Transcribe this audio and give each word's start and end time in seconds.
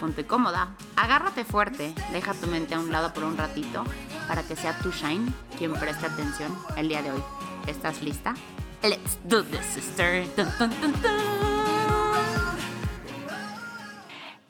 Ponte 0.00 0.26
cómoda, 0.26 0.74
agárrate 0.96 1.44
fuerte, 1.44 1.92
deja 2.12 2.32
tu 2.34 2.46
mente 2.46 2.74
a 2.74 2.78
un 2.78 2.92
lado 2.92 3.12
por 3.12 3.24
un 3.24 3.36
ratito 3.36 3.84
para 4.28 4.42
que 4.42 4.54
sea 4.54 4.78
tu 4.78 4.90
Shine 4.90 5.32
quien 5.56 5.72
preste 5.72 6.06
atención 6.06 6.56
el 6.76 6.88
día 6.88 7.02
de 7.02 7.12
hoy. 7.12 7.22
¿Estás 7.66 8.02
lista? 8.02 8.34
Let's 8.82 9.18
do 9.24 9.42
this, 9.42 9.64
sister. 9.74 10.24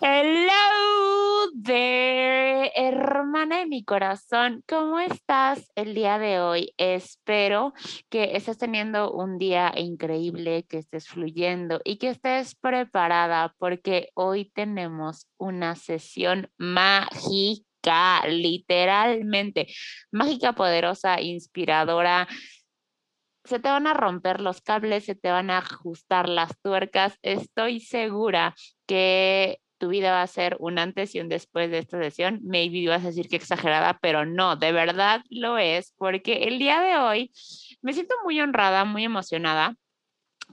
Hello 0.00 1.50
there, 1.60 2.70
hermana 2.76 3.58
de 3.58 3.66
mi 3.66 3.84
corazón. 3.84 4.62
¿Cómo 4.68 5.00
estás 5.00 5.72
el 5.74 5.92
día 5.92 6.20
de 6.20 6.38
hoy? 6.38 6.72
Espero 6.76 7.72
que 8.08 8.36
estés 8.36 8.58
teniendo 8.58 9.10
un 9.10 9.38
día 9.38 9.72
increíble, 9.76 10.62
que 10.68 10.78
estés 10.78 11.08
fluyendo 11.08 11.80
y 11.82 11.98
que 11.98 12.10
estés 12.10 12.54
preparada 12.54 13.56
porque 13.58 14.10
hoy 14.14 14.52
tenemos 14.54 15.26
una 15.36 15.74
sesión 15.74 16.48
mágica, 16.58 18.24
literalmente 18.28 19.66
mágica, 20.12 20.52
poderosa, 20.52 21.20
inspiradora 21.20 22.28
se 23.44 23.58
te 23.58 23.68
van 23.68 23.86
a 23.86 23.94
romper 23.94 24.40
los 24.40 24.60
cables, 24.60 25.06
se 25.06 25.14
te 25.14 25.30
van 25.30 25.50
a 25.50 25.58
ajustar 25.58 26.28
las 26.28 26.60
tuercas. 26.60 27.18
Estoy 27.22 27.80
segura 27.80 28.54
que 28.86 29.58
tu 29.78 29.88
vida 29.88 30.12
va 30.12 30.22
a 30.22 30.26
ser 30.26 30.56
un 30.60 30.78
antes 30.78 31.14
y 31.14 31.20
un 31.20 31.28
después 31.28 31.70
de 31.70 31.78
esta 31.78 32.02
sesión. 32.02 32.40
Maybe 32.42 32.88
vas 32.88 33.04
a 33.04 33.08
decir 33.08 33.28
que 33.28 33.36
exagerada, 33.36 33.98
pero 34.00 34.26
no, 34.26 34.56
de 34.56 34.72
verdad 34.72 35.22
lo 35.30 35.58
es, 35.58 35.94
porque 35.96 36.44
el 36.44 36.58
día 36.58 36.80
de 36.80 36.96
hoy 36.98 37.32
me 37.80 37.92
siento 37.92 38.14
muy 38.24 38.40
honrada, 38.40 38.84
muy 38.84 39.04
emocionada, 39.04 39.76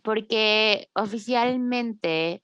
porque 0.03 0.87
oficialmente 0.93 2.41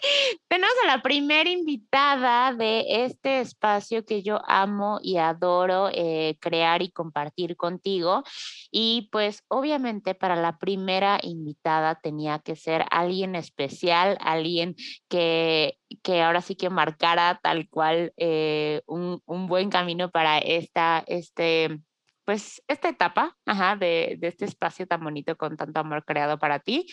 tenemos 0.48 0.74
a 0.84 0.86
la 0.86 1.02
primera 1.02 1.48
invitada 1.48 2.52
de 2.52 3.04
este 3.04 3.40
espacio 3.40 4.04
que 4.04 4.22
yo 4.22 4.40
amo 4.46 4.98
y 5.02 5.16
adoro 5.16 5.88
eh, 5.92 6.36
crear 6.40 6.82
y 6.82 6.90
compartir 6.90 7.56
contigo. 7.56 8.22
Y 8.70 9.08
pues 9.12 9.42
obviamente 9.48 10.14
para 10.14 10.36
la 10.36 10.58
primera 10.58 11.18
invitada 11.22 11.96
tenía 11.96 12.38
que 12.38 12.56
ser 12.56 12.84
alguien 12.90 13.34
especial, 13.34 14.18
alguien 14.20 14.74
que, 15.08 15.78
que 16.02 16.22
ahora 16.22 16.40
sí 16.40 16.54
que 16.54 16.70
marcara 16.70 17.40
tal 17.42 17.68
cual 17.68 18.12
eh, 18.16 18.82
un, 18.86 19.20
un, 19.26 19.46
buen 19.46 19.70
camino 19.70 20.10
para 20.10 20.38
esta, 20.38 21.04
este, 21.06 21.78
pues 22.24 22.62
esta 22.68 22.90
etapa 22.90 23.36
de, 23.78 24.16
de 24.18 24.28
este 24.28 24.44
espacio 24.44 24.86
tan 24.86 25.02
bonito 25.02 25.36
con 25.36 25.56
tanto 25.56 25.80
amor 25.80 26.04
creado 26.04 26.38
para 26.38 26.58
ti. 26.58 26.86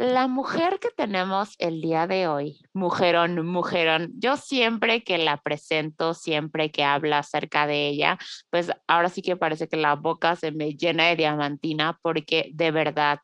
La 0.00 0.28
mujer 0.28 0.78
que 0.80 0.88
tenemos 0.88 1.56
el 1.58 1.82
día 1.82 2.06
de 2.06 2.26
hoy, 2.26 2.62
mujerón, 2.72 3.46
mujerón, 3.46 4.10
yo 4.16 4.38
siempre 4.38 5.04
que 5.04 5.18
la 5.18 5.36
presento, 5.42 6.14
siempre 6.14 6.70
que 6.72 6.84
habla 6.84 7.18
acerca 7.18 7.66
de 7.66 7.88
ella, 7.88 8.16
pues 8.48 8.70
ahora 8.86 9.10
sí 9.10 9.20
que 9.20 9.36
parece 9.36 9.68
que 9.68 9.76
la 9.76 9.96
boca 9.96 10.36
se 10.36 10.52
me 10.52 10.72
llena 10.72 11.08
de 11.08 11.16
diamantina 11.16 11.98
porque 12.00 12.50
de 12.54 12.70
verdad, 12.70 13.18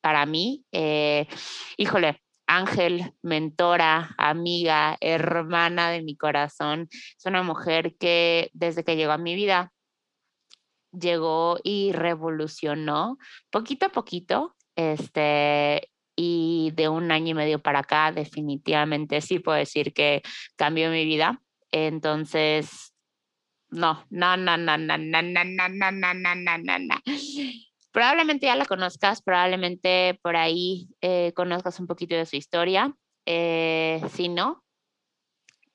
para 0.00 0.24
mí, 0.24 0.64
eh, 0.72 1.26
híjole, 1.76 2.22
ángel, 2.46 3.12
mentora, 3.20 4.14
amiga, 4.16 4.96
hermana 5.02 5.90
de 5.90 6.02
mi 6.02 6.16
corazón, 6.16 6.88
es 6.90 7.26
una 7.26 7.42
mujer 7.42 7.98
que 7.98 8.48
desde 8.54 8.82
que 8.82 8.96
llegó 8.96 9.12
a 9.12 9.18
mi 9.18 9.34
vida, 9.34 9.74
llegó 10.90 11.58
y 11.62 11.92
revolucionó 11.92 13.18
poquito 13.50 13.84
a 13.84 13.88
poquito 13.90 14.54
este, 14.78 15.90
y 16.20 16.72
de 16.74 16.88
un 16.88 17.12
año 17.12 17.28
y 17.28 17.34
medio 17.34 17.60
para 17.60 17.78
acá 17.78 18.10
definitivamente 18.10 19.20
sí 19.20 19.38
puedo 19.38 19.56
decir 19.56 19.94
que 19.94 20.22
cambió 20.56 20.90
mi 20.90 21.04
vida. 21.04 21.40
Entonces, 21.70 22.92
no, 23.70 24.04
no, 24.10 24.36
no, 24.36 24.56
no, 24.56 24.76
no, 24.76 24.98
no, 24.98 25.22
no, 25.22 25.44
no, 25.44 25.68
no, 25.68 25.92
no, 25.92 26.34
no, 26.34 26.58
no, 26.58 26.78
no. 26.80 26.94
Probablemente 27.92 28.46
ya 28.46 28.56
la 28.56 28.64
conozcas, 28.64 29.22
probablemente 29.22 30.18
por 30.20 30.34
ahí 30.34 30.88
eh, 31.02 31.32
conozcas 31.36 31.78
un 31.78 31.86
poquito 31.86 32.16
de 32.16 32.26
su 32.26 32.34
historia. 32.34 32.92
Eh, 33.24 34.02
si 34.12 34.28
no, 34.28 34.64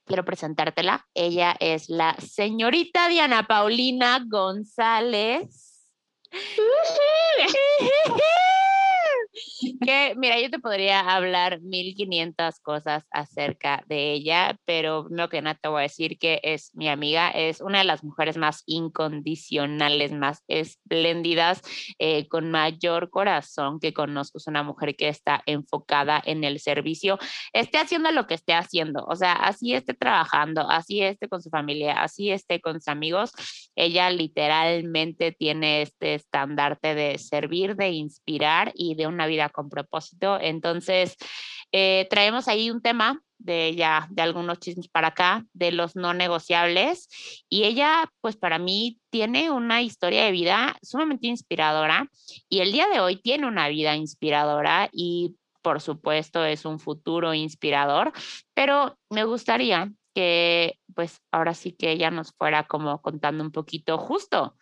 quiero 0.06 0.26
presentártela. 0.26 1.08
Ella 1.14 1.56
es 1.62 1.88
la 1.88 2.18
señorita 2.20 3.08
Diana 3.08 3.48
Paulina 3.48 4.22
González. 4.28 5.88
Que, 9.86 10.14
mira, 10.18 10.40
yo 10.40 10.50
te 10.50 10.60
podría 10.60 11.00
hablar 11.00 11.62
1500 11.62 12.60
cosas 12.60 13.04
acerca 13.12 13.84
de 13.88 14.14
ella, 14.14 14.58
pero 14.66 15.08
no 15.10 15.30
que 15.30 15.42
nada 15.42 15.60
te 15.62 15.70
voy 15.70 15.80
a 15.80 15.84
decir 15.84 16.18
que 16.18 16.40
es 16.44 16.72
mi 16.74 16.90
amiga, 16.90 17.30
es 17.30 17.62
una 17.62 17.80
de 17.80 17.84
las 17.84 18.04
mujeres 18.04 18.38
más 18.38 18.64
incondicionales, 18.66 20.12
más 20.12 20.44
espléndidas, 20.48 21.62
eh, 22.00 22.28
con 22.28 22.52
mayor 22.52 23.10
corazón 23.10 23.80
que 23.80 23.94
conozco. 23.94 24.38
Es 24.38 24.48
una 24.48 24.64
mujer 24.64 24.96
que 24.96 25.08
está 25.08 25.42
enfocada 25.46 26.22
en 26.26 26.44
el 26.44 26.60
servicio, 26.60 27.18
esté 27.54 27.78
haciendo 27.78 28.12
lo 28.12 28.28
que 28.28 28.34
esté 28.34 28.54
haciendo, 28.54 29.06
o 29.08 29.16
sea, 29.16 29.34
así 29.34 29.74
esté 29.74 29.94
trabajando, 29.94 30.70
así 30.70 31.02
esté 31.02 31.28
con 31.28 31.42
su 31.42 31.50
familia, 31.50 32.02
así 32.02 32.32
esté 32.32 32.62
con 32.62 32.76
sus 32.76 32.88
amigos, 32.88 33.32
ella 33.76 34.10
literalmente 34.10 35.32
tiene 35.32 35.82
este 35.82 36.16
estandarte 36.16 36.96
de 36.96 37.18
servir, 37.18 37.76
de 37.76 37.90
inspirar 37.92 38.72
y 38.76 38.96
de 38.96 39.08
una 39.08 39.28
vida 39.28 39.50
con 39.54 39.70
propósito. 39.70 40.38
Entonces, 40.42 41.16
eh, 41.72 42.08
traemos 42.10 42.50
ahí 42.50 42.70
un 42.70 42.82
tema 42.82 43.22
de 43.38 43.76
ya 43.76 44.08
de 44.10 44.22
algunos 44.22 44.60
chismes 44.60 44.88
para 44.88 45.10
acá, 45.10 45.46
de 45.54 45.72
los 45.72 45.96
no 45.96 46.14
negociables. 46.14 47.08
Y 47.50 47.64
ella, 47.64 48.12
pues 48.22 48.36
para 48.36 48.60
mí, 48.60 49.00
tiene 49.10 49.52
una 49.52 49.82
historia 49.82 50.26
de 50.26 50.32
vida 50.32 50.76
sumamente 50.82 51.28
inspiradora 51.28 52.10
y 52.50 52.60
el 52.60 52.72
día 52.72 52.88
de 52.88 53.00
hoy 53.00 53.18
tiene 53.18 53.48
una 53.48 53.70
vida 53.70 53.96
inspiradora 53.96 54.90
y 54.92 55.36
por 55.62 55.82
supuesto 55.82 56.44
es 56.44 56.66
un 56.66 56.80
futuro 56.80 57.34
inspirador, 57.34 58.12
pero 58.54 58.98
me 59.10 59.24
gustaría 59.24 59.92
que 60.14 60.78
pues 60.94 61.22
ahora 61.32 61.54
sí 61.54 61.72
que 61.72 61.92
ella 61.92 62.12
nos 62.12 62.34
fuera 62.34 62.68
como 62.68 63.02
contando 63.02 63.44
un 63.44 63.52
poquito 63.52 63.98
justo 63.98 64.56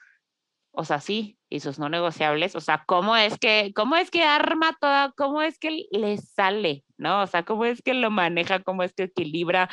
o 0.71 0.85
sea, 0.85 0.99
sí, 0.99 1.37
y 1.49 1.59
sus 1.59 1.79
no 1.79 1.89
negociables, 1.89 2.55
o 2.55 2.61
sea, 2.61 2.83
cómo 2.87 3.15
es 3.15 3.37
que, 3.37 3.73
cómo 3.75 3.97
es 3.97 4.09
que 4.09 4.23
arma 4.23 4.77
toda, 4.79 5.13
cómo 5.17 5.41
es 5.41 5.59
que 5.59 5.85
le 5.91 6.17
sale, 6.17 6.85
¿no? 6.97 7.23
O 7.23 7.27
sea, 7.27 7.43
cómo 7.43 7.65
es 7.65 7.81
que 7.81 7.93
lo 7.93 8.09
maneja, 8.09 8.63
cómo 8.63 8.83
es 8.83 8.93
que 8.93 9.03
equilibra. 9.03 9.69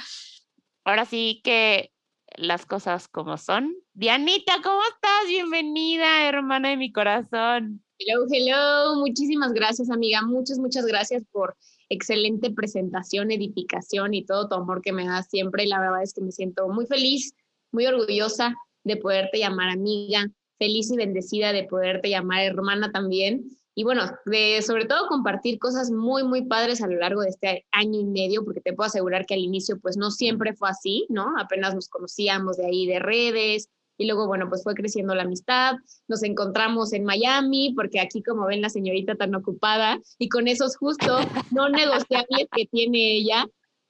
Ahora 0.85 1.05
sí 1.05 1.41
que 1.45 1.93
las 2.37 2.67
cosas 2.67 3.09
como 3.09 3.39
son. 3.39 3.75
Dianita, 3.95 4.55
¿cómo 4.63 4.81
estás? 4.83 5.29
Bienvenida, 5.29 6.29
hermana 6.29 6.71
de 6.71 6.77
mi 6.77 6.93
corazón. 6.93 7.83
Hello, 7.99 8.27
hello, 8.31 8.97
muchísimas 8.97 9.53
gracias, 9.53 9.91
amiga. 9.91 10.23
Muchas, 10.23 10.59
muchas 10.59 10.85
gracias 10.85 11.25
por 11.31 11.57
excelente 11.89 12.51
presentación, 12.51 13.31
edificación 13.31 14.15
y 14.15 14.25
todo 14.25 14.49
tu 14.49 14.55
amor 14.57 14.83
que 14.83 14.93
me 14.93 15.07
das 15.07 15.29
siempre. 15.29 15.67
La 15.67 15.81
verdad 15.81 16.03
es 16.03 16.13
que 16.13 16.21
me 16.21 16.33
siento 16.33 16.69
muy 16.69 16.87
feliz, 16.87 17.35
muy 17.73 17.87
orgullosa 17.87 18.55
de 18.85 18.97
poderte 18.97 19.39
llamar 19.39 19.71
amiga, 19.71 20.31
feliz 20.59 20.91
y 20.91 20.97
bendecida 20.97 21.53
de 21.53 21.65
poderte 21.65 22.11
llamar 22.11 22.45
hermana 22.45 22.91
también. 22.93 23.45
Y 23.75 23.85
bueno, 23.85 24.03
de 24.27 24.61
sobre 24.63 24.87
todo 24.87 25.07
compartir 25.07 25.59
cosas 25.59 25.91
muy, 25.91 26.25
muy 26.25 26.43
padres 26.47 26.83
a 26.83 26.89
lo 26.89 26.99
largo 26.99 27.23
de 27.23 27.29
este 27.29 27.67
año 27.71 28.01
y 28.01 28.05
medio, 28.05 28.45
porque 28.45 28.61
te 28.61 28.73
puedo 28.73 28.89
asegurar 28.89 29.25
que 29.25 29.35
al 29.35 29.41
inicio 29.41 29.79
pues 29.81 29.97
no 29.97 30.11
siempre 30.11 30.55
fue 30.55 30.69
así, 30.69 31.07
¿no? 31.09 31.35
Apenas 31.39 31.75
nos 31.75 31.89
conocíamos 31.89 32.57
de 32.57 32.67
ahí 32.67 32.87
de 32.87 32.99
redes, 32.99 33.69
y 33.99 34.07
luego, 34.07 34.29
bueno, 34.29 34.49
pues 34.49 34.63
fue 34.63 34.75
creciendo 34.75 35.15
la 35.15 35.25
amistad, 35.25 35.75
nos 36.07 36.23
encontramos 36.23 36.93
en 36.93 37.05
Miami, 37.05 37.75
porque 37.75 38.01
aquí 38.01 38.23
como 38.23 38.47
ven 38.47 38.63
la 38.63 38.71
señorita 38.71 39.17
tan 39.17 39.35
ocupada, 39.35 40.01
y 40.19 40.29
con 40.29 40.47
esos 40.47 40.77
justo 40.77 41.19
no 41.51 41.69
negociables 41.69 42.47
que 42.53 42.67
tiene 42.67 43.17
ella, 43.17 43.45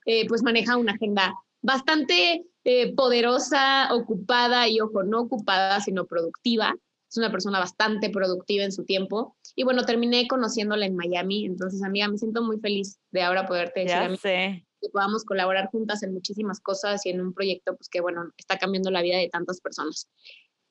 eh, 0.06 0.26
pues 0.26 0.42
maneja 0.42 0.78
una 0.78 0.92
agenda 0.92 1.34
bastante 1.60 2.46
eh, 2.64 2.94
poderosa, 2.94 3.94
ocupada 3.94 4.68
y, 4.68 4.80
ojo, 4.80 5.02
no 5.02 5.22
ocupada, 5.22 5.80
sino 5.80 6.06
productiva. 6.06 6.74
Es 7.08 7.16
una 7.16 7.30
persona 7.30 7.58
bastante 7.58 8.10
productiva 8.10 8.64
en 8.64 8.72
su 8.72 8.84
tiempo. 8.84 9.36
Y 9.54 9.64
bueno, 9.64 9.84
terminé 9.84 10.28
conociéndola 10.28 10.84
en 10.84 10.96
Miami. 10.96 11.46
Entonces, 11.46 11.82
amiga, 11.82 12.08
me 12.08 12.18
siento 12.18 12.42
muy 12.42 12.58
feliz 12.58 12.98
de 13.10 13.22
ahora 13.22 13.46
poderte 13.46 13.80
decir 13.80 13.96
a 13.96 14.08
mí 14.08 14.18
que 14.80 14.90
podamos 14.90 15.24
colaborar 15.24 15.68
juntas 15.70 16.02
en 16.02 16.12
muchísimas 16.12 16.60
cosas 16.60 17.04
y 17.04 17.10
en 17.10 17.20
un 17.20 17.32
proyecto 17.32 17.76
pues 17.76 17.88
que, 17.88 18.00
bueno, 18.00 18.30
está 18.36 18.58
cambiando 18.58 18.90
la 18.90 19.02
vida 19.02 19.18
de 19.18 19.28
tantas 19.28 19.60
personas. 19.60 20.08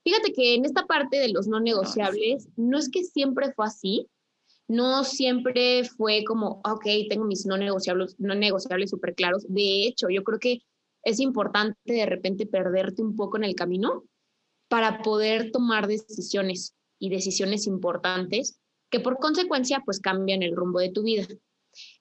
Fíjate 0.04 0.31
que 0.31 0.56
en 0.56 0.66
esta 0.66 0.86
parte 0.86 1.18
de 1.19 1.30
los 1.30 1.48
no 1.48 1.60
negociables, 1.60 2.48
no 2.56 2.78
es 2.78 2.89
que 2.89 3.04
siempre 3.04 3.51
fue 3.54 3.66
así, 3.66 4.07
no 4.68 5.04
siempre 5.04 5.84
fue 5.84 6.24
como, 6.25 6.62
ok, 6.63 6.86
tengo 7.10 7.25
mis 7.25 7.45
no 7.45 7.57
negociables, 7.57 8.16
no 8.18 8.36
negociables 8.36 8.89
súper 8.89 9.16
claros. 9.16 9.45
De 9.50 9.86
hecho, 9.86 10.07
yo 10.10 10.24
creo 10.24 10.39
que 10.39 10.60
es 11.07 11.21
importante 11.21 11.77
de 11.86 12.06
repente 12.06 12.45
perderte 12.45 13.01
un 13.01 13.15
poco 13.15 13.38
en 13.38 13.45
el 13.45 13.56
camino 13.56 14.04
para 14.68 15.01
poder 15.01 15.51
tomar 15.51 15.88
decisiones 15.88 16.75
y 17.00 17.09
decisiones 17.09 17.65
importantes 17.65 18.59
que 18.92 19.00
por 19.00 19.18
consecuencia 19.18 19.81
pues 19.86 20.01
cambian 20.01 20.44
el 20.44 20.54
rumbo 20.54 20.80
de 20.80 20.92
tu 20.92 21.04
vida. 21.04 21.25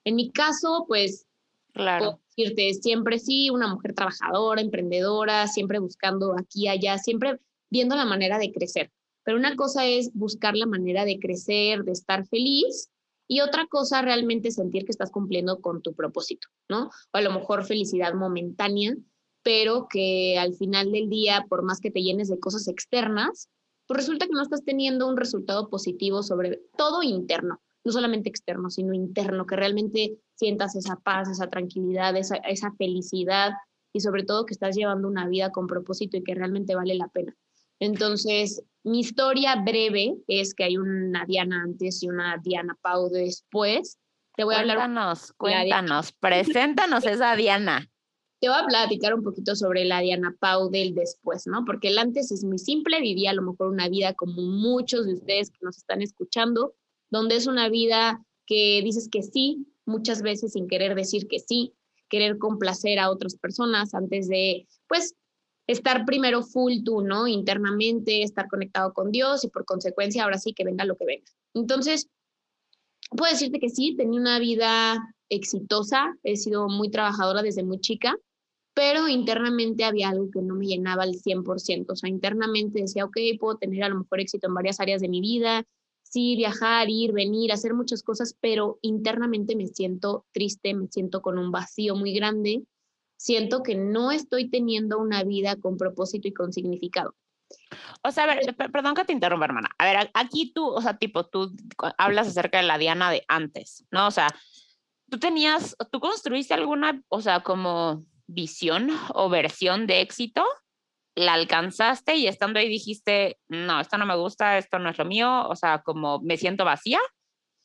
En 0.03 0.15
mi 0.15 0.29
caso, 0.31 0.83
pues, 0.89 1.25
claro. 1.71 2.19
decirte, 2.35 2.73
siempre 2.73 3.17
sí, 3.17 3.49
una 3.49 3.73
mujer 3.73 3.93
trabajadora, 3.93 4.59
emprendedora, 4.59 5.47
siempre 5.47 5.79
buscando 5.79 6.35
aquí, 6.37 6.67
allá, 6.67 6.97
siempre 6.97 7.39
viendo 7.69 7.95
la 7.95 8.05
manera 8.05 8.37
de 8.37 8.51
crecer. 8.51 8.91
Pero 9.23 9.37
una 9.37 9.55
cosa 9.55 9.85
es 9.85 10.11
buscar 10.13 10.57
la 10.57 10.65
manera 10.65 11.05
de 11.05 11.17
crecer, 11.17 11.85
de 11.85 11.93
estar 11.93 12.27
feliz, 12.27 12.89
y 13.27 13.41
otra 13.41 13.67
cosa 13.67 14.01
realmente 14.01 14.51
sentir 14.51 14.85
que 14.85 14.91
estás 14.91 15.11
cumpliendo 15.11 15.59
con 15.61 15.81
tu 15.81 15.93
propósito, 15.93 16.47
¿no? 16.69 16.85
O 16.85 17.17
a 17.17 17.21
lo 17.21 17.31
mejor 17.31 17.65
felicidad 17.65 18.13
momentánea, 18.13 18.95
pero 19.43 19.87
que 19.89 20.37
al 20.37 20.53
final 20.53 20.91
del 20.91 21.09
día, 21.09 21.45
por 21.47 21.63
más 21.63 21.79
que 21.79 21.91
te 21.91 22.01
llenes 22.01 22.29
de 22.29 22.39
cosas 22.39 22.67
externas, 22.67 23.49
pues 23.87 23.99
resulta 23.99 24.25
que 24.25 24.33
no 24.33 24.41
estás 24.41 24.63
teniendo 24.63 25.07
un 25.07 25.17
resultado 25.17 25.69
positivo 25.69 26.23
sobre 26.23 26.61
todo 26.77 27.03
interno, 27.03 27.61
no 27.85 27.91
solamente 27.91 28.29
externo, 28.29 28.69
sino 28.69 28.93
interno, 28.93 29.45
que 29.45 29.55
realmente 29.55 30.17
sientas 30.35 30.75
esa 30.75 30.97
paz, 30.97 31.29
esa 31.29 31.49
tranquilidad, 31.49 32.15
esa, 32.17 32.35
esa 32.37 32.71
felicidad 32.73 33.51
y 33.93 34.01
sobre 34.01 34.23
todo 34.23 34.45
que 34.45 34.53
estás 34.53 34.75
llevando 34.75 35.07
una 35.07 35.27
vida 35.27 35.51
con 35.51 35.67
propósito 35.67 36.17
y 36.17 36.23
que 36.23 36.35
realmente 36.35 36.75
vale 36.75 36.95
la 36.95 37.07
pena. 37.07 37.35
Entonces, 37.79 38.63
mi 38.83 38.99
historia 38.99 39.55
breve 39.55 40.15
es 40.27 40.53
que 40.53 40.63
hay 40.65 40.77
una 40.77 41.25
Diana 41.25 41.63
antes 41.63 42.01
y 42.03 42.09
una 42.09 42.37
Diana 42.43 42.77
Pau 42.81 43.09
después. 43.09 43.97
Te 44.35 44.43
voy 44.43 44.55
a 44.55 44.59
hablar. 44.59 44.77
Cuéntanos, 44.77 45.33
cuéntanos, 45.33 46.11
preséntanos 46.19 47.05
esa 47.05 47.35
Diana 47.35 47.89
te 48.39 48.49
voy 48.49 48.57
a 48.59 48.65
platicar 48.65 49.15
un 49.15 49.23
poquito 49.23 49.55
sobre 49.55 49.85
la 49.85 49.99
Diana 49.99 50.35
Pau 50.39 50.69
del 50.69 50.93
después, 50.93 51.47
¿no? 51.47 51.65
Porque 51.65 51.87
el 51.87 51.97
antes 51.97 52.31
es 52.31 52.43
muy 52.43 52.59
simple, 52.59 53.01
vivía 53.01 53.31
a 53.31 53.33
lo 53.33 53.41
mejor 53.41 53.69
una 53.69 53.89
vida 53.89 54.13
como 54.13 54.43
muchos 54.43 55.07
de 55.07 55.13
ustedes 55.13 55.49
que 55.49 55.59
nos 55.61 55.77
están 55.77 56.01
escuchando, 56.01 56.75
donde 57.09 57.35
es 57.35 57.47
una 57.47 57.69
vida 57.69 58.23
que 58.45 58.81
dices 58.83 59.09
que 59.11 59.23
sí, 59.23 59.65
muchas 59.85 60.21
veces 60.21 60.53
sin 60.53 60.67
querer 60.67 60.93
decir 60.93 61.27
que 61.27 61.39
sí, 61.39 61.73
querer 62.09 62.37
complacer 62.37 62.99
a 62.99 63.09
otras 63.09 63.35
personas 63.35 63.93
antes 63.95 64.27
de, 64.27 64.67
pues, 64.87 65.15
estar 65.67 66.05
primero 66.05 66.41
full 66.43 66.83
tú, 66.83 67.01
¿no? 67.01 67.27
Internamente, 67.27 68.23
estar 68.23 68.47
conectado 68.47 68.93
con 68.93 69.11
Dios 69.11 69.43
y 69.43 69.49
por 69.49 69.65
consecuencia 69.65 70.23
ahora 70.23 70.37
sí 70.37 70.53
que 70.53 70.63
venga 70.63 70.85
lo 70.85 70.95
que 70.95 71.05
venga. 71.05 71.31
Entonces, 71.53 72.09
puedo 73.09 73.31
decirte 73.31 73.59
que 73.59 73.69
sí, 73.69 73.95
tenía 73.95 74.19
una 74.19 74.39
vida 74.39 75.13
exitosa, 75.29 76.15
he 76.23 76.37
sido 76.37 76.69
muy 76.69 76.89
trabajadora 76.89 77.41
desde 77.41 77.63
muy 77.63 77.79
chica, 77.79 78.15
pero 78.73 79.07
internamente 79.07 79.83
había 79.83 80.09
algo 80.09 80.29
que 80.31 80.41
no 80.41 80.55
me 80.55 80.67
llenaba 80.67 81.03
al 81.03 81.15
100%. 81.15 81.93
O 81.93 81.95
sea, 81.95 82.09
internamente 82.09 82.81
decía, 82.81 83.05
ok, 83.05 83.17
puedo 83.39 83.57
tener 83.57 83.83
a 83.83 83.89
lo 83.89 83.99
mejor 83.99 84.21
éxito 84.21 84.47
en 84.47 84.53
varias 84.53 84.79
áreas 84.79 85.01
de 85.01 85.09
mi 85.09 85.19
vida, 85.19 85.65
sí, 86.03 86.35
viajar, 86.35 86.89
ir, 86.89 87.11
venir, 87.11 87.51
hacer 87.51 87.73
muchas 87.73 88.03
cosas, 88.03 88.37
pero 88.39 88.79
internamente 88.81 89.55
me 89.55 89.67
siento 89.67 90.25
triste, 90.31 90.73
me 90.73 90.87
siento 90.87 91.21
con 91.21 91.37
un 91.37 91.51
vacío 91.51 91.95
muy 91.95 92.13
grande, 92.13 92.63
siento 93.17 93.63
que 93.63 93.75
no 93.75 94.11
estoy 94.11 94.49
teniendo 94.49 94.99
una 94.99 95.23
vida 95.23 95.55
con 95.57 95.77
propósito 95.77 96.27
y 96.27 96.33
con 96.33 96.53
significado. 96.53 97.15
O 98.03 98.11
sea, 98.11 98.25
a 98.25 98.27
ver, 98.27 98.55
perdón 98.55 98.95
que 98.95 99.05
te 99.05 99.13
interrumpa, 99.13 99.45
hermana. 99.45 99.69
A 99.77 99.85
ver, 99.85 100.09
aquí 100.13 100.51
tú, 100.53 100.67
o 100.67 100.81
sea, 100.81 100.97
tipo, 100.97 101.25
tú 101.25 101.53
hablas 101.97 102.27
acerca 102.27 102.57
de 102.57 102.67
la 102.67 102.77
Diana 102.77 103.11
de 103.11 103.23
antes, 103.27 103.85
¿no? 103.91 104.07
O 104.07 104.11
sea, 104.11 104.27
tú 105.09 105.17
tenías, 105.17 105.75
tú 105.91 105.99
construiste 105.99 106.53
alguna, 106.53 107.01
o 107.09 107.21
sea, 107.21 107.41
como 107.41 108.05
visión 108.27 108.89
o 109.13 109.29
versión 109.29 109.87
de 109.87 110.01
éxito, 110.01 110.43
la 111.15 111.33
alcanzaste 111.33 112.15
y 112.15 112.27
estando 112.27 112.59
ahí 112.59 112.69
dijiste, 112.69 113.39
no, 113.47 113.79
esto 113.79 113.97
no 113.97 114.05
me 114.05 114.15
gusta, 114.15 114.57
esto 114.57 114.77
no 114.77 114.89
es 114.89 114.97
lo 114.97 115.05
mío, 115.05 115.47
o 115.47 115.55
sea, 115.55 115.81
como 115.81 116.19
me 116.21 116.37
siento 116.37 116.63
vacía. 116.63 116.99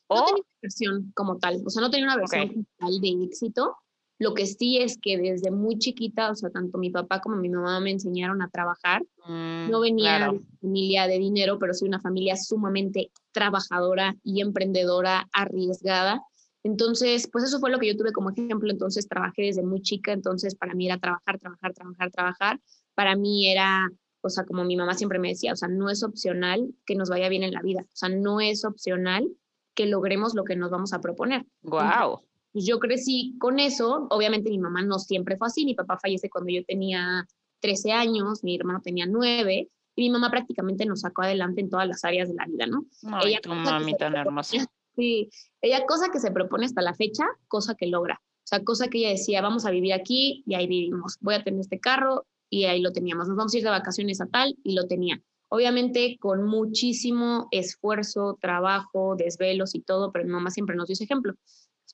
¿O? 0.06 0.16
No 0.16 0.24
tenía 0.24 0.42
una 0.42 0.58
versión 0.62 1.12
como 1.14 1.38
tal, 1.38 1.62
o 1.66 1.70
sea, 1.70 1.82
no 1.82 1.90
tenía 1.90 2.06
una 2.06 2.16
versión 2.16 2.48
como 2.48 2.64
tal 2.78 3.00
de 3.00 3.24
éxito. 3.24 3.76
Lo 4.22 4.34
que 4.34 4.46
sí 4.46 4.78
es 4.78 4.98
que 4.98 5.18
desde 5.18 5.50
muy 5.50 5.78
chiquita, 5.78 6.30
o 6.30 6.36
sea, 6.36 6.48
tanto 6.48 6.78
mi 6.78 6.90
papá 6.90 7.20
como 7.20 7.34
mi 7.34 7.48
mamá 7.48 7.80
me 7.80 7.90
enseñaron 7.90 8.40
a 8.40 8.48
trabajar. 8.48 9.02
Mm, 9.26 9.68
no 9.68 9.80
venía 9.80 10.30
de 10.30 10.40
familia 10.60 11.08
de 11.08 11.18
dinero, 11.18 11.58
pero 11.58 11.74
soy 11.74 11.88
una 11.88 11.98
familia 11.98 12.36
sumamente 12.36 13.10
trabajadora 13.32 14.14
y 14.22 14.40
emprendedora, 14.40 15.28
arriesgada. 15.32 16.22
Entonces, 16.62 17.28
pues 17.32 17.42
eso 17.42 17.58
fue 17.58 17.72
lo 17.72 17.80
que 17.80 17.88
yo 17.88 17.96
tuve 17.96 18.12
como 18.12 18.30
ejemplo. 18.30 18.70
Entonces, 18.70 19.08
trabajé 19.08 19.42
desde 19.42 19.64
muy 19.64 19.82
chica, 19.82 20.12
entonces 20.12 20.54
para 20.54 20.74
mí 20.74 20.86
era 20.86 20.98
trabajar, 20.98 21.40
trabajar, 21.40 21.74
trabajar, 21.74 22.10
trabajar. 22.12 22.60
Para 22.94 23.16
mí 23.16 23.50
era, 23.50 23.90
o 24.20 24.28
sea, 24.28 24.44
como 24.44 24.62
mi 24.62 24.76
mamá 24.76 24.94
siempre 24.94 25.18
me 25.18 25.30
decía, 25.30 25.52
o 25.52 25.56
sea, 25.56 25.66
no 25.66 25.90
es 25.90 26.04
opcional 26.04 26.72
que 26.86 26.94
nos 26.94 27.10
vaya 27.10 27.28
bien 27.28 27.42
en 27.42 27.54
la 27.54 27.62
vida, 27.62 27.80
o 27.82 27.96
sea, 27.96 28.08
no 28.08 28.40
es 28.40 28.64
opcional 28.64 29.28
que 29.74 29.86
logremos 29.86 30.34
lo 30.34 30.44
que 30.44 30.54
nos 30.54 30.70
vamos 30.70 30.92
a 30.92 31.00
proponer. 31.00 31.44
Wow. 31.62 32.20
Pues 32.52 32.66
yo 32.66 32.78
crecí 32.78 33.34
con 33.38 33.58
eso, 33.58 34.06
obviamente 34.10 34.50
mi 34.50 34.58
mamá 34.58 34.82
no 34.82 34.98
siempre 34.98 35.36
fue 35.36 35.46
así, 35.46 35.64
mi 35.64 35.74
papá 35.74 35.98
fallece 35.98 36.28
cuando 36.28 36.50
yo 36.50 36.64
tenía 36.64 37.26
13 37.60 37.92
años, 37.92 38.44
mi 38.44 38.56
hermano 38.56 38.80
tenía 38.82 39.06
9, 39.06 39.70
y 39.94 40.02
mi 40.02 40.10
mamá 40.10 40.30
prácticamente 40.30 40.86
nos 40.86 41.00
sacó 41.00 41.22
adelante 41.22 41.60
en 41.60 41.70
todas 41.70 41.86
las 41.86 42.04
áreas 42.04 42.28
de 42.28 42.34
la 42.34 42.46
vida, 42.46 42.66
¿no? 42.66 42.86
Ay, 43.12 43.36
tu 43.42 43.52
mami 43.52 43.94
tan 43.96 44.14
hermosa. 44.14 44.56
Sí, 44.94 45.30
ella 45.62 45.86
cosa 45.86 46.10
que 46.12 46.20
se 46.20 46.30
propone 46.30 46.66
hasta 46.66 46.82
la 46.82 46.92
fecha, 46.92 47.24
cosa 47.48 47.74
que 47.74 47.86
logra. 47.86 48.20
O 48.22 48.44
sea, 48.44 48.62
cosa 48.62 48.88
que 48.88 48.98
ella 48.98 49.08
decía, 49.08 49.40
vamos 49.40 49.64
a 49.64 49.70
vivir 49.70 49.94
aquí 49.94 50.42
y 50.46 50.54
ahí 50.54 50.66
vivimos. 50.66 51.16
Voy 51.22 51.34
a 51.34 51.42
tener 51.42 51.60
este 51.60 51.80
carro 51.80 52.26
y 52.50 52.64
ahí 52.64 52.82
lo 52.82 52.92
teníamos. 52.92 53.26
Nos 53.26 53.38
vamos 53.38 53.54
a 53.54 53.56
ir 53.56 53.64
de 53.64 53.70
vacaciones 53.70 54.20
a 54.20 54.26
tal 54.26 54.54
y 54.62 54.74
lo 54.74 54.86
tenía. 54.86 55.22
Obviamente 55.48 56.18
con 56.20 56.44
muchísimo 56.44 57.48
esfuerzo, 57.52 58.36
trabajo, 58.38 59.16
desvelos 59.16 59.74
y 59.74 59.80
todo, 59.80 60.12
pero 60.12 60.26
mi 60.26 60.32
mamá 60.32 60.50
siempre 60.50 60.76
nos 60.76 60.88
dio 60.88 60.92
ese 60.92 61.04
ejemplo. 61.04 61.34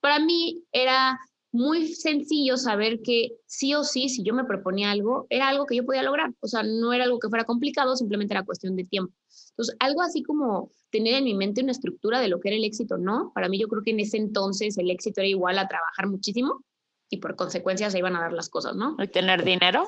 Para 0.00 0.18
mí 0.18 0.64
era 0.72 1.18
muy 1.50 1.94
sencillo 1.94 2.56
saber 2.56 3.00
que 3.02 3.30
sí 3.46 3.74
o 3.74 3.82
sí, 3.82 4.08
si 4.08 4.22
yo 4.22 4.34
me 4.34 4.44
proponía 4.44 4.90
algo, 4.90 5.26
era 5.30 5.48
algo 5.48 5.66
que 5.66 5.76
yo 5.76 5.84
podía 5.84 6.02
lograr. 6.02 6.32
O 6.40 6.46
sea, 6.46 6.62
no 6.62 6.92
era 6.92 7.04
algo 7.04 7.18
que 7.18 7.28
fuera 7.28 7.44
complicado, 7.44 7.96
simplemente 7.96 8.34
era 8.34 8.44
cuestión 8.44 8.76
de 8.76 8.84
tiempo. 8.84 9.14
Entonces, 9.50 9.74
algo 9.80 10.02
así 10.02 10.22
como 10.22 10.70
tener 10.90 11.14
en 11.14 11.24
mi 11.24 11.34
mente 11.34 11.62
una 11.62 11.72
estructura 11.72 12.20
de 12.20 12.28
lo 12.28 12.40
que 12.40 12.48
era 12.48 12.56
el 12.56 12.64
éxito, 12.64 12.98
¿no? 12.98 13.32
Para 13.34 13.48
mí 13.48 13.58
yo 13.58 13.68
creo 13.68 13.82
que 13.82 13.90
en 13.90 14.00
ese 14.00 14.18
entonces 14.18 14.76
el 14.78 14.90
éxito 14.90 15.20
era 15.20 15.28
igual 15.28 15.58
a 15.58 15.68
trabajar 15.68 16.06
muchísimo 16.08 16.64
y 17.10 17.18
por 17.18 17.36
consecuencia 17.36 17.90
se 17.90 17.98
iban 17.98 18.16
a 18.16 18.20
dar 18.20 18.32
las 18.32 18.48
cosas, 18.48 18.76
¿no? 18.76 18.96
¿Y 18.98 19.08
tener 19.08 19.44
dinero? 19.44 19.84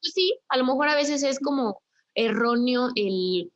Pues 0.00 0.14
sí, 0.14 0.34
a 0.48 0.56
lo 0.56 0.64
mejor 0.64 0.88
a 0.88 0.96
veces 0.96 1.22
es 1.22 1.38
como 1.38 1.82
erróneo 2.14 2.88
el, 2.96 3.52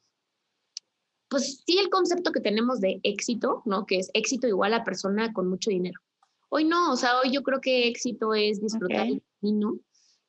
pues 1.29 1.63
sí, 1.67 1.79
el 1.79 1.91
concepto 1.91 2.33
que 2.33 2.41
tenemos 2.41 2.81
de 2.81 3.01
éxito, 3.03 3.63
¿no? 3.65 3.87
Que 3.87 3.99
es 3.99 4.11
éxito 4.15 4.47
igual 4.47 4.75
a 4.75 4.85
persona 4.85 5.33
con 5.33 5.49
mucho 5.49 5.71
dinero. 5.71 6.01
Hoy 6.49 6.65
no, 6.65 6.93
o 6.93 6.97
sea, 6.97 7.19
hoy 7.21 7.33
yo 7.33 7.43
creo 7.43 7.61
que 7.61 7.89
éxito 7.89 8.35
es 8.35 8.61
disfrutar 8.61 9.07
el 9.07 9.23
camino, 9.41 9.79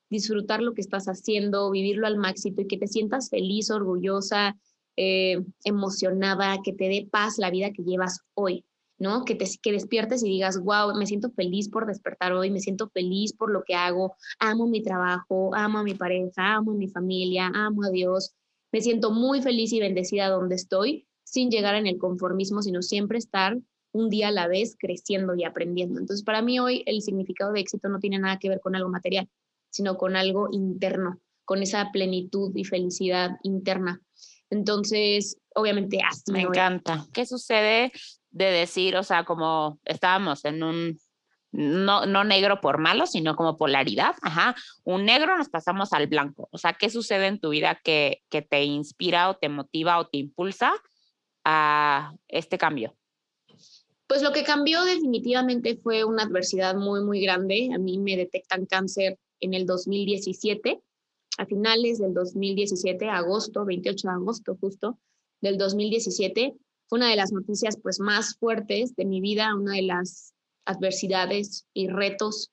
disfrutar 0.09 0.61
lo 0.61 0.73
que 0.73 0.81
estás 0.81 1.05
haciendo, 1.07 1.69
vivirlo 1.71 2.07
al 2.07 2.17
máximo 2.17 2.61
y 2.61 2.67
que 2.67 2.77
te 2.77 2.87
sientas 2.87 3.29
feliz, 3.29 3.69
orgullosa, 3.69 4.57
eh, 4.95 5.43
emocionada, 5.63 6.57
que 6.63 6.73
te 6.73 6.89
dé 6.89 7.07
paz 7.11 7.37
la 7.37 7.51
vida 7.51 7.71
que 7.71 7.83
llevas 7.83 8.21
hoy, 8.33 8.65
¿no? 8.97 9.25
Que, 9.25 9.35
te, 9.35 9.45
que 9.61 9.71
despiertes 9.71 10.23
y 10.23 10.29
digas, 10.29 10.59
wow, 10.59 10.95
me 10.97 11.05
siento 11.05 11.29
feliz 11.29 11.69
por 11.69 11.85
despertar 11.85 12.33
hoy, 12.33 12.49
me 12.49 12.59
siento 12.59 12.89
feliz 12.89 13.33
por 13.33 13.51
lo 13.51 13.63
que 13.63 13.75
hago, 13.75 14.15
amo 14.39 14.67
mi 14.67 14.81
trabajo, 14.81 15.53
amo 15.53 15.79
a 15.79 15.83
mi 15.83 15.93
pareja, 15.93 16.55
amo 16.55 16.71
a 16.71 16.75
mi 16.75 16.87
familia, 16.87 17.51
amo 17.53 17.83
a 17.83 17.91
Dios, 17.91 18.33
me 18.71 18.81
siento 18.81 19.11
muy 19.11 19.41
feliz 19.41 19.71
y 19.71 19.79
bendecida 19.79 20.29
donde 20.29 20.55
estoy, 20.55 21.07
sin 21.23 21.51
llegar 21.51 21.75
en 21.75 21.85
el 21.85 21.97
conformismo, 21.97 22.61
sino 22.61 22.81
siempre 22.81 23.17
estar 23.17 23.57
un 23.91 24.09
día 24.09 24.29
a 24.29 24.31
la 24.31 24.47
vez 24.47 24.75
creciendo 24.79 25.35
y 25.35 25.43
aprendiendo. 25.43 25.99
Entonces, 25.99 26.23
para 26.23 26.41
mí 26.41 26.59
hoy 26.59 26.83
el 26.85 27.01
significado 27.01 27.51
de 27.51 27.61
éxito 27.61 27.89
no 27.89 27.99
tiene 27.99 28.19
nada 28.19 28.37
que 28.39 28.49
ver 28.49 28.59
con 28.59 28.75
algo 28.75 28.89
material, 28.89 29.29
sino 29.69 29.97
con 29.97 30.15
algo 30.15 30.49
interno, 30.51 31.19
con 31.45 31.61
esa 31.63 31.91
plenitud 31.91 32.51
y 32.55 32.63
felicidad 32.63 33.31
interna. 33.43 34.01
Entonces, 34.49 35.37
obviamente, 35.55 35.99
así 36.07 36.31
me 36.31 36.41
encanta. 36.41 37.05
¿Qué 37.13 37.25
sucede 37.25 37.91
de 38.29 38.45
decir, 38.45 38.95
o 38.97 39.03
sea, 39.03 39.23
como 39.23 39.79
estábamos 39.85 40.45
en 40.45 40.63
un 40.63 40.99
no, 41.51 42.05
no 42.05 42.23
negro 42.23 42.61
por 42.61 42.77
malo, 42.77 43.07
sino 43.07 43.35
como 43.35 43.57
polaridad, 43.57 44.15
ajá, 44.21 44.55
un 44.83 45.05
negro 45.05 45.37
nos 45.37 45.49
pasamos 45.49 45.93
al 45.93 46.07
blanco, 46.07 46.49
o 46.51 46.57
sea, 46.57 46.73
¿qué 46.73 46.89
sucede 46.89 47.27
en 47.27 47.39
tu 47.39 47.49
vida 47.49 47.79
que, 47.83 48.21
que 48.29 48.41
te 48.41 48.63
inspira 48.63 49.29
o 49.29 49.37
te 49.37 49.49
motiva 49.49 49.97
o 49.97 50.07
te 50.07 50.17
impulsa 50.17 50.73
a 51.43 52.13
este 52.27 52.57
cambio? 52.57 52.95
Pues 54.07 54.21
lo 54.21 54.31
que 54.31 54.45
cambió 54.45 54.83
definitivamente 54.85 55.75
fue 55.75 56.05
una 56.05 56.23
adversidad 56.23 56.75
muy, 56.75 57.03
muy 57.03 57.21
grande. 57.21 57.69
A 57.73 57.77
mí 57.77 57.97
me 57.97 58.15
detectan 58.15 58.65
cáncer 58.65 59.19
en 59.41 59.53
el 59.53 59.65
2017, 59.65 60.81
a 61.37 61.45
finales 61.45 61.99
del 61.99 62.13
2017, 62.13 63.09
agosto, 63.09 63.65
28 63.65 64.07
de 64.07 64.13
agosto 64.13 64.57
justo 64.59 64.97
del 65.41 65.57
2017. 65.57 66.55
Fue 66.87 66.99
una 66.99 67.09
de 67.09 67.17
las 67.17 67.33
noticias 67.33 67.77
pues 67.81 67.99
más 67.99 68.37
fuertes 68.37 68.95
de 68.95 69.03
mi 69.03 69.19
vida, 69.19 69.53
una 69.53 69.73
de 69.73 69.81
las 69.81 70.33
adversidades 70.65 71.65
y 71.73 71.89
retos 71.89 72.51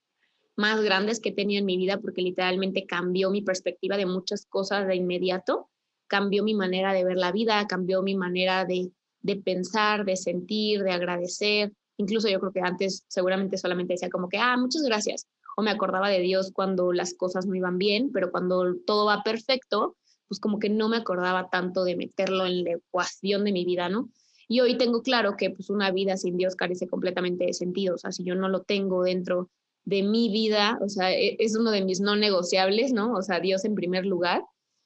más 0.57 0.81
grandes 0.83 1.21
que 1.21 1.31
he 1.31 1.35
tenido 1.35 1.61
en 1.61 1.67
mi 1.67 1.77
vida 1.77 1.99
porque 1.99 2.23
literalmente 2.23 2.85
cambió 2.85 3.31
mi 3.31 3.43
perspectiva 3.43 3.97
de 3.97 4.07
muchas 4.07 4.47
cosas 4.47 4.87
de 4.89 4.97
inmediato, 4.97 5.71
cambió 6.09 6.43
mi 6.43 6.55
manera 6.55 6.93
de 6.93 7.05
ver 7.05 7.17
la 7.17 7.33
vida, 7.33 7.67
cambió 7.69 8.03
mi 8.03 8.17
manera 8.17 8.65
de, 8.65 8.91
de 9.25 9.37
pensar, 9.37 10.05
de 10.05 10.17
sentir, 10.17 10.83
de 10.83 10.93
agradecer. 10.93 11.73
Incluso 11.97 12.29
yo 12.29 12.39
creo 12.39 12.53
que 12.53 12.61
antes 12.61 13.05
seguramente 13.09 13.57
solamente 13.57 13.95
decía 13.95 14.11
como 14.11 14.29
que, 14.29 14.39
ah, 14.39 14.57
muchas 14.57 14.83
gracias. 14.83 15.27
O 15.57 15.63
me 15.63 15.71
acordaba 15.71 16.11
de 16.11 16.21
Dios 16.21 16.53
cuando 16.53 16.93
las 16.93 17.15
cosas 17.15 17.47
no 17.47 17.55
iban 17.55 17.79
bien, 17.79 18.11
pero 18.13 18.31
cuando 18.31 18.75
todo 18.87 19.07
va 19.07 19.23
perfecto, 19.23 19.97
pues 20.29 20.41
como 20.41 20.59
que 20.59 20.69
no 20.69 20.89
me 20.89 20.99
acordaba 20.99 21.49
tanto 21.49 21.85
de 21.85 21.97
meterlo 21.97 22.45
en 22.45 22.65
la 22.65 22.73
ecuación 22.73 23.45
de 23.45 23.53
mi 23.53 23.65
vida, 23.65 23.89
¿no? 23.89 24.11
Y 24.47 24.61
hoy 24.61 24.77
tengo 24.77 25.01
claro 25.01 25.37
que 25.39 25.51
pues 25.51 25.71
una 25.71 25.91
vida 25.91 26.19
sin 26.19 26.37
Dios 26.37 26.55
carece 26.55 26.87
completamente 26.87 27.47
de 27.47 27.55
sentido, 27.55 27.95
o 27.95 27.99
sea, 27.99 28.13
si 28.13 28.25
yo 28.25 28.35
no 28.35 28.51
lo 28.51 28.63
tengo 28.63 29.03
dentro 29.03 29.49
de 29.87 30.03
mi 30.03 30.31
vida, 30.31 30.79
o 30.83 30.89
sea, 30.91 31.13
e, 31.13 31.37
es 31.39 31.57
uno 31.57 31.71
de 31.71 31.83
mis 31.83 32.01
no 32.01 32.15
negociables, 32.15 32.93
¿no? 32.93 33.15
O 33.15 33.23
sea, 33.23 33.41
Dios 33.41 33.65
en 33.65 33.75
primer 33.75 34.05
lugar, 34.05 34.43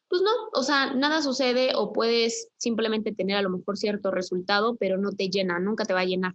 pues 0.09 0.23
no, 0.23 0.31
o 0.55 0.63
sea, 0.63 0.95
nada 0.95 1.23
sucede 1.23 1.73
o 1.75 1.93
puedes 1.93 2.49
simplemente 2.57 3.13
tener 3.13 3.37
a 3.37 3.43
lo 3.43 3.51
mejor 3.51 3.77
cierto 3.77 4.11
resultado, 4.11 4.77
pero 4.77 4.97
no 4.97 5.13
te 5.13 5.29
llena, 5.29 5.61
nunca 5.61 5.85
te 5.85 5.93
va 5.93 6.01
a 6.01 6.07
llenar, 6.07 6.35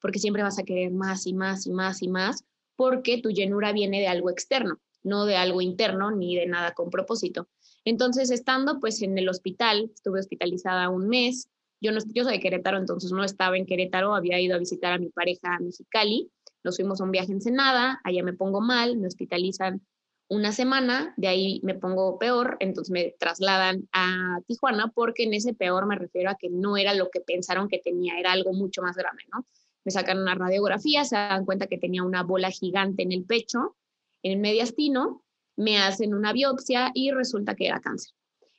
porque 0.00 0.18
siempre 0.18 0.42
vas 0.42 0.58
a 0.58 0.64
querer 0.64 0.90
más 0.90 1.26
y 1.26 1.34
más 1.34 1.66
y 1.66 1.70
más 1.70 2.02
y 2.02 2.08
más, 2.08 2.44
porque 2.76 3.20
tu 3.22 3.30
llenura 3.30 3.72
viene 3.72 4.00
de 4.00 4.08
algo 4.08 4.30
externo, 4.30 4.80
no 5.04 5.24
de 5.24 5.36
algo 5.36 5.60
interno 5.60 6.10
ni 6.10 6.36
de 6.36 6.46
nada 6.46 6.72
con 6.74 6.90
propósito. 6.90 7.48
Entonces, 7.84 8.30
estando 8.30 8.80
pues 8.80 9.02
en 9.02 9.16
el 9.16 9.28
hospital, 9.28 9.90
estuve 9.94 10.20
hospitalizada 10.20 10.88
un 10.88 11.08
mes, 11.08 11.48
yo, 11.80 11.92
no, 11.92 11.98
yo 12.14 12.24
soy 12.24 12.34
de 12.34 12.40
Querétaro, 12.40 12.78
entonces 12.78 13.12
no 13.12 13.24
estaba 13.24 13.56
en 13.56 13.66
Querétaro, 13.66 14.14
había 14.14 14.40
ido 14.40 14.54
a 14.54 14.58
visitar 14.58 14.92
a 14.92 14.98
mi 14.98 15.10
pareja 15.10 15.56
a 15.56 15.60
Mexicali, 15.60 16.30
nos 16.64 16.76
fuimos 16.76 17.00
a 17.00 17.04
un 17.04 17.10
viaje 17.10 17.32
en 17.32 17.40
Senada, 17.40 18.00
allá 18.04 18.22
me 18.22 18.32
pongo 18.32 18.60
mal, 18.60 18.96
me 18.96 19.08
hospitalizan 19.08 19.84
una 20.32 20.50
semana, 20.52 21.12
de 21.18 21.28
ahí 21.28 21.60
me 21.62 21.74
pongo 21.74 22.18
peor, 22.18 22.56
entonces 22.60 22.90
me 22.90 23.14
trasladan 23.18 23.86
a 23.92 24.40
Tijuana 24.46 24.90
porque 24.94 25.24
en 25.24 25.34
ese 25.34 25.52
peor 25.52 25.84
me 25.84 25.94
refiero 25.94 26.30
a 26.30 26.36
que 26.36 26.48
no 26.48 26.78
era 26.78 26.94
lo 26.94 27.10
que 27.10 27.20
pensaron 27.20 27.68
que 27.68 27.78
tenía, 27.78 28.18
era 28.18 28.32
algo 28.32 28.54
mucho 28.54 28.80
más 28.80 28.96
grande, 28.96 29.24
¿no? 29.30 29.44
Me 29.84 29.92
sacan 29.92 30.18
una 30.18 30.34
radiografía, 30.34 31.04
se 31.04 31.16
dan 31.16 31.44
cuenta 31.44 31.66
que 31.66 31.76
tenía 31.76 32.02
una 32.02 32.22
bola 32.22 32.50
gigante 32.50 33.02
en 33.02 33.12
el 33.12 33.24
pecho, 33.24 33.76
en 34.22 34.32
el 34.32 34.38
mediastino, 34.38 35.22
me 35.56 35.78
hacen 35.78 36.14
una 36.14 36.32
biopsia 36.32 36.92
y 36.94 37.10
resulta 37.10 37.54
que 37.54 37.66
era 37.66 37.80
cáncer. 37.80 38.14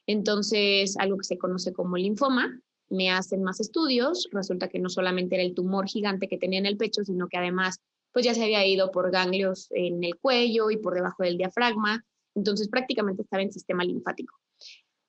Entonces, 0.06 0.96
algo 0.98 1.18
que 1.18 1.24
se 1.24 1.40
conoce 1.40 1.74
como 1.74 1.98
linfoma, 1.98 2.62
me 2.90 3.10
hacen 3.10 3.42
más 3.42 3.60
estudios, 3.60 4.30
resulta 4.32 4.68
que 4.68 4.78
no 4.78 4.90
solamente 4.90 5.36
era 5.36 5.44
el 5.44 5.56
tumor 5.56 5.88
gigante 5.88 6.28
que 6.28 6.38
tenía 6.38 6.60
en 6.60 6.68
el 6.68 6.78
pecho, 6.78 7.04
sino 7.04 7.28
que 7.30 7.38
además 7.38 7.82
pues 8.14 8.26
ya 8.26 8.34
se 8.34 8.44
había 8.44 8.66
ido 8.66 8.92
por 8.92 9.12
ganglios 9.12 9.68
en 9.72 10.04
el 10.04 10.18
cuello 10.18 10.72
y 10.72 10.78
por 10.78 10.94
debajo 10.94 11.24
del 11.24 11.38
diafragma, 11.38 12.06
entonces 12.36 12.70
prácticamente 12.70 13.24
estaba 13.24 13.44
en 13.44 13.52
sistema 13.52 13.84
linfático. 13.84 14.40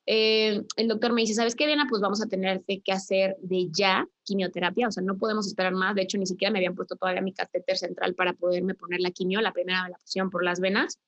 Eh, 0.06 0.62
el 0.76 0.88
doctor 0.88 1.12
me 1.12 1.22
dice, 1.22 1.34
¿sabes 1.34 1.54
qué, 1.54 1.66
Diana? 1.66 1.86
Pues 1.88 2.02
vamos 2.02 2.22
a 2.22 2.26
tener 2.26 2.62
que 2.62 2.92
hacer 2.92 3.36
de 3.40 3.68
ya 3.70 4.06
quimioterapia, 4.24 4.88
o 4.88 4.90
sea, 4.90 5.02
no 5.02 5.16
podemos 5.16 5.46
esperar 5.46 5.72
más, 5.72 5.94
de 5.94 6.02
hecho 6.02 6.18
ni 6.18 6.26
siquiera 6.26 6.52
me 6.52 6.58
habían 6.58 6.74
puesto 6.74 6.96
todavía 6.96 7.22
mi 7.22 7.32
catéter 7.32 7.78
central 7.78 8.14
para 8.14 8.34
poderme 8.34 8.74
poner 8.74 9.00
la 9.00 9.10
quimio, 9.10 9.40
la 9.40 9.52
primera 9.52 9.88
la 9.88 9.96
pusieron 9.96 10.30
por 10.30 10.44
las 10.44 10.60
venas, 10.60 10.98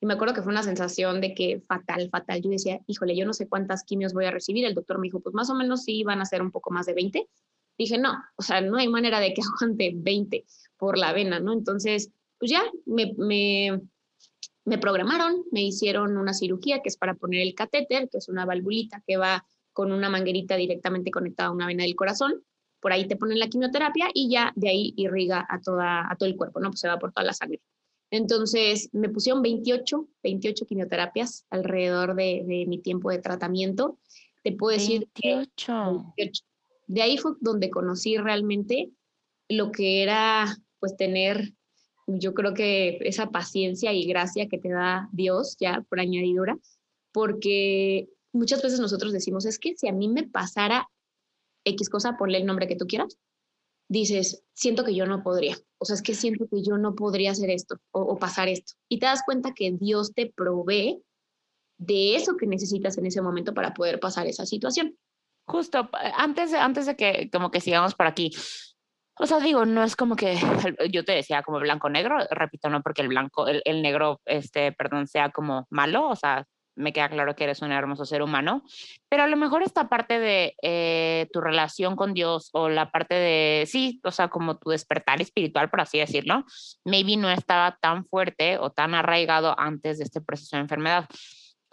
y 0.00 0.06
me 0.06 0.14
acuerdo 0.14 0.34
que 0.34 0.42
fue 0.42 0.52
una 0.52 0.62
sensación 0.62 1.22
de 1.22 1.34
que 1.34 1.62
fatal, 1.66 2.10
fatal, 2.10 2.42
yo 2.42 2.50
decía, 2.50 2.80
híjole, 2.86 3.16
yo 3.16 3.24
no 3.24 3.32
sé 3.32 3.48
cuántas 3.48 3.84
quimios 3.84 4.12
voy 4.12 4.26
a 4.26 4.30
recibir, 4.30 4.66
el 4.66 4.74
doctor 4.74 4.98
me 4.98 5.06
dijo, 5.06 5.20
pues 5.20 5.34
más 5.34 5.48
o 5.48 5.54
menos 5.54 5.84
sí 5.84 6.04
van 6.04 6.20
a 6.20 6.26
ser 6.26 6.42
un 6.42 6.50
poco 6.50 6.70
más 6.70 6.84
de 6.84 6.92
20, 6.92 7.26
dije, 7.78 7.98
no, 7.98 8.14
o 8.36 8.42
sea, 8.42 8.60
no 8.60 8.76
hay 8.76 8.88
manera 8.88 9.20
de 9.20 9.34
que 9.34 9.42
aguante 9.60 9.92
20 9.94 10.44
por 10.76 10.98
la 10.98 11.12
vena, 11.12 11.40
¿no? 11.40 11.52
Entonces, 11.52 12.10
pues 12.38 12.50
ya 12.50 12.62
me, 12.86 13.14
me, 13.16 13.80
me 14.64 14.78
programaron, 14.78 15.44
me 15.50 15.62
hicieron 15.62 16.16
una 16.16 16.34
cirugía 16.34 16.80
que 16.82 16.88
es 16.88 16.96
para 16.96 17.14
poner 17.14 17.40
el 17.40 17.54
catéter, 17.54 18.08
que 18.08 18.18
es 18.18 18.28
una 18.28 18.44
valvulita 18.44 19.02
que 19.06 19.16
va 19.16 19.44
con 19.72 19.92
una 19.92 20.08
manguerita 20.08 20.56
directamente 20.56 21.10
conectada 21.10 21.48
a 21.48 21.52
una 21.52 21.66
vena 21.66 21.84
del 21.84 21.96
corazón. 21.96 22.44
Por 22.80 22.92
ahí 22.92 23.08
te 23.08 23.16
ponen 23.16 23.38
la 23.38 23.48
quimioterapia 23.48 24.08
y 24.12 24.30
ya 24.30 24.52
de 24.56 24.68
ahí 24.68 24.94
irriga 24.96 25.46
a, 25.48 25.60
toda, 25.60 26.10
a 26.10 26.16
todo 26.16 26.28
el 26.28 26.36
cuerpo, 26.36 26.60
¿no? 26.60 26.70
Pues 26.70 26.80
se 26.80 26.88
va 26.88 26.98
por 26.98 27.12
toda 27.12 27.26
la 27.26 27.32
sangre. 27.32 27.60
Entonces 28.10 28.90
me 28.92 29.08
pusieron 29.08 29.42
28, 29.42 30.08
28 30.22 30.66
quimioterapias 30.66 31.46
alrededor 31.50 32.14
de, 32.14 32.44
de 32.46 32.66
mi 32.66 32.78
tiempo 32.78 33.10
de 33.10 33.18
tratamiento. 33.18 33.98
Te 34.42 34.52
puedo 34.52 34.76
decir 34.76 35.08
28. 35.22 36.12
28. 36.16 36.53
De 36.86 37.02
ahí 37.02 37.18
fue 37.18 37.32
donde 37.40 37.70
conocí 37.70 38.16
realmente 38.16 38.90
lo 39.48 39.70
que 39.72 40.02
era 40.02 40.56
pues 40.80 40.96
tener, 40.96 41.54
yo 42.06 42.34
creo 42.34 42.54
que 42.54 42.98
esa 43.02 43.30
paciencia 43.30 43.92
y 43.92 44.06
gracia 44.06 44.48
que 44.48 44.58
te 44.58 44.70
da 44.70 45.08
Dios 45.12 45.56
ya 45.58 45.84
por 45.88 46.00
añadidura, 46.00 46.58
porque 47.12 48.08
muchas 48.32 48.62
veces 48.62 48.80
nosotros 48.80 49.12
decimos, 49.12 49.46
es 49.46 49.58
que 49.58 49.74
si 49.76 49.88
a 49.88 49.92
mí 49.92 50.08
me 50.08 50.28
pasara 50.28 50.88
X 51.64 51.88
cosa, 51.88 52.16
ponle 52.18 52.38
el 52.38 52.46
nombre 52.46 52.66
que 52.66 52.76
tú 52.76 52.86
quieras, 52.86 53.18
dices, 53.88 54.42
siento 54.52 54.84
que 54.84 54.94
yo 54.94 55.06
no 55.06 55.22
podría, 55.22 55.56
o 55.78 55.84
sea, 55.84 55.94
es 55.94 56.02
que 56.02 56.14
siento 56.14 56.46
que 56.48 56.62
yo 56.62 56.76
no 56.76 56.94
podría 56.94 57.30
hacer 57.30 57.50
esto 57.50 57.76
o, 57.92 58.00
o 58.00 58.18
pasar 58.18 58.48
esto. 58.48 58.74
Y 58.88 58.98
te 58.98 59.06
das 59.06 59.22
cuenta 59.24 59.54
que 59.54 59.72
Dios 59.72 60.12
te 60.12 60.32
provee 60.34 61.02
de 61.78 62.16
eso 62.16 62.36
que 62.36 62.46
necesitas 62.46 62.98
en 62.98 63.06
ese 63.06 63.22
momento 63.22 63.54
para 63.54 63.74
poder 63.74 64.00
pasar 64.00 64.26
esa 64.26 64.46
situación. 64.46 64.96
Justo, 65.46 65.90
antes, 66.16 66.54
antes 66.54 66.86
de 66.86 66.96
que 66.96 67.28
como 67.30 67.50
que 67.50 67.60
sigamos 67.60 67.94
por 67.94 68.06
aquí, 68.06 68.30
o 69.16 69.26
sea, 69.26 69.38
digo, 69.40 69.64
no 69.64 69.84
es 69.84 69.94
como 69.96 70.16
que 70.16 70.36
yo 70.90 71.04
te 71.04 71.12
decía 71.12 71.42
como 71.42 71.60
blanco-negro, 71.60 72.18
repito, 72.30 72.68
no 72.70 72.82
porque 72.82 73.02
el 73.02 73.08
blanco, 73.08 73.46
el, 73.46 73.62
el, 73.64 73.82
negro, 73.82 74.20
este, 74.24 74.72
perdón, 74.72 75.06
sea 75.06 75.30
como 75.30 75.66
malo, 75.70 76.08
o 76.08 76.16
sea, 76.16 76.46
me 76.76 76.92
queda 76.92 77.08
claro 77.08 77.36
que 77.36 77.44
eres 77.44 77.62
un 77.62 77.72
hermoso 77.72 78.04
ser 78.04 78.22
humano, 78.22 78.62
pero 79.08 79.22
a 79.22 79.26
lo 79.26 79.36
mejor 79.36 79.62
esta 79.62 79.88
parte 79.88 80.18
de 80.18 80.56
eh, 80.62 81.28
tu 81.32 81.40
relación 81.40 81.96
con 81.96 82.14
Dios 82.14 82.50
o 82.52 82.68
la 82.68 82.90
parte 82.90 83.14
de, 83.14 83.64
sí, 83.66 84.00
o 84.02 84.10
sea, 84.10 84.28
como 84.28 84.58
tu 84.58 84.70
despertar 84.70 85.20
espiritual, 85.20 85.70
por 85.70 85.80
así 85.80 85.98
decirlo, 85.98 86.44
maybe 86.84 87.16
no 87.16 87.30
estaba 87.30 87.78
tan 87.80 88.04
fuerte 88.06 88.58
o 88.58 88.70
tan 88.70 88.94
arraigado 88.94 89.54
antes 89.58 89.98
de 89.98 90.04
este 90.04 90.20
proceso 90.20 90.56
de 90.56 90.62
enfermedad. 90.62 91.06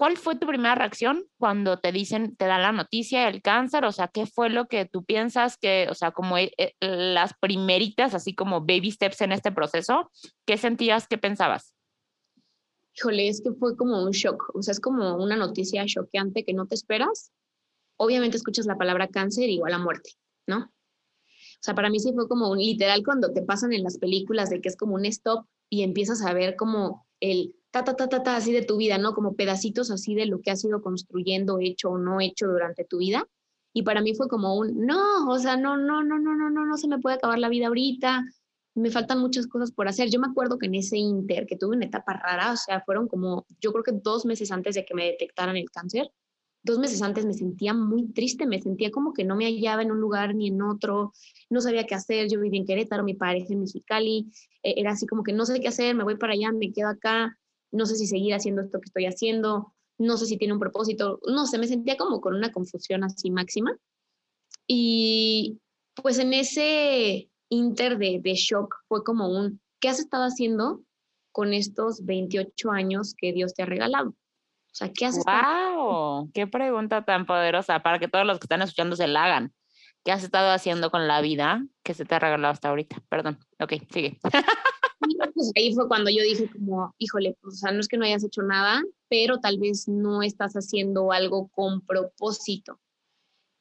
¿Cuál 0.01 0.17
fue 0.17 0.35
tu 0.35 0.47
primera 0.47 0.73
reacción 0.73 1.27
cuando 1.37 1.77
te 1.77 1.91
dicen, 1.91 2.35
te 2.35 2.45
dan 2.45 2.63
la 2.63 2.71
noticia 2.71 3.27
del 3.27 3.43
cáncer? 3.43 3.85
O 3.85 3.91
sea, 3.91 4.07
¿qué 4.07 4.25
fue 4.25 4.49
lo 4.49 4.65
que 4.65 4.85
tú 4.85 5.05
piensas 5.05 5.57
que, 5.57 5.85
o 5.91 5.93
sea, 5.93 6.11
como 6.11 6.39
eh, 6.39 6.51
las 6.79 7.35
primeritas, 7.39 8.15
así 8.15 8.33
como 8.33 8.61
baby 8.61 8.89
steps 8.89 9.21
en 9.21 9.31
este 9.31 9.51
proceso, 9.51 10.09
¿qué 10.47 10.57
sentías, 10.57 11.07
qué 11.07 11.19
pensabas? 11.19 11.75
Híjole, 12.95 13.27
es 13.27 13.43
que 13.43 13.51
fue 13.51 13.77
como 13.77 14.03
un 14.03 14.09
shock, 14.09 14.49
o 14.55 14.63
sea, 14.63 14.71
es 14.71 14.79
como 14.79 15.17
una 15.17 15.35
noticia 15.35 15.85
choqueante 15.85 16.43
que 16.45 16.53
no 16.55 16.65
te 16.65 16.73
esperas. 16.73 17.31
Obviamente 17.95 18.37
escuchas 18.37 18.65
la 18.65 18.79
palabra 18.79 19.07
cáncer 19.07 19.51
igual 19.51 19.75
a 19.75 19.77
muerte, 19.77 20.13
¿no? 20.47 20.61
O 20.61 21.59
sea, 21.59 21.75
para 21.75 21.91
mí 21.91 21.99
sí 21.99 22.11
fue 22.11 22.27
como 22.27 22.49
un 22.49 22.57
literal 22.57 23.03
cuando 23.05 23.33
te 23.33 23.43
pasan 23.43 23.71
en 23.71 23.83
las 23.83 23.99
películas 23.99 24.49
de 24.49 24.61
que 24.61 24.69
es 24.69 24.77
como 24.77 24.95
un 24.95 25.05
stop 25.05 25.45
y 25.69 25.83
empiezas 25.83 26.23
a 26.23 26.33
ver 26.33 26.55
como 26.55 27.05
el 27.19 27.53
ta, 27.71 27.83
ta, 27.83 27.95
ta, 27.95 28.07
ta, 28.07 28.23
ta, 28.23 28.35
así 28.35 28.51
de 28.53 28.63
tu 28.63 28.77
vida, 28.77 28.97
¿no? 28.97 29.13
Como 29.13 29.35
pedacitos 29.35 29.91
así 29.91 30.15
de 30.15 30.25
lo 30.25 30.41
que 30.41 30.51
has 30.51 30.63
ido 30.63 30.81
construyendo, 30.81 31.59
hecho 31.59 31.91
o 31.91 31.97
no 31.97 32.21
hecho 32.21 32.47
durante 32.47 32.85
tu 32.85 32.99
vida. 32.99 33.27
Y 33.73 33.83
para 33.83 34.01
mí 34.01 34.13
fue 34.15 34.27
como 34.27 34.55
un, 34.57 34.85
no, 34.85 35.29
o 35.29 35.39
sea, 35.39 35.55
no, 35.57 35.77
no, 35.77 36.03
no, 36.03 36.19
no, 36.19 36.35
no, 36.35 36.49
no, 36.49 36.65
no 36.65 36.77
se 36.77 36.87
me 36.87 36.99
puede 36.99 37.15
acabar 37.15 37.39
la 37.39 37.49
vida 37.49 37.67
ahorita, 37.67 38.23
me 38.75 38.91
faltan 38.91 39.19
muchas 39.19 39.47
cosas 39.47 39.71
por 39.71 39.87
hacer. 39.87 40.09
Yo 40.09 40.19
me 40.19 40.27
acuerdo 40.27 40.57
que 40.57 40.67
en 40.67 40.75
ese 40.75 40.97
inter, 40.97 41.45
que 41.45 41.57
tuve 41.57 41.75
una 41.75 41.85
etapa 41.85 42.13
rara, 42.13 42.53
o 42.53 42.57
sea, 42.57 42.81
fueron 42.81 43.07
como, 43.07 43.45
yo 43.59 43.71
creo 43.71 43.83
que 43.83 43.91
dos 43.93 44.25
meses 44.25 44.51
antes 44.51 44.75
de 44.75 44.85
que 44.85 44.93
me 44.93 45.05
detectaran 45.05 45.57
el 45.57 45.69
cáncer, 45.69 46.11
dos 46.63 46.79
meses 46.79 47.01
antes 47.01 47.25
me 47.25 47.33
sentía 47.33 47.73
muy 47.73 48.11
triste, 48.13 48.45
me 48.45 48.61
sentía 48.61 48.91
como 48.91 49.13
que 49.13 49.23
no 49.23 49.35
me 49.35 49.45
hallaba 49.45 49.81
en 49.81 49.91
un 49.91 49.99
lugar 49.99 50.35
ni 50.35 50.49
en 50.49 50.61
otro, 50.61 51.11
no 51.49 51.61
sabía 51.61 51.85
qué 51.85 51.95
hacer, 51.95 52.29
yo 52.29 52.39
vivía 52.39 52.59
en 52.59 52.65
Querétaro, 52.65 53.03
mi 53.03 53.15
pareja 53.15 53.53
en 53.53 53.61
Mexicali, 53.61 54.31
e, 54.63 54.75
era 54.77 54.91
así 54.91 55.07
como 55.07 55.23
que 55.23 55.33
no 55.33 55.45
sé 55.45 55.59
qué 55.59 55.69
hacer, 55.69 55.95
me 55.95 56.03
voy 56.03 56.17
para 56.17 56.33
allá, 56.33 56.51
me 56.51 56.71
quedo 56.71 56.89
acá, 56.89 57.37
no 57.71 57.85
sé 57.85 57.95
si 57.95 58.07
seguir 58.07 58.33
haciendo 58.33 58.61
esto 58.61 58.79
que 58.79 58.87
estoy 58.87 59.05
haciendo, 59.05 59.73
no 59.97 60.17
sé 60.17 60.25
si 60.25 60.37
tiene 60.37 60.53
un 60.53 60.59
propósito, 60.59 61.19
no 61.27 61.45
sé, 61.45 61.57
me 61.57 61.67
sentía 61.67 61.97
como 61.97 62.21
con 62.21 62.35
una 62.35 62.51
confusión 62.51 63.03
así 63.03 63.31
máxima. 63.31 63.75
Y 64.67 65.59
pues 65.95 66.19
en 66.19 66.33
ese 66.33 67.29
inter 67.49 67.97
de, 67.97 68.19
de 68.21 68.33
shock 68.33 68.75
fue 68.87 69.03
como 69.03 69.27
un, 69.29 69.61
¿qué 69.79 69.89
has 69.89 69.99
estado 69.99 70.23
haciendo 70.23 70.81
con 71.31 71.53
estos 71.53 72.05
28 72.05 72.71
años 72.71 73.13
que 73.17 73.33
Dios 73.33 73.53
te 73.53 73.63
ha 73.63 73.65
regalado? 73.65 74.09
O 74.09 74.73
sea, 74.73 74.89
¿qué 74.93 75.05
has 75.05 75.19
¡Wow! 75.25 76.31
¡Qué 76.33 76.47
pregunta 76.47 77.03
tan 77.03 77.25
poderosa 77.25 77.79
para 77.79 77.99
que 77.99 78.07
todos 78.07 78.25
los 78.25 78.39
que 78.39 78.45
están 78.45 78.61
escuchando 78.61 78.95
se 78.95 79.07
la 79.07 79.25
hagan! 79.25 79.53
¿Qué 80.03 80.11
has 80.11 80.23
estado 80.23 80.51
haciendo 80.51 80.89
con 80.89 81.07
la 81.07 81.21
vida 81.21 81.63
que 81.83 81.93
se 81.93 82.05
te 82.05 82.15
ha 82.15 82.19
regalado 82.19 82.53
hasta 82.53 82.69
ahorita? 82.69 83.03
Perdón. 83.09 83.37
Ok, 83.59 83.73
sigue. 83.91 84.19
Pues 85.33 85.51
ahí 85.55 85.73
fue 85.73 85.87
cuando 85.87 86.09
yo 86.09 86.23
dije 86.23 86.49
como, 86.51 86.93
híjole, 86.97 87.35
pues, 87.41 87.55
o 87.55 87.57
sea, 87.57 87.71
no 87.71 87.79
es 87.79 87.87
que 87.87 87.97
no 87.97 88.05
hayas 88.05 88.23
hecho 88.23 88.43
nada, 88.43 88.83
pero 89.09 89.39
tal 89.39 89.57
vez 89.57 89.87
no 89.87 90.21
estás 90.21 90.53
haciendo 90.53 91.11
algo 91.11 91.47
con 91.49 91.81
propósito, 91.81 92.79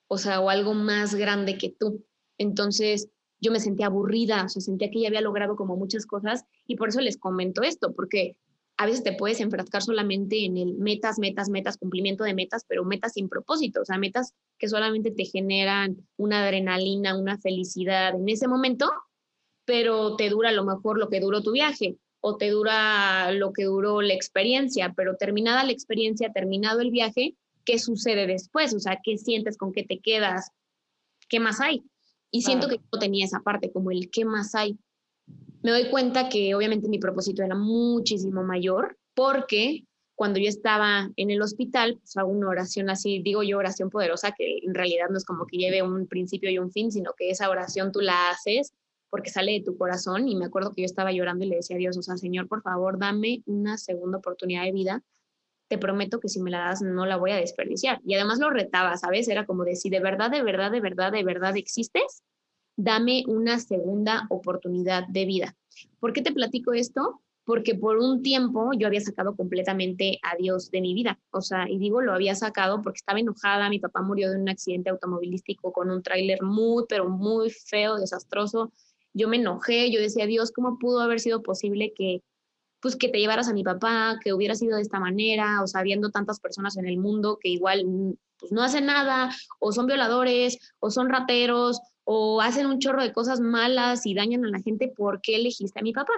o 0.08 0.18
sea, 0.18 0.40
o 0.40 0.50
algo 0.50 0.74
más 0.74 1.14
grande 1.14 1.56
que 1.56 1.70
tú. 1.70 2.04
Entonces, 2.38 3.08
yo 3.40 3.52
me 3.52 3.60
sentía 3.60 3.86
aburrida, 3.86 4.44
o 4.44 4.48
sea, 4.48 4.60
sentía 4.60 4.90
que 4.90 5.00
ya 5.00 5.08
había 5.08 5.22
logrado 5.22 5.56
como 5.56 5.76
muchas 5.76 6.06
cosas 6.06 6.44
y 6.66 6.76
por 6.76 6.90
eso 6.90 7.00
les 7.00 7.16
comento 7.16 7.62
esto, 7.62 7.94
porque 7.94 8.36
a 8.76 8.86
veces 8.86 9.02
te 9.02 9.12
puedes 9.12 9.40
enfrascar 9.40 9.82
solamente 9.82 10.44
en 10.44 10.56
el 10.56 10.74
metas, 10.78 11.18
metas, 11.18 11.50
metas, 11.50 11.76
cumplimiento 11.76 12.24
de 12.24 12.34
metas, 12.34 12.64
pero 12.66 12.84
metas 12.84 13.12
sin 13.12 13.28
propósito, 13.28 13.82
o 13.82 13.84
sea, 13.84 13.98
metas 13.98 14.32
que 14.58 14.68
solamente 14.68 15.10
te 15.10 15.24
generan 15.24 15.96
una 16.16 16.44
adrenalina, 16.44 17.18
una 17.18 17.38
felicidad 17.38 18.14
en 18.14 18.28
ese 18.28 18.48
momento, 18.48 18.90
pero 19.64 20.16
te 20.16 20.28
dura 20.28 20.50
a 20.50 20.52
lo 20.52 20.64
mejor 20.64 20.98
lo 20.98 21.08
que 21.08 21.20
duró 21.20 21.42
tu 21.42 21.52
viaje 21.52 21.96
o 22.20 22.36
te 22.36 22.50
dura 22.50 23.32
lo 23.32 23.52
que 23.52 23.64
duró 23.64 24.02
la 24.02 24.14
experiencia, 24.14 24.92
pero 24.96 25.16
terminada 25.16 25.64
la 25.64 25.72
experiencia, 25.72 26.32
terminado 26.32 26.80
el 26.80 26.90
viaje, 26.90 27.34
¿qué 27.64 27.78
sucede 27.78 28.26
después? 28.26 28.74
O 28.74 28.80
sea, 28.80 29.00
¿qué 29.02 29.16
sientes? 29.16 29.56
¿Con 29.56 29.72
qué 29.72 29.84
te 29.84 30.00
quedas? 30.00 30.50
¿Qué 31.28 31.40
más 31.40 31.60
hay? 31.60 31.82
Y 32.30 32.42
siento 32.42 32.68
que 32.68 32.76
yo 32.76 32.98
tenía 32.98 33.24
esa 33.24 33.40
parte, 33.40 33.72
como 33.72 33.90
el 33.90 34.10
¿qué 34.10 34.24
más 34.24 34.54
hay? 34.54 34.78
Me 35.62 35.70
doy 35.70 35.90
cuenta 35.90 36.28
que 36.28 36.54
obviamente 36.54 36.88
mi 36.88 36.98
propósito 36.98 37.42
era 37.42 37.54
muchísimo 37.54 38.42
mayor 38.42 38.98
porque 39.14 39.84
cuando 40.14 40.38
yo 40.38 40.48
estaba 40.48 41.10
en 41.16 41.30
el 41.30 41.40
hospital, 41.40 41.96
pues 41.98 42.16
hago 42.16 42.30
una 42.30 42.48
oración 42.48 42.90
así, 42.90 43.22
digo 43.22 43.42
yo 43.42 43.56
oración 43.56 43.88
poderosa, 43.88 44.32
que 44.32 44.58
en 44.62 44.74
realidad 44.74 45.06
no 45.10 45.16
es 45.16 45.24
como 45.24 45.46
que 45.46 45.56
lleve 45.56 45.82
un 45.82 46.06
principio 46.06 46.50
y 46.50 46.58
un 46.58 46.70
fin, 46.70 46.92
sino 46.92 47.14
que 47.16 47.30
esa 47.30 47.48
oración 47.48 47.90
tú 47.90 48.00
la 48.00 48.30
haces 48.30 48.74
porque 49.10 49.30
sale 49.30 49.52
de 49.52 49.62
tu 49.62 49.76
corazón 49.76 50.28
y 50.28 50.36
me 50.36 50.46
acuerdo 50.46 50.72
que 50.72 50.82
yo 50.82 50.86
estaba 50.86 51.12
llorando 51.12 51.44
y 51.44 51.48
le 51.48 51.56
decía 51.56 51.76
a 51.76 51.78
Dios, 51.78 51.96
o 51.96 52.02
sea, 52.02 52.16
Señor, 52.16 52.46
por 52.46 52.62
favor, 52.62 52.98
dame 52.98 53.42
una 53.44 53.76
segunda 53.76 54.18
oportunidad 54.18 54.64
de 54.64 54.72
vida. 54.72 55.02
Te 55.68 55.78
prometo 55.78 56.20
que 56.20 56.28
si 56.28 56.40
me 56.40 56.50
la 56.50 56.60
das 56.60 56.80
no 56.82 57.06
la 57.06 57.16
voy 57.16 57.32
a 57.32 57.36
desperdiciar. 57.36 58.00
Y 58.04 58.14
además 58.14 58.38
lo 58.38 58.50
retaba, 58.50 58.96
¿sabes? 58.96 59.28
Era 59.28 59.46
como 59.46 59.64
de 59.64 59.76
si 59.76 59.90
de 59.90 60.00
verdad, 60.00 60.30
de 60.30 60.42
verdad, 60.42 60.70
de 60.70 60.80
verdad, 60.80 61.12
de 61.12 61.24
verdad 61.24 61.56
existes, 61.56 62.22
dame 62.76 63.24
una 63.26 63.58
segunda 63.58 64.26
oportunidad 64.30 65.06
de 65.08 65.26
vida. 65.26 65.56
¿Por 65.98 66.12
qué 66.12 66.22
te 66.22 66.32
platico 66.32 66.72
esto? 66.72 67.20
Porque 67.44 67.74
por 67.74 67.98
un 67.98 68.22
tiempo 68.22 68.70
yo 68.78 68.86
había 68.86 69.00
sacado 69.00 69.34
completamente 69.34 70.20
a 70.22 70.36
Dios 70.36 70.70
de 70.70 70.80
mi 70.80 70.94
vida. 70.94 71.18
O 71.30 71.40
sea, 71.40 71.68
y 71.68 71.78
digo, 71.78 72.00
lo 72.00 72.12
había 72.12 72.36
sacado 72.36 72.80
porque 72.80 72.98
estaba 72.98 73.18
enojada. 73.18 73.68
Mi 73.70 73.80
papá 73.80 74.02
murió 74.02 74.30
de 74.30 74.36
un 74.36 74.48
accidente 74.48 74.90
automovilístico 74.90 75.72
con 75.72 75.90
un 75.90 76.02
tráiler 76.02 76.42
muy, 76.42 76.84
pero 76.88 77.08
muy 77.08 77.50
feo, 77.50 77.96
desastroso 77.96 78.72
yo 79.12 79.28
me 79.28 79.36
enojé, 79.36 79.90
yo 79.90 80.00
decía, 80.00 80.26
Dios, 80.26 80.52
¿cómo 80.52 80.78
pudo 80.78 81.00
haber 81.00 81.20
sido 81.20 81.42
posible 81.42 81.92
que, 81.94 82.22
pues, 82.80 82.96
que 82.96 83.08
te 83.08 83.18
llevaras 83.18 83.48
a 83.48 83.52
mi 83.52 83.64
papá, 83.64 84.18
que 84.22 84.32
hubiera 84.32 84.54
sido 84.54 84.76
de 84.76 84.82
esta 84.82 85.00
manera, 85.00 85.62
o 85.62 85.66
sabiendo 85.66 86.10
tantas 86.10 86.40
personas 86.40 86.76
en 86.76 86.86
el 86.86 86.98
mundo 86.98 87.38
que 87.40 87.48
igual 87.48 87.86
mm, 87.86 88.12
pues, 88.38 88.52
no 88.52 88.62
hacen 88.62 88.86
nada, 88.86 89.34
o 89.58 89.72
son 89.72 89.86
violadores, 89.86 90.58
o 90.78 90.90
son 90.90 91.08
rateros, 91.08 91.80
o 92.04 92.40
hacen 92.40 92.66
un 92.66 92.78
chorro 92.78 93.02
de 93.02 93.12
cosas 93.12 93.40
malas 93.40 94.06
y 94.06 94.14
dañan 94.14 94.44
a 94.44 94.48
la 94.48 94.60
gente, 94.60 94.88
¿por 94.88 95.20
qué 95.20 95.36
elegiste 95.36 95.78
a 95.78 95.82
mi 95.82 95.92
papá? 95.92 96.12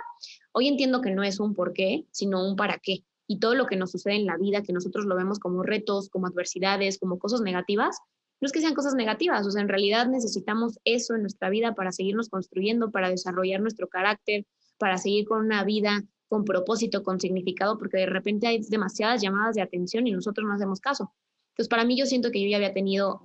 Hoy 0.52 0.68
entiendo 0.68 1.00
que 1.00 1.11
no 1.11 1.22
es 1.22 1.40
un 1.40 1.54
por 1.54 1.72
qué, 1.72 2.06
sino 2.11 2.46
un 2.46 2.56
para 2.56 2.78
qué. 2.78 3.04
Y 3.26 3.38
todo 3.40 3.54
lo 3.54 3.66
que 3.66 3.76
nos 3.76 3.90
sucede 3.90 4.14
en 4.14 4.26
la 4.26 4.37
vida, 4.37 4.62
que 4.62 4.72
nosotros 4.72 5.04
lo 5.04 5.16
vemos 5.16 5.38
como 5.38 5.62
retos, 5.62 6.08
como 6.08 6.26
adversidades, 6.26 6.99
como 6.99 7.18
cosas 7.18 7.40
negativas, 7.40 7.99
no 8.42 8.46
es 8.46 8.52
que 8.52 8.61
sean 8.61 8.75
cosas 8.75 8.96
negativas, 8.96 9.46
o 9.46 9.52
sea, 9.52 9.62
en 9.62 9.68
realidad 9.68 10.08
necesitamos 10.08 10.80
eso 10.84 11.14
en 11.14 11.22
nuestra 11.22 11.49
vida 11.49 11.76
para 11.76 11.92
seguirnos 11.92 12.28
construyendo, 12.28 12.90
para 12.90 13.08
desarrollar 13.08 13.61
nuestro 13.61 13.87
carácter, 13.87 14.46
para 14.78 14.99
seguir 14.99 15.26
con 15.26 15.46
una 15.46 15.62
vida 15.62 16.02
con 16.28 16.44
propósito, 16.44 17.04
con 17.04 17.20
significado, 17.20 17.78
porque 17.78 17.98
de 17.98 18.07
repente 18.07 18.48
hay 18.48 18.61
demasiadas 18.68 19.22
llamadas 19.22 19.55
de 19.55 19.62
atención 19.62 20.09
y 20.09 20.11
nosotros 20.11 20.44
no 20.44 20.55
hacemos 20.55 20.81
caso. 20.81 21.14
Entonces, 21.52 21.68
para 21.68 21.85
mí 21.85 21.96
yo 21.96 22.05
siento 22.05 22.33
que 22.33 22.42
yo 22.42 22.48
ya 22.48 22.57
había 22.57 22.72
tenido 22.72 23.22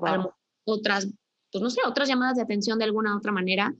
otras, 0.65 1.07
pues 1.51 1.63
no 1.63 1.71
sé, 1.71 1.81
otras 1.87 2.07
llamadas 2.07 2.35
de 2.35 2.43
atención 2.43 2.77
de 2.77 2.85
alguna 2.85 3.17
otra 3.17 3.31
manera 3.31 3.73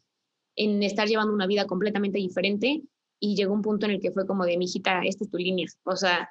en 0.56 0.82
estar 0.82 1.08
llevando 1.08 1.34
una 1.34 1.46
vida 1.46 1.68
completamente 1.68 2.18
diferente 2.18 2.82
y 3.20 3.36
llegó 3.36 3.54
un 3.54 3.62
punto 3.62 3.86
en 3.86 3.92
el 3.92 4.02
que 4.02 4.12
fue 4.12 4.26
como 4.26 4.44
de, 4.44 4.58
mi 4.58 4.66
hijita, 4.66 5.02
esta 5.04 5.24
es 5.24 5.30
tu 5.30 5.38
línea, 5.38 5.68
o 5.84 5.96
sea, 5.96 6.30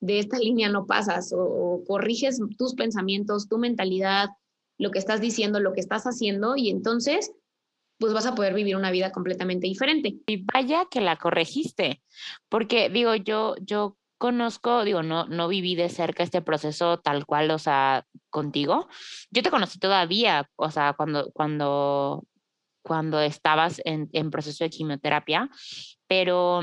de 0.00 0.18
esta 0.18 0.36
línea 0.36 0.68
no 0.68 0.84
pasas 0.84 1.32
o 1.34 1.82
corriges 1.86 2.38
tus 2.58 2.74
pensamientos, 2.74 3.48
tu 3.48 3.56
mentalidad, 3.56 4.28
lo 4.78 4.90
que 4.90 4.98
estás 4.98 5.20
diciendo, 5.20 5.60
lo 5.60 5.72
que 5.72 5.80
estás 5.80 6.04
haciendo 6.04 6.56
y 6.56 6.70
entonces 6.70 7.32
pues 7.98 8.12
vas 8.12 8.26
a 8.26 8.34
poder 8.34 8.52
vivir 8.52 8.74
una 8.74 8.90
vida 8.90 9.12
completamente 9.12 9.68
diferente. 9.68 10.16
Y 10.26 10.44
vaya 10.52 10.86
que 10.90 11.00
la 11.00 11.16
corregiste, 11.16 12.02
porque 12.48 12.88
digo, 12.88 13.14
yo, 13.14 13.54
yo 13.60 13.96
conozco, 14.18 14.82
digo, 14.84 15.02
no, 15.04 15.26
no 15.26 15.46
viví 15.46 15.76
de 15.76 15.88
cerca 15.88 16.24
este 16.24 16.42
proceso 16.42 16.98
tal 16.98 17.26
cual, 17.26 17.50
o 17.52 17.58
sea, 17.58 18.04
contigo. 18.28 18.88
Yo 19.30 19.42
te 19.42 19.50
conocí 19.50 19.78
todavía, 19.78 20.50
o 20.56 20.70
sea, 20.70 20.94
cuando, 20.94 21.30
cuando, 21.32 22.24
cuando 22.82 23.20
estabas 23.20 23.80
en, 23.84 24.08
en 24.12 24.32
proceso 24.32 24.64
de 24.64 24.70
quimioterapia, 24.70 25.48
pero 26.08 26.62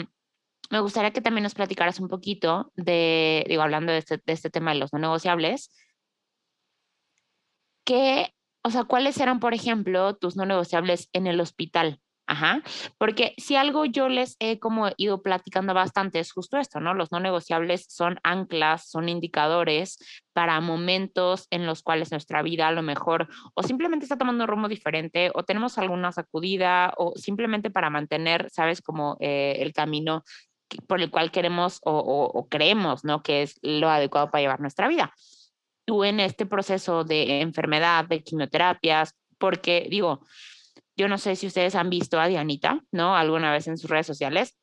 me 0.69 0.79
gustaría 0.79 1.11
que 1.11 1.21
también 1.21 1.43
nos 1.43 1.55
platicaras 1.55 1.99
un 1.99 2.07
poquito 2.07 2.71
de, 2.75 3.45
digo, 3.47 3.61
hablando 3.61 3.91
de 3.91 3.99
este, 3.99 4.17
de 4.17 4.33
este 4.33 4.49
tema 4.49 4.73
de 4.73 4.79
los 4.79 4.93
no 4.93 4.99
negociables, 4.99 5.71
¿qué, 7.83 8.33
o 8.63 8.69
sea, 8.71 8.83
cuáles 8.83 9.19
eran, 9.19 9.39
por 9.39 9.53
ejemplo, 9.53 10.15
tus 10.15 10.35
no 10.35 10.45
negociables 10.45 11.09
en 11.13 11.27
el 11.27 11.39
hospital? 11.41 11.99
Ajá, 12.29 12.61
porque 12.99 13.33
si 13.37 13.55
algo 13.55 13.85
yo 13.85 14.07
les 14.07 14.35
he 14.39 14.59
como 14.59 14.89
ido 14.97 15.23
platicando 15.23 15.73
bastante 15.73 16.19
es 16.19 16.31
justo 16.31 16.57
esto, 16.57 16.79
¿no? 16.79 16.93
Los 16.93 17.11
no 17.11 17.19
negociables 17.19 17.87
son 17.89 18.19
anclas, 18.21 18.87
son 18.87 19.09
indicadores 19.09 19.97
para 20.31 20.61
momentos 20.61 21.47
en 21.49 21.65
los 21.65 21.81
cuales 21.81 22.11
nuestra 22.11 22.43
vida 22.43 22.67
a 22.67 22.71
lo 22.71 22.83
mejor 22.83 23.29
o 23.55 23.63
simplemente 23.63 24.05
está 24.05 24.15
tomando 24.15 24.43
un 24.43 24.47
rumbo 24.47 24.67
diferente 24.67 25.31
o 25.33 25.41
tenemos 25.41 25.79
alguna 25.79 26.11
sacudida 26.11 26.93
o 26.97 27.13
simplemente 27.15 27.71
para 27.71 27.89
mantener, 27.89 28.47
¿sabes? 28.51 28.83
Como 28.83 29.17
eh, 29.19 29.55
el 29.61 29.73
camino 29.73 30.23
por 30.87 31.01
el 31.01 31.09
cual 31.09 31.31
queremos 31.31 31.79
o, 31.83 31.97
o 32.31 32.47
creemos, 32.47 33.03
¿no? 33.03 33.23
Que 33.23 33.41
es 33.41 33.57
lo 33.63 33.89
adecuado 33.89 34.29
para 34.29 34.43
llevar 34.43 34.59
nuestra 34.59 34.87
vida 34.87 35.15
en 36.03 36.19
este 36.19 36.45
proceso 36.45 37.03
de 37.03 37.41
enfermedad, 37.41 38.05
de 38.05 38.23
quimioterapias, 38.23 39.15
porque 39.37 39.87
digo, 39.89 40.21
yo 40.95 41.07
no 41.07 41.17
sé 41.17 41.35
si 41.35 41.47
ustedes 41.47 41.75
han 41.75 41.89
visto 41.89 42.19
a 42.19 42.27
Dianita, 42.27 42.83
¿no? 42.91 43.15
Alguna 43.15 43.51
vez 43.51 43.67
en 43.67 43.77
sus 43.77 43.89
redes 43.89 44.07
sociales, 44.07 44.55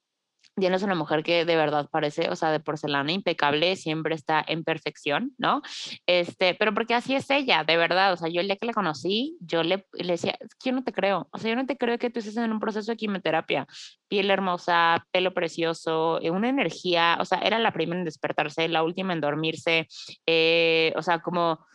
Diana 0.57 0.77
es 0.77 0.83
una 0.83 0.95
mujer 0.95 1.23
que 1.23 1.45
de 1.45 1.55
verdad 1.55 1.89
parece, 1.91 2.31
o 2.31 2.37
sea, 2.37 2.51
de 2.51 2.61
porcelana 2.61 3.13
impecable, 3.13 3.77
siempre 3.77 4.15
está 4.15 4.43
en 4.47 4.65
perfección, 4.65 5.33
¿no? 5.37 5.61
Este, 6.07 6.55
pero 6.55 6.73
porque 6.73 6.95
así 6.95 7.15
es 7.15 7.29
ella, 7.29 7.63
de 7.63 7.77
verdad, 7.77 8.15
o 8.15 8.17
sea, 8.17 8.31
yo 8.31 8.41
el 8.41 8.47
día 8.47 8.57
que 8.57 8.65
la 8.65 8.73
conocí, 8.73 9.37
yo 9.41 9.63
le, 9.63 9.87
le 9.93 10.13
decía, 10.13 10.39
yo 10.65 10.73
no 10.73 10.83
te 10.83 10.93
creo, 10.93 11.29
o 11.31 11.39
sea, 11.39 11.51
yo 11.51 11.57
no 11.57 11.67
te 11.67 11.77
creo 11.77 11.99
que 11.99 12.09
tú 12.09 12.21
estés 12.21 12.39
en 12.39 12.53
un 12.53 12.61
proceso 12.61 12.91
de 12.91 12.97
quimioterapia, 12.97 13.67
piel 14.09 14.31
hermosa, 14.31 15.07
pelo 15.11 15.35
precioso, 15.35 16.21
eh, 16.23 16.31
una 16.31 16.49
energía, 16.49 17.19
o 17.21 17.27
sea, 17.27 17.39
era 17.41 17.59
la 17.59 17.73
primera 17.73 17.99
en 17.99 18.07
despertarse, 18.07 18.67
la 18.69 18.83
última 18.83 19.13
en 19.13 19.21
dormirse, 19.21 19.89
eh, 20.25 20.95
o 20.97 21.03
sea, 21.03 21.21
como 21.21 21.67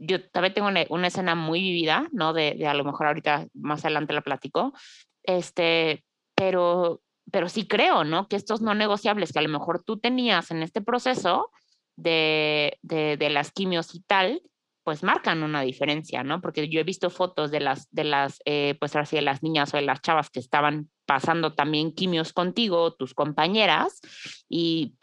yo 0.00 0.28
también 0.30 0.54
tengo 0.54 0.68
una, 0.68 0.84
una, 0.90 1.06
escena 1.06 1.34
muy 1.36 1.60
vivida, 1.60 2.08
¿no? 2.12 2.32
De, 2.32 2.54
de 2.54 2.66
a 2.66 2.74
lo 2.74 2.84
mejor 2.84 3.06
ahorita 3.06 3.46
más 3.54 3.84
adelante 3.84 4.12
la 4.12 4.22
platico, 4.22 4.72
este, 5.24 6.04
pero 6.34 7.00
pero 7.30 7.48
sí 7.48 7.66
creo, 7.66 8.04
¿no? 8.04 8.28
Que 8.28 8.36
estos 8.36 8.60
no 8.60 8.74
negociables 8.74 9.32
que 9.32 9.38
a 9.38 9.42
lo 9.42 9.48
mejor 9.48 9.82
tú 9.82 9.98
tenías 9.98 10.50
en 10.50 10.62
este 10.62 10.80
proceso 10.80 11.50
de, 11.96 12.78
de, 12.82 13.30
las 13.30 13.50
quimios 13.50 13.94
y 13.94 14.00
tal, 14.00 14.42
pues 14.84 15.02
marcan 15.02 15.42
una 15.42 15.62
diferencia, 15.62 16.22
¿no? 16.22 16.40
Porque 16.40 16.68
yo 16.68 16.80
he 16.80 16.84
visto 16.84 17.10
fotos 17.10 17.50
de 17.50 17.60
las, 17.60 17.88
de 17.90 18.04
las, 18.04 18.40
eh, 18.44 18.76
pues 18.78 18.94
así, 18.96 19.16
de 19.16 19.22
las 19.22 19.42
niñas 19.42 19.74
o 19.74 19.76
de 19.76 19.82
las 19.82 20.00
chavas 20.00 20.30
que 20.30 20.38
estaban 20.38 20.90
pasando 21.06 21.54
también 21.54 21.92
quimios 21.92 22.32
contigo, 22.32 22.94
tus 22.94 23.14
compañeras, 23.14 24.00
y, 24.48 24.94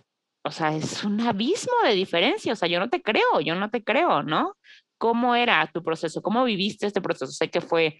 o 0.43 0.51
sea, 0.51 0.75
es 0.75 1.03
un 1.03 1.19
abismo 1.21 1.73
de 1.83 1.93
diferencia, 1.93 2.53
o 2.53 2.55
sea, 2.55 2.69
yo 2.69 2.79
no 2.79 2.89
te 2.89 3.01
creo, 3.01 3.41
yo 3.41 3.55
no 3.55 3.69
te 3.69 3.83
creo, 3.83 4.23
¿no? 4.23 4.55
¿Cómo 4.97 5.35
era 5.35 5.69
tu 5.73 5.83
proceso? 5.83 6.21
¿Cómo 6.21 6.45
viviste 6.45 6.87
este 6.87 7.01
proceso? 7.01 7.31
Sé 7.31 7.51
que 7.51 7.59
fue 7.59 7.97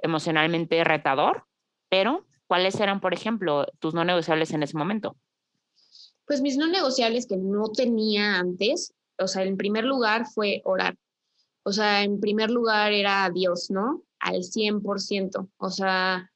emocionalmente 0.00 0.84
retador, 0.84 1.44
pero 1.88 2.24
¿cuáles 2.46 2.78
eran, 2.80 3.00
por 3.00 3.14
ejemplo, 3.14 3.66
tus 3.78 3.94
no 3.94 4.04
negociables 4.04 4.52
en 4.52 4.62
ese 4.62 4.76
momento? 4.76 5.16
Pues 6.26 6.40
mis 6.42 6.56
no 6.56 6.66
negociables 6.66 7.26
que 7.26 7.36
no 7.36 7.68
tenía 7.70 8.36
antes, 8.36 8.92
o 9.18 9.28
sea, 9.28 9.44
en 9.44 9.56
primer 9.56 9.84
lugar 9.84 10.26
fue 10.26 10.62
orar. 10.64 10.96
O 11.62 11.72
sea, 11.72 12.02
en 12.02 12.20
primer 12.20 12.50
lugar 12.50 12.92
era 12.92 13.28
Dios, 13.32 13.70
¿no? 13.70 14.02
Al 14.20 14.42
100%. 14.42 15.48
O 15.56 15.70
sea, 15.70 16.30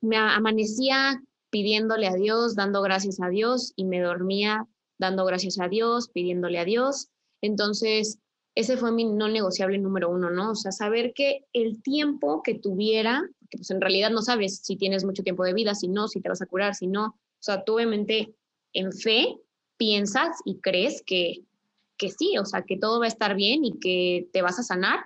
me 0.00 0.16
amanecía 0.16 1.22
pidiéndole 1.50 2.06
a 2.06 2.14
Dios, 2.14 2.54
dando 2.54 2.82
gracias 2.82 3.20
a 3.20 3.28
Dios 3.28 3.72
y 3.76 3.84
me 3.84 4.00
dormía 4.00 4.66
dando 4.98 5.24
gracias 5.24 5.58
a 5.60 5.68
Dios, 5.68 6.08
pidiéndole 6.08 6.58
a 6.58 6.64
Dios. 6.64 7.08
Entonces, 7.40 8.18
ese 8.54 8.76
fue 8.76 8.92
mi 8.92 9.04
no 9.04 9.28
negociable 9.28 9.78
número 9.78 10.10
uno, 10.10 10.30
¿no? 10.30 10.50
O 10.50 10.54
sea, 10.54 10.72
saber 10.72 11.12
que 11.14 11.44
el 11.52 11.80
tiempo 11.82 12.42
que 12.42 12.54
tuviera, 12.54 13.22
porque 13.48 13.58
pues 13.58 13.70
en 13.70 13.80
realidad 13.80 14.10
no 14.10 14.20
sabes 14.20 14.60
si 14.62 14.76
tienes 14.76 15.04
mucho 15.04 15.22
tiempo 15.22 15.42
de 15.42 15.54
vida, 15.54 15.74
si 15.74 15.88
no, 15.88 16.06
si 16.06 16.20
te 16.20 16.28
vas 16.28 16.42
a 16.42 16.46
curar, 16.46 16.74
si 16.74 16.86
no. 16.86 17.06
O 17.06 17.40
sea, 17.40 17.64
tú 17.64 17.76
obviamente 17.76 18.34
en 18.74 18.92
fe 18.92 19.38
piensas 19.78 20.36
y 20.44 20.60
crees 20.60 21.02
que, 21.02 21.44
que 21.96 22.10
sí, 22.10 22.36
o 22.36 22.44
sea, 22.44 22.62
que 22.62 22.76
todo 22.76 23.00
va 23.00 23.06
a 23.06 23.08
estar 23.08 23.34
bien 23.34 23.64
y 23.64 23.78
que 23.78 24.28
te 24.34 24.42
vas 24.42 24.58
a 24.58 24.62
sanar, 24.62 25.00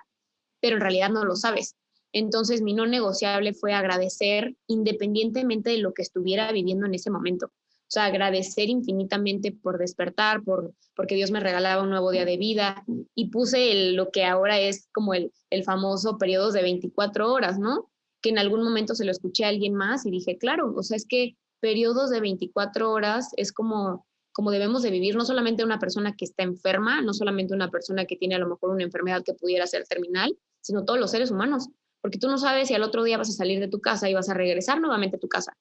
pero 0.59 0.75
en 0.75 0.81
realidad 0.81 1.09
no 1.09 1.23
lo 1.23 1.37
sabes. 1.37 1.77
Entonces, 2.11 2.61
mi 2.61 2.73
no 2.73 2.85
negociable 2.85 3.53
fue 3.53 3.73
agradecer 3.73 4.57
independientemente 4.67 5.69
de 5.69 5.77
lo 5.77 5.93
que 5.93 6.01
estuviera 6.01 6.51
viviendo 6.51 6.85
en 6.85 6.95
ese 6.95 7.09
momento. 7.09 7.45
O 7.45 7.93
sea, 7.93 8.05
agradecer 8.05 8.69
infinitamente 8.69 9.53
por 9.53 9.77
despertar, 9.77 10.43
por, 10.43 10.73
porque 10.95 11.15
Dios 11.15 11.31
me 11.31 11.39
regalaba 11.39 11.81
un 11.81 11.91
nuevo 11.91 12.11
día 12.11 12.25
de 12.25 12.37
vida 12.37 12.83
y 13.15 13.29
puse 13.29 13.91
lo 13.93 14.11
que 14.11 14.25
ahora 14.25 14.59
es 14.59 14.89
como 14.93 15.13
el, 15.13 15.31
el 15.49 15.63
famoso 15.63 16.17
periodo 16.17 16.51
de 16.51 16.61
24 16.61 17.31
horas, 17.31 17.57
¿no? 17.57 17.89
Que 18.23 18.29
en 18.29 18.39
algún 18.39 18.63
momento 18.63 18.95
se 18.95 19.05
lo 19.05 19.11
escuché 19.11 19.45
a 19.45 19.49
alguien 19.49 19.75
más 19.75 20.07
y 20.07 20.09
dije, 20.09 20.39
claro, 20.39 20.73
o 20.75 20.81
sea, 20.81 20.97
es 20.97 21.05
que 21.07 21.37
periodos 21.59 22.09
de 22.09 22.21
24 22.21 22.91
horas 22.91 23.29
es 23.37 23.51
como 23.51 24.07
como 24.33 24.49
debemos 24.49 24.81
de 24.81 24.89
vivir, 24.89 25.15
no 25.15 25.25
solamente 25.25 25.63
una 25.63 25.79
persona 25.79 26.15
que 26.15 26.25
está 26.25 26.43
enferma, 26.43 27.01
no 27.01 27.13
solamente 27.13 27.53
una 27.53 27.69
persona 27.69 28.05
que 28.05 28.15
tiene 28.15 28.35
a 28.35 28.39
lo 28.39 28.49
mejor 28.49 28.71
una 28.71 28.83
enfermedad 28.83 29.23
que 29.23 29.35
pudiera 29.35 29.67
ser 29.67 29.85
terminal, 29.85 30.35
sino 30.59 30.83
todos 30.85 30.99
los 30.99 31.11
seres 31.11 31.29
humanos, 31.29 31.69
porque 32.01 32.17
tú 32.17 32.27
no 32.27 32.37
sabes 32.39 32.67
si 32.67 32.73
al 32.73 32.83
otro 32.83 33.03
día 33.03 33.17
vas 33.17 33.29
a 33.29 33.33
salir 33.33 33.59
de 33.59 33.67
tu 33.67 33.79
casa 33.79 34.09
y 34.09 34.13
vas 34.13 34.29
a 34.29 34.33
regresar 34.33 34.81
nuevamente 34.81 35.17
a 35.17 35.19
tu 35.19 35.29
casa. 35.29 35.55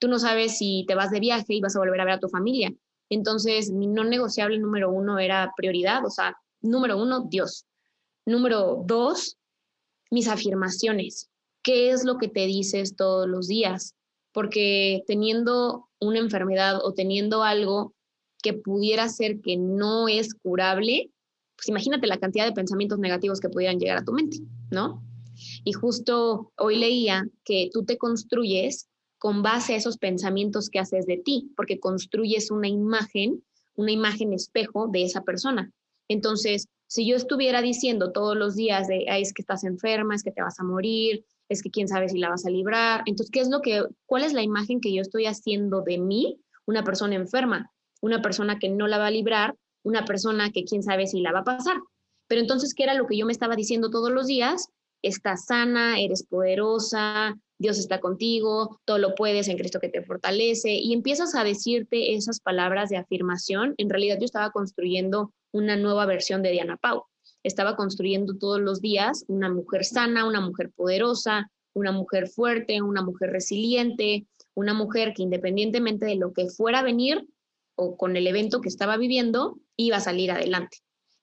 Tú 0.00 0.08
no 0.08 0.18
sabes 0.18 0.58
si 0.58 0.84
te 0.88 0.96
vas 0.96 1.10
de 1.12 1.20
viaje 1.20 1.54
y 1.54 1.60
vas 1.60 1.76
a 1.76 1.78
volver 1.78 2.00
a 2.00 2.04
ver 2.04 2.14
a 2.14 2.20
tu 2.20 2.28
familia. 2.28 2.74
Entonces, 3.08 3.70
mi 3.70 3.86
no 3.86 4.02
negociable 4.02 4.58
número 4.58 4.90
uno 4.90 5.20
era 5.20 5.52
prioridad, 5.56 6.04
o 6.04 6.10
sea, 6.10 6.36
número 6.60 7.00
uno, 7.00 7.20
Dios. 7.30 7.64
Número 8.26 8.82
dos, 8.84 9.38
mis 10.10 10.26
afirmaciones. 10.26 11.30
¿Qué 11.66 11.90
es 11.90 12.04
lo 12.04 12.16
que 12.16 12.28
te 12.28 12.46
dices 12.46 12.94
todos 12.94 13.26
los 13.26 13.48
días? 13.48 13.96
Porque 14.30 15.02
teniendo 15.08 15.88
una 15.98 16.20
enfermedad 16.20 16.78
o 16.84 16.94
teniendo 16.94 17.42
algo 17.42 17.92
que 18.40 18.52
pudiera 18.52 19.08
ser 19.08 19.40
que 19.40 19.56
no 19.56 20.06
es 20.06 20.32
curable, 20.34 21.10
pues 21.56 21.68
imagínate 21.68 22.06
la 22.06 22.18
cantidad 22.18 22.44
de 22.44 22.52
pensamientos 22.52 23.00
negativos 23.00 23.40
que 23.40 23.48
pudieran 23.48 23.80
llegar 23.80 23.98
a 23.98 24.04
tu 24.04 24.12
mente, 24.12 24.38
¿no? 24.70 25.02
Y 25.64 25.72
justo 25.72 26.52
hoy 26.56 26.76
leía 26.76 27.26
que 27.44 27.68
tú 27.72 27.84
te 27.84 27.98
construyes 27.98 28.86
con 29.18 29.42
base 29.42 29.74
a 29.74 29.78
esos 29.78 29.98
pensamientos 29.98 30.70
que 30.70 30.78
haces 30.78 31.04
de 31.04 31.16
ti, 31.16 31.50
porque 31.56 31.80
construyes 31.80 32.52
una 32.52 32.68
imagen, 32.68 33.42
una 33.74 33.90
imagen 33.90 34.32
espejo 34.32 34.86
de 34.86 35.02
esa 35.02 35.22
persona. 35.22 35.72
Entonces, 36.06 36.68
si 36.86 37.08
yo 37.08 37.16
estuviera 37.16 37.60
diciendo 37.60 38.12
todos 38.12 38.36
los 38.36 38.54
días 38.54 38.86
de, 38.86 39.06
es 39.08 39.32
que 39.32 39.42
estás 39.42 39.64
enferma, 39.64 40.14
es 40.14 40.22
que 40.22 40.30
te 40.30 40.42
vas 40.42 40.60
a 40.60 40.62
morir, 40.62 41.24
es 41.48 41.62
que 41.62 41.70
quién 41.70 41.88
sabe 41.88 42.08
si 42.08 42.18
la 42.18 42.28
vas 42.28 42.46
a 42.46 42.50
librar, 42.50 43.02
entonces, 43.06 43.30
¿qué 43.30 43.40
es 43.40 43.48
lo 43.48 43.60
que, 43.60 43.84
cuál 44.06 44.24
es 44.24 44.32
la 44.32 44.42
imagen 44.42 44.80
que 44.80 44.92
yo 44.92 45.02
estoy 45.02 45.26
haciendo 45.26 45.82
de 45.82 45.98
mí, 45.98 46.40
una 46.66 46.84
persona 46.84 47.14
enferma, 47.14 47.70
una 48.00 48.22
persona 48.22 48.58
que 48.58 48.68
no 48.68 48.86
la 48.86 48.98
va 48.98 49.06
a 49.06 49.10
librar, 49.10 49.54
una 49.84 50.04
persona 50.04 50.50
que 50.50 50.64
quién 50.64 50.82
sabe 50.82 51.06
si 51.06 51.20
la 51.20 51.32
va 51.32 51.40
a 51.40 51.44
pasar? 51.44 51.76
Pero 52.28 52.40
entonces, 52.40 52.74
¿qué 52.74 52.82
era 52.82 52.94
lo 52.94 53.06
que 53.06 53.16
yo 53.16 53.26
me 53.26 53.32
estaba 53.32 53.54
diciendo 53.54 53.90
todos 53.90 54.10
los 54.10 54.26
días? 54.26 54.68
Estás 55.02 55.46
sana, 55.46 56.00
eres 56.00 56.24
poderosa, 56.24 57.36
Dios 57.58 57.78
está 57.78 58.00
contigo, 58.00 58.80
todo 58.84 58.98
lo 58.98 59.14
puedes 59.14 59.48
en 59.48 59.56
Cristo 59.56 59.80
que 59.80 59.88
te 59.88 60.02
fortalece, 60.02 60.72
y 60.74 60.92
empiezas 60.92 61.34
a 61.34 61.44
decirte 61.44 62.14
esas 62.14 62.40
palabras 62.40 62.90
de 62.90 62.96
afirmación. 62.96 63.74
En 63.78 63.88
realidad 63.88 64.18
yo 64.18 64.24
estaba 64.24 64.50
construyendo 64.50 65.32
una 65.52 65.76
nueva 65.76 66.06
versión 66.06 66.42
de 66.42 66.50
Diana 66.50 66.76
Pau. 66.76 67.04
Estaba 67.46 67.76
construyendo 67.76 68.36
todos 68.36 68.60
los 68.60 68.80
días 68.80 69.24
una 69.28 69.48
mujer 69.48 69.84
sana, 69.84 70.26
una 70.26 70.40
mujer 70.40 70.72
poderosa, 70.74 71.48
una 71.74 71.92
mujer 71.92 72.26
fuerte, 72.26 72.82
una 72.82 73.02
mujer 73.02 73.30
resiliente, 73.30 74.26
una 74.54 74.74
mujer 74.74 75.12
que 75.14 75.22
independientemente 75.22 76.06
de 76.06 76.16
lo 76.16 76.32
que 76.32 76.48
fuera 76.48 76.80
a 76.80 76.82
venir 76.82 77.24
o 77.76 77.96
con 77.96 78.16
el 78.16 78.26
evento 78.26 78.60
que 78.60 78.68
estaba 78.68 78.96
viviendo, 78.96 79.60
iba 79.76 79.98
a 79.98 80.00
salir 80.00 80.32
adelante. 80.32 80.78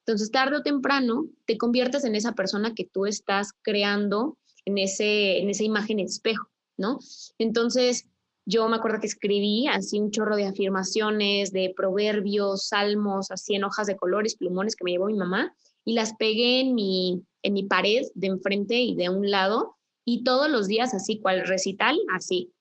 Entonces, 0.06 0.32
tarde 0.32 0.56
o 0.56 0.64
temprano, 0.64 1.28
te 1.46 1.58
conviertes 1.58 2.06
en 2.06 2.16
esa 2.16 2.32
persona 2.32 2.74
que 2.74 2.86
tú 2.86 3.06
estás 3.06 3.52
creando 3.62 4.38
en, 4.64 4.78
ese, 4.78 5.40
en 5.40 5.50
esa 5.50 5.66
imagen 5.66 6.00
espejo, 6.00 6.48
¿no? 6.78 7.00
Entonces, 7.38 8.08
yo 8.46 8.70
me 8.70 8.78
acuerdo 8.78 9.02
que 9.02 9.08
escribí 9.08 9.68
así 9.68 10.00
un 10.00 10.12
chorro 10.12 10.38
de 10.38 10.46
afirmaciones, 10.46 11.52
de 11.52 11.74
proverbios, 11.76 12.68
salmos, 12.68 13.30
así 13.30 13.56
en 13.56 13.66
hojas 13.66 13.88
de 13.88 13.98
colores, 13.98 14.36
plumones 14.36 14.78
que 14.78 14.86
me 14.86 14.92
llevó 14.92 15.08
mi 15.08 15.16
mamá, 15.16 15.54
y 15.86 15.94
las 15.94 16.16
pegué 16.16 16.62
en 16.62 16.76
mi, 16.76 17.24
en 17.42 17.54
mi 17.54 17.64
pared 17.64 18.04
de 18.16 18.28
enfrente 18.28 18.76
y 18.76 18.96
de 18.96 19.10
un 19.10 19.30
lado, 19.30 19.76
y 20.06 20.24
todos 20.24 20.50
los 20.50 20.68
días 20.68 20.94
así, 20.94 21.20
cual 21.20 21.48
recital, 21.48 21.98
así, 22.14 22.52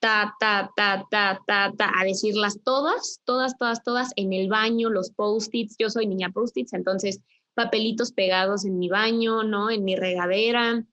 ta, 0.00 0.34
ta, 0.40 0.72
ta, 0.74 1.06
ta, 1.10 1.40
ta, 1.46 1.72
ta, 1.76 1.92
a 1.96 2.04
decirlas 2.04 2.58
todas, 2.64 3.20
todas, 3.24 3.56
todas, 3.56 3.84
todas, 3.84 4.10
en 4.16 4.32
el 4.32 4.48
baño, 4.48 4.90
los 4.90 5.10
post-its, 5.10 5.76
yo 5.78 5.90
soy 5.90 6.06
niña 6.06 6.30
post-its, 6.30 6.72
entonces 6.72 7.20
papelitos 7.54 8.12
pegados 8.12 8.64
en 8.64 8.78
mi 8.78 8.88
baño, 8.88 9.44
¿no? 9.44 9.70
En 9.70 9.84
mi 9.84 9.94
regadera, 9.94 10.84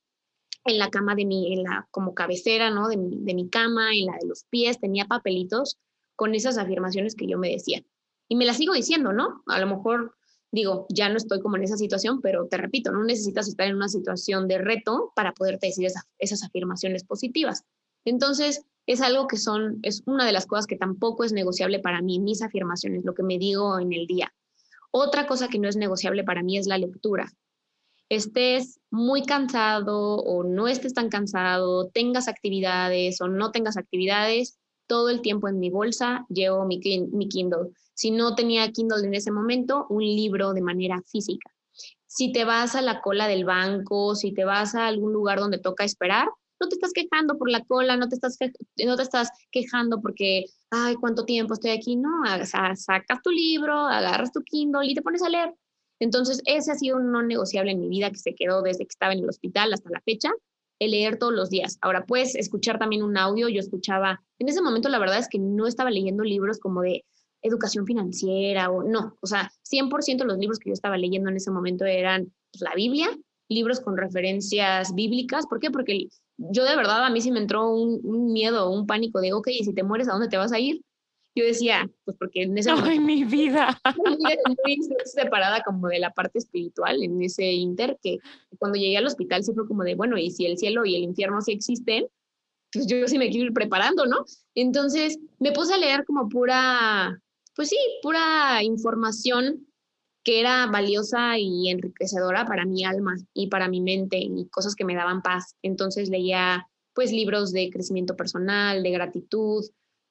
en 0.65 0.77
la 0.77 0.89
cama 0.89 1.15
de 1.15 1.25
mi, 1.25 1.53
en 1.53 1.63
la 1.63 1.88
como 1.89 2.13
cabecera, 2.13 2.69
¿no? 2.69 2.88
De 2.88 2.97
mi, 2.97 3.17
de 3.21 3.34
mi 3.34 3.49
cama, 3.49 3.93
en 3.93 4.05
la 4.05 4.17
de 4.21 4.27
los 4.27 4.43
pies, 4.43 4.79
tenía 4.79 5.05
papelitos 5.05 5.79
con 6.15 6.36
esas 6.36 6.58
afirmaciones 6.58 7.15
que 7.15 7.27
yo 7.27 7.39
me 7.39 7.49
decía. 7.49 7.84
Y 8.27 8.36
me 8.36 8.45
las 8.45 8.58
sigo 8.58 8.73
diciendo, 8.73 9.12
¿no? 9.12 9.41
A 9.47 9.60
lo 9.60 9.67
mejor 9.67 10.18
digo, 10.52 10.86
ya 10.90 11.10
no 11.10 11.18
estoy 11.18 11.40
como 11.40 11.58
en 11.58 11.64
esa 11.64 11.78
situación, 11.78 12.22
pero 12.22 12.48
te 12.48 12.58
repito, 12.58 12.92
no 12.92 13.04
necesitas 13.04 13.48
estar 13.48 13.68
en 13.68 13.76
una 13.76 13.90
situación 13.90 14.48
de 14.48 14.58
reto 14.58 15.12
para 15.16 15.34
poderte 15.34 15.68
decir 15.68 15.88
esas 16.18 16.44
afirmaciones 16.44 17.04
positivas. 17.04 17.64
Entonces, 18.06 18.66
es 18.86 19.02
algo 19.02 19.28
que 19.28 19.38
son, 19.38 19.80
es 19.84 20.04
una 20.06 20.26
de 20.26 20.32
las 20.32 20.46
cosas 20.46 20.66
que 20.66 20.78
tampoco 20.78 21.24
es 21.24 21.34
negociable 21.34 21.80
para 21.80 22.02
mí, 22.02 22.20
mis 22.20 22.42
afirmaciones, 22.42 23.06
lo 23.06 23.14
que 23.14 23.24
me 23.24 23.38
digo 23.38 23.80
en 23.80 23.94
el 23.94 24.08
día. 24.08 24.34
Otra 24.92 25.28
cosa 25.28 25.48
que 25.48 25.60
no 25.60 25.70
es 25.70 25.76
negociable 25.76 26.24
para 26.24 26.42
mí 26.42 26.58
es 26.58 26.66
la 26.66 26.78
lectura 26.78 27.32
estés 28.10 28.82
muy 28.90 29.24
cansado 29.24 30.18
o 30.18 30.44
no 30.44 30.68
estés 30.68 30.94
tan 30.94 31.10
cansado, 31.10 31.90
tengas 31.90 32.28
actividades 32.28 33.22
o 33.22 33.28
no 33.28 33.52
tengas 33.52 33.78
actividades, 33.78 34.59
todo 34.89 35.10
el 35.10 35.21
tiempo 35.21 35.47
en 35.47 35.60
mi 35.60 35.69
bolsa 35.69 36.25
llevo 36.30 36.65
mi, 36.65 36.80
Kindle. 36.80 37.69
Si 37.93 38.10
no 38.10 38.34
tenía 38.34 38.71
Kindle 38.71 39.06
en 39.06 39.13
ese 39.13 39.32
momento, 39.32 39.86
un 39.89 40.04
libro 40.04 40.54
de 40.54 40.62
manera 40.62 41.02
física. 41.06 41.52
Si 42.08 42.32
te 42.32 42.43
vas 42.43 42.75
a 42.75 42.82
la 42.82 42.99
cola 42.99 43.28
del 43.28 43.45
banco, 43.45 44.15
si 44.15 44.34
te 44.34 44.43
vas 44.43 44.73
a 44.73 44.88
algún 44.88 45.13
lugar 45.13 45.39
donde 45.39 45.60
toca 45.60 45.84
esperar, 45.84 46.28
no 46.60 46.67
te 46.67 46.75
estás 46.75 46.91
quejando 46.91 47.38
por 47.38 47.52
la 47.52 47.63
cola, 47.63 47.95
no 47.97 48.10
te 48.10 48.15
estás, 48.15 48.38
no 48.84 48.95
te 48.97 49.04
estás 49.04 49.30
quejando 49.52 50.02
porque, 50.02 50.45
ay, 50.71 50.95
cuánto 50.95 51.23
tiempo 51.23 51.54
estoy 51.54 51.71
aquí. 51.71 51.95
No, 51.95 52.10
sacas 52.43 53.21
tu 53.23 53.30
libro, 53.30 53.78
agarras 53.78 54.34
tu 54.34 54.41
Kindle 54.41 54.88
y 54.88 54.95
te 54.95 55.04
pones 55.04 55.21
a 55.21 55.30
leer. 55.30 55.54
Entonces, 55.99 56.41
ese 56.45 56.71
ha 56.71 56.75
sido 56.75 56.97
un 56.97 57.12
no 57.12 57.21
negociable 57.21 57.71
en 57.71 57.80
mi 57.80 57.89
vida 57.89 58.10
que 58.10 58.17
se 58.17 58.34
quedó 58.34 58.63
desde 58.63 58.86
que 58.86 58.91
estaba 58.91 59.13
en 59.13 59.19
el 59.19 59.30
hospital 59.30 59.71
hasta 59.71 59.89
la 59.91 60.02
fecha, 60.02 60.32
leer 60.88 61.18
todos 61.18 61.34
los 61.34 61.50
días. 61.50 61.78
Ahora, 61.82 62.06
puedes 62.06 62.36
escuchar 62.36 62.80
también 62.80 63.04
un 63.04 63.18
audio, 63.18 63.50
yo 63.50 63.60
escuchaba, 63.60 64.22
en 64.39 64.50
ese 64.50 64.62
momento 64.62 64.89
la 64.89 65.00
verdad 65.00 65.20
es 65.20 65.28
que 65.28 65.39
no 65.39 65.68
estaba 65.68 65.92
leyendo 65.92 66.24
libros 66.24 66.60
como 66.60 66.82
de 66.82 67.06
educación 67.42 67.86
financiera 67.86 68.70
o 68.70 68.84
no, 68.84 69.15
o 69.22 69.28
sea, 69.28 69.52
100% 69.63 70.26
los 70.26 70.38
libros 70.38 70.60
que 70.60 70.70
yo 70.70 70.74
estaba 70.74 70.98
leyendo 70.98 71.30
en 71.30 71.38
ese 71.38 71.52
momento 71.52 71.86
eran 71.86 72.32
pues, 72.52 72.62
la 72.62 72.76
Biblia, 72.76 73.10
libros 73.50 73.80
con 73.80 73.98
referencias 73.98 74.94
bíblicas. 74.94 75.48
¿Por 75.48 75.60
qué? 75.60 75.72
Porque 75.72 76.08
yo 76.38 76.63
de 76.63 76.76
verdad 76.76 77.04
a 77.04 77.10
mí 77.10 77.22
sí 77.22 77.32
me 77.32 77.39
entró 77.39 77.70
un, 77.70 78.00
un 78.04 78.32
miedo, 78.32 78.70
un 78.70 78.86
pánico 78.86 79.20
de, 79.20 79.34
ok, 79.34 79.48
y 79.50 79.63
si 79.63 79.74
te 79.74 79.84
mueres, 79.84 80.08
¿a 80.08 80.13
dónde 80.13 80.30
te 80.30 80.38
vas 80.38 80.52
a 80.52 80.60
ir? 80.60 80.82
Yo 81.36 81.46
decía, 81.46 81.89
pues 82.06 82.18
porque 82.18 82.44
en 82.44 82.58
ese 82.58 82.74
momento... 82.74 83.02
mi 83.02 83.24
vida! 83.24 83.80
Muy, 84.65 84.80
separada 85.06 85.62
como 85.63 85.88
de 85.88 86.00
la 86.00 86.12
parte 86.12 86.39
espiritual 86.39 87.02
en 87.04 87.22
ese 87.22 87.52
inter, 87.52 87.98
que 88.02 88.18
cuando 88.58 88.78
llegué 88.78 88.98
al 88.98 89.06
hospital 89.06 89.44
sí 89.44 89.54
fue 89.54 89.68
como 89.68 89.84
de, 89.84 89.96
bueno, 89.96 90.18
y 90.18 90.32
si 90.32 90.46
el 90.46 90.58
cielo 90.58 90.86
y 90.86 90.96
el 90.96 91.04
infierno 91.04 91.42
sí 91.42 91.52
existen, 91.52 92.08
pues 92.72 92.88
yo 92.88 93.08
sí 93.08 93.18
me 93.18 93.30
quiero 93.30 93.48
ir 93.48 93.54
preparando, 93.54 94.06
¿no? 94.06 94.26
Entonces 94.56 95.20
me 95.39 95.52
puse 95.52 95.74
a 95.74 95.78
leer 95.78 96.06
como 96.06 96.30
pura, 96.30 97.22
pues 97.56 97.70
sí, 97.70 97.78
pura 98.02 98.62
información 98.63 99.68
que 100.24 100.39
era 100.39 100.68
valiosa 100.68 101.39
y 101.39 101.70
enriquecedora 101.70 102.46
para 102.46 102.65
mi 102.65 102.84
alma 102.84 103.15
y 103.34 103.48
para 103.48 103.70
mi 103.70 103.82
mente 103.82 104.18
y 104.20 104.48
cosas 104.50 104.76
que 104.76 104.86
me 104.86 104.96
daban 104.96 105.22
paz. 105.22 105.56
Entonces 105.62 106.10
leía 106.10 106.68
pues 106.94 107.12
libros 107.12 107.52
de 107.52 107.70
crecimiento 107.70 108.15
personal, 108.15 108.84
de 108.84 108.92
gratitud, 108.92 109.63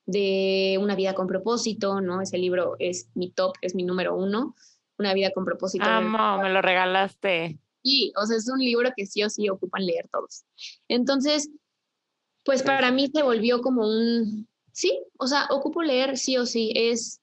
de 0.09 0.79
Una 0.81 0.97
vida 0.97 1.15
con 1.15 1.27
propósito, 1.27 2.01
¿no? 2.01 2.23
Ese 2.23 2.39
libro 2.39 2.77
es 2.79 3.11
mi 3.15 3.31
top, 3.31 3.53
es 3.61 3.75
mi 3.75 3.85
número 3.85 4.17
uno, 4.17 4.57
Una 4.99 5.13
vida 5.13 5.31
con 5.33 5.45
propósito. 5.45 5.85
Amo, 5.85 6.43
me 6.43 6.51
lo 6.51 6.63
regalaste. 6.63 7.59
Sí, 7.85 8.13
o 8.17 8.25
sea, 8.25 8.39
es 8.39 8.49
un 8.49 8.59
libro 8.59 8.91
que 8.97 9.05
sí 9.05 9.23
o 9.23 9.29
sí 9.29 9.51
ocupan 9.51 9.85
leer 9.85 10.09
todos. 10.11 10.45
Entonces, 10.89 11.51
pues 12.45 12.63
para 12.63 12.91
mí 12.91 13.09
se 13.15 13.23
volvió 13.23 13.61
como 13.61 13.87
un, 13.87 14.49
sí, 14.73 14.99
o 15.19 15.27
sea, 15.27 15.47
ocupo 15.51 15.83
leer 15.83 16.17
sí 16.17 16.39
o 16.39 16.47
sí, 16.47 16.73
es, 16.75 17.21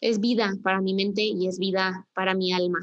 es 0.00 0.18
vida 0.18 0.54
para 0.62 0.80
mi 0.80 0.94
mente 0.94 1.20
y 1.22 1.46
es 1.46 1.58
vida 1.58 2.08
para 2.14 2.34
mi 2.34 2.54
alma. 2.54 2.80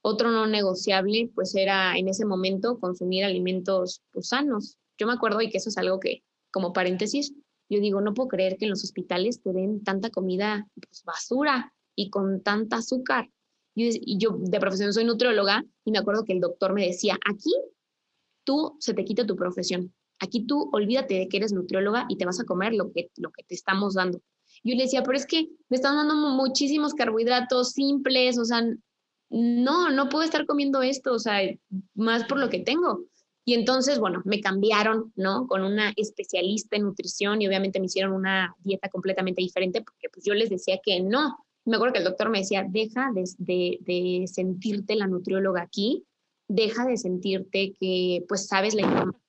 Otro 0.00 0.30
no 0.30 0.46
negociable, 0.46 1.30
pues 1.34 1.54
era 1.54 1.98
en 1.98 2.08
ese 2.08 2.24
momento 2.24 2.80
consumir 2.80 3.24
alimentos 3.24 4.02
pues, 4.10 4.28
sanos. 4.28 4.78
Yo 4.96 5.06
me 5.06 5.12
acuerdo 5.12 5.42
y 5.42 5.50
que 5.50 5.58
eso 5.58 5.68
es 5.68 5.76
algo 5.76 6.00
que, 6.00 6.24
como 6.50 6.72
paréntesis, 6.72 7.34
yo 7.74 7.80
digo, 7.80 8.00
no 8.00 8.14
puedo 8.14 8.28
creer 8.28 8.56
que 8.56 8.64
en 8.64 8.70
los 8.70 8.84
hospitales 8.84 9.42
te 9.42 9.52
den 9.52 9.82
tanta 9.82 10.10
comida 10.10 10.66
pues, 10.74 11.02
basura 11.04 11.72
y 11.94 12.10
con 12.10 12.42
tanta 12.42 12.76
azúcar. 12.76 13.30
Y 13.74 14.18
yo 14.18 14.36
de 14.38 14.60
profesión 14.60 14.92
soy 14.92 15.04
nutrióloga 15.04 15.64
y 15.84 15.90
me 15.90 15.98
acuerdo 15.98 16.24
que 16.24 16.32
el 16.32 16.40
doctor 16.40 16.72
me 16.74 16.86
decía, 16.86 17.18
aquí 17.26 17.52
tú 18.44 18.76
se 18.78 18.94
te 18.94 19.04
quita 19.04 19.26
tu 19.26 19.34
profesión. 19.36 19.92
Aquí 20.20 20.46
tú 20.46 20.70
olvídate 20.72 21.14
de 21.14 21.28
que 21.28 21.38
eres 21.38 21.52
nutrióloga 21.52 22.06
y 22.08 22.16
te 22.16 22.24
vas 22.24 22.40
a 22.40 22.44
comer 22.44 22.72
lo 22.72 22.92
que, 22.92 23.10
lo 23.16 23.30
que 23.32 23.42
te 23.42 23.54
estamos 23.54 23.94
dando. 23.94 24.20
Yo 24.62 24.76
le 24.76 24.84
decía, 24.84 25.02
pero 25.02 25.16
es 25.16 25.26
que 25.26 25.48
me 25.68 25.76
están 25.76 25.96
dando 25.96 26.14
muchísimos 26.14 26.94
carbohidratos 26.94 27.72
simples, 27.72 28.38
o 28.38 28.44
sea, 28.44 28.64
no, 29.30 29.90
no 29.90 30.08
puedo 30.08 30.22
estar 30.22 30.46
comiendo 30.46 30.82
esto, 30.82 31.12
o 31.12 31.18
sea, 31.18 31.40
más 31.94 32.24
por 32.24 32.38
lo 32.38 32.48
que 32.48 32.60
tengo. 32.60 33.04
Y 33.44 33.54
entonces, 33.54 33.98
bueno, 33.98 34.22
me 34.24 34.40
cambiaron, 34.40 35.12
¿no? 35.16 35.46
Con 35.46 35.62
una 35.62 35.92
especialista 35.96 36.76
en 36.76 36.84
nutrición 36.84 37.42
y 37.42 37.46
obviamente 37.46 37.78
me 37.78 37.86
hicieron 37.86 38.12
una 38.12 38.54
dieta 38.60 38.88
completamente 38.88 39.42
diferente 39.42 39.82
porque 39.82 40.08
pues 40.10 40.24
yo 40.24 40.32
les 40.34 40.48
decía 40.48 40.80
que 40.82 41.00
no. 41.00 41.44
Me 41.66 41.76
acuerdo 41.76 41.94
que 41.94 41.98
el 41.98 42.04
doctor 42.04 42.30
me 42.30 42.40
decía, 42.40 42.66
deja 42.68 43.10
de, 43.14 43.78
de, 43.80 44.26
sentirte 44.26 44.96
la 44.96 45.06
nutrióloga 45.06 45.62
aquí, 45.62 46.04
deja 46.48 46.86
de 46.86 46.96
sentirte 46.96 47.74
que 47.78 48.24
pues 48.28 48.46
sabes 48.46 48.74
la 48.74 48.82
información, 48.82 49.22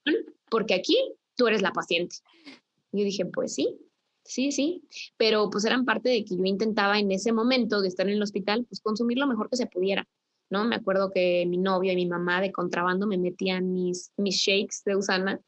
porque 0.49 0.73
aquí 0.73 0.97
tú 1.35 1.47
eres 1.47 1.61
la 1.61 1.71
paciente. 1.71 2.17
Yo 2.91 3.03
dije, 3.03 3.25
pues 3.25 3.53
sí, 3.53 3.77
sí, 4.23 4.51
sí, 4.53 4.83
pero 5.17 5.49
pues 5.49 5.65
eran 5.65 5.83
parte 5.83 6.09
de 6.09 6.23
que 6.23 6.37
yo 6.37 6.43
intentaba 6.45 6.99
en 6.99 7.11
ese 7.11 7.33
momento 7.33 7.81
de 7.81 7.89
estar 7.89 8.07
en 8.07 8.15
el 8.15 8.23
hospital, 8.23 8.65
pues 8.65 8.79
consumir 8.79 9.17
lo 9.17 9.27
mejor 9.27 9.49
que 9.49 9.57
se 9.57 9.67
pudiera, 9.67 10.07
¿no? 10.49 10.65
Me 10.65 10.75
acuerdo 10.75 11.11
que 11.11 11.45
mi 11.47 11.57
novio 11.57 11.91
y 11.91 11.95
mi 11.95 12.05
mamá 12.05 12.41
de 12.41 12.51
contrabando 12.51 13.07
me 13.07 13.17
metían 13.17 13.73
mis, 13.73 14.11
mis 14.17 14.35
shakes 14.35 14.81
de 14.85 14.95
usana 14.95 15.41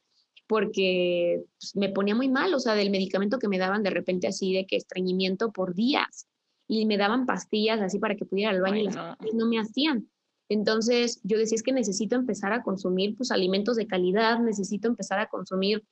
porque 0.47 1.43
pues, 1.59 1.75
me 1.75 1.89
ponía 1.89 2.15
muy 2.15 2.29
mal, 2.29 2.53
o 2.53 2.59
sea, 2.59 2.73
del 2.73 2.89
medicamento 2.89 3.39
que 3.39 3.49
me 3.49 3.57
daban 3.57 3.83
de 3.83 3.89
repente 3.89 4.27
así 4.27 4.53
de 4.53 4.65
que 4.65 4.77
estreñimiento 4.77 5.51
por 5.51 5.75
días 5.75 6.27
y 6.67 6.85
me 6.85 6.97
daban 6.97 7.25
pastillas 7.25 7.81
así 7.81 7.99
para 7.99 8.15
que 8.15 8.25
pudiera 8.25 8.51
al 8.51 8.61
baño 8.61 8.77
y 8.77 8.83
las 8.85 8.95
no. 8.95 9.15
no 9.33 9.45
me 9.47 9.59
hacían. 9.59 10.09
Entonces 10.49 11.19
yo 11.23 11.37
decía, 11.37 11.55
es 11.55 11.63
que 11.63 11.73
necesito 11.73 12.15
empezar 12.15 12.53
a 12.53 12.63
consumir 12.63 13.15
pues 13.15 13.31
alimentos 13.31 13.75
de 13.75 13.87
calidad, 13.87 14.39
necesito 14.39 14.87
empezar 14.87 15.19
a 15.19 15.27
consumir 15.27 15.83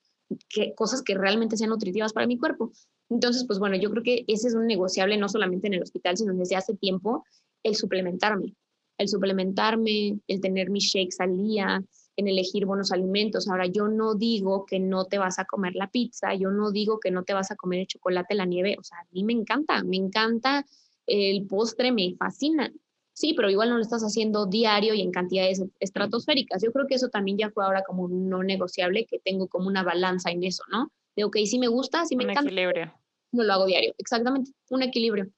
que, 0.50 0.74
cosas 0.76 1.02
que 1.02 1.15
realmente 1.15 1.58
sean 1.58 1.70
nutritivas 1.70 2.13
para 2.13 2.28
mi 2.28 2.38
cuerpo. 2.38 2.72
Entonces, 3.10 3.46
pues 3.46 3.60
bueno, 3.60 3.76
yo 3.76 3.91
creo 3.91 4.04
que 4.04 4.26
ese 4.28 4.48
es 4.48 4.56
un 4.56 4.65
negociable 4.65 5.18
no 5.18 5.30
solamente 5.30 5.68
en 5.68 5.74
el 5.74 5.84
hospital, 5.84 6.18
sino 6.18 6.34
desde 6.34 6.56
hace 6.56 6.76
tiempo, 6.76 7.26
el 7.63 7.76
suplementarme, 7.76 8.56
el 8.97 9.08
suplementarme, 9.08 10.19
el 10.27 10.41
tener 10.41 10.69
mis 10.69 10.86
shakes 10.86 11.17
al 11.19 11.38
día, 11.38 11.84
en 12.17 12.27
elegir 12.27 12.65
buenos 12.65 12.91
alimentos. 12.91 13.47
Ahora, 13.47 13.65
yo 13.65 13.88
no 13.88 14.15
digo 14.15 14.65
que 14.65 14.79
no 14.79 15.05
te 15.05 15.17
vas 15.17 15.38
a 15.39 15.45
comer 15.45 15.75
la 15.75 15.91
pizza, 15.91 16.34
yo 16.34 16.49
no 16.49 16.71
digo 16.71 16.99
que 16.99 17.12
no 17.12 17.23
te 17.23 17.34
vas 17.34 17.51
a 17.51 17.55
comer 17.55 17.81
el 17.81 17.88
chocolate, 17.88 18.36
la 18.36 18.45
nieve, 18.45 18.77
o 18.79 18.84
sea, 18.84 18.99
a 18.99 19.08
mí 19.12 19.23
me 19.23 19.34
encanta, 19.34 19.84
me 19.84 19.97
encanta 19.97 20.65
el 21.05 21.45
postre, 21.45 21.91
me 21.91 22.15
fascina, 22.15 22.71
Sí, 23.15 23.34
pero 23.34 23.49
igual 23.49 23.69
no 23.69 23.77
lo 23.77 23.81
estás 23.81 24.03
haciendo 24.03 24.45
diario 24.45 24.93
y 24.93 24.99
en 24.99 25.12
cantidades 25.12 25.63
estratosféricas. 25.79 26.62
Yo 26.62 26.73
creo 26.73 26.86
que 26.86 26.95
eso 26.95 27.08
también 27.08 27.38
ya 27.38 27.49
fue 27.49 27.63
ahora 27.63 27.81
como 27.84 28.10
no 28.10 28.43
negociable, 28.43 29.05
que 29.05 29.19
tengo 29.19 29.47
como 29.47 29.67
una 29.67 29.84
balanza 29.84 30.31
en 30.31 30.43
eso, 30.43 30.63
¿no? 30.69 30.91
De, 31.15 31.23
ok, 31.23 31.38
sí 31.45 31.58
me 31.58 31.69
gusta, 31.69 32.05
sí 32.05 32.17
me 32.17 32.23
encanta. 32.23 32.41
Un 32.41 32.47
equilibrio. 32.47 32.93
No 33.31 33.43
lo 33.45 33.53
hago 33.53 33.65
diario, 33.67 33.95
exactamente, 33.97 34.51
un 34.69 34.84
equilibrio. 34.84 35.29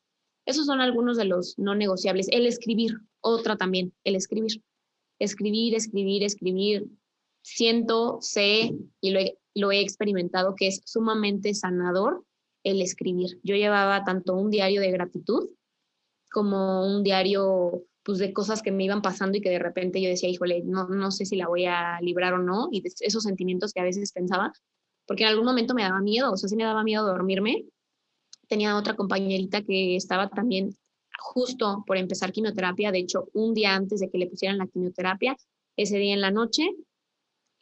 Esos 0.48 0.66
son 0.66 0.82
algunos 0.82 1.18
de 1.18 1.26
los 1.26 1.60
no 1.60 1.76
negociables. 1.76 2.28
El 2.32 2.48
escribir, 2.48 2.94
otra 3.22 3.58
también, 3.58 3.94
el 4.04 4.16
escribir. 4.16 4.64
Escribir, 5.20 5.76
escribir, 5.76 6.24
escribir. 6.24 6.88
Siento, 7.44 8.18
sé 8.22 8.74
y 9.02 9.12
lo 9.54 9.72
he 9.72 9.82
experimentado 9.82 10.56
que 10.56 10.68
es 10.68 10.82
sumamente 10.86 11.54
sanador 11.54 12.24
el 12.64 12.82
escribir. 12.82 13.40
Yo 13.44 13.56
llevaba 13.56 14.04
tanto 14.04 14.36
un 14.36 14.50
diario 14.50 14.82
de 14.82 14.92
gratitud 14.92 15.50
como 16.32 16.88
un 16.88 17.04
diario 17.04 17.84
pues 18.04 18.20
de 18.20 18.32
cosas 18.32 18.62
que 18.62 18.72
me 18.72 18.86
iban 18.86 19.02
pasando 19.02 19.38
y 19.38 19.42
que 19.42 19.50
de 19.50 19.60
repente 19.60 20.02
yo 20.02 20.08
decía, 20.08 20.30
híjole, 20.30 20.64
no, 20.64 20.88
no 20.88 21.12
sé 21.12 21.26
si 21.26 21.36
la 21.36 21.50
voy 21.50 21.66
a 21.66 22.00
librar 22.00 22.34
o 22.36 22.40
no, 22.40 22.70
y 22.72 22.82
esos 23.02 23.24
sentimientos 23.24 23.74
que 23.74 23.82
a 23.82 23.84
veces 23.84 24.14
pensaba, 24.14 24.54
porque 25.06 25.24
en 25.24 25.30
algún 25.30 25.44
momento 25.44 25.74
me 25.74 25.84
daba 25.84 26.00
miedo, 26.00 26.32
o 26.32 26.38
sea, 26.38 26.48
sí 26.48 26.56
me 26.56 26.64
daba 26.64 26.86
miedo 26.86 27.06
dormirme. 27.06 27.66
Tenía 28.48 28.78
otra 28.78 28.96
compañerita 28.96 29.62
que 29.62 29.96
estaba 29.96 30.30
también 30.30 30.76
justo 31.20 31.84
por 31.86 31.98
empezar 31.98 32.32
quimioterapia, 32.32 32.92
de 32.92 33.00
hecho, 33.00 33.28
un 33.34 33.54
día 33.54 33.76
antes 33.76 34.00
de 34.00 34.10
que 34.10 34.18
le 34.18 34.28
pusieran 34.28 34.58
la 34.58 34.68
quimioterapia, 34.68 35.36
ese 35.76 35.98
día 35.98 36.14
en 36.14 36.22
la 36.22 36.32
noche, 36.32 36.70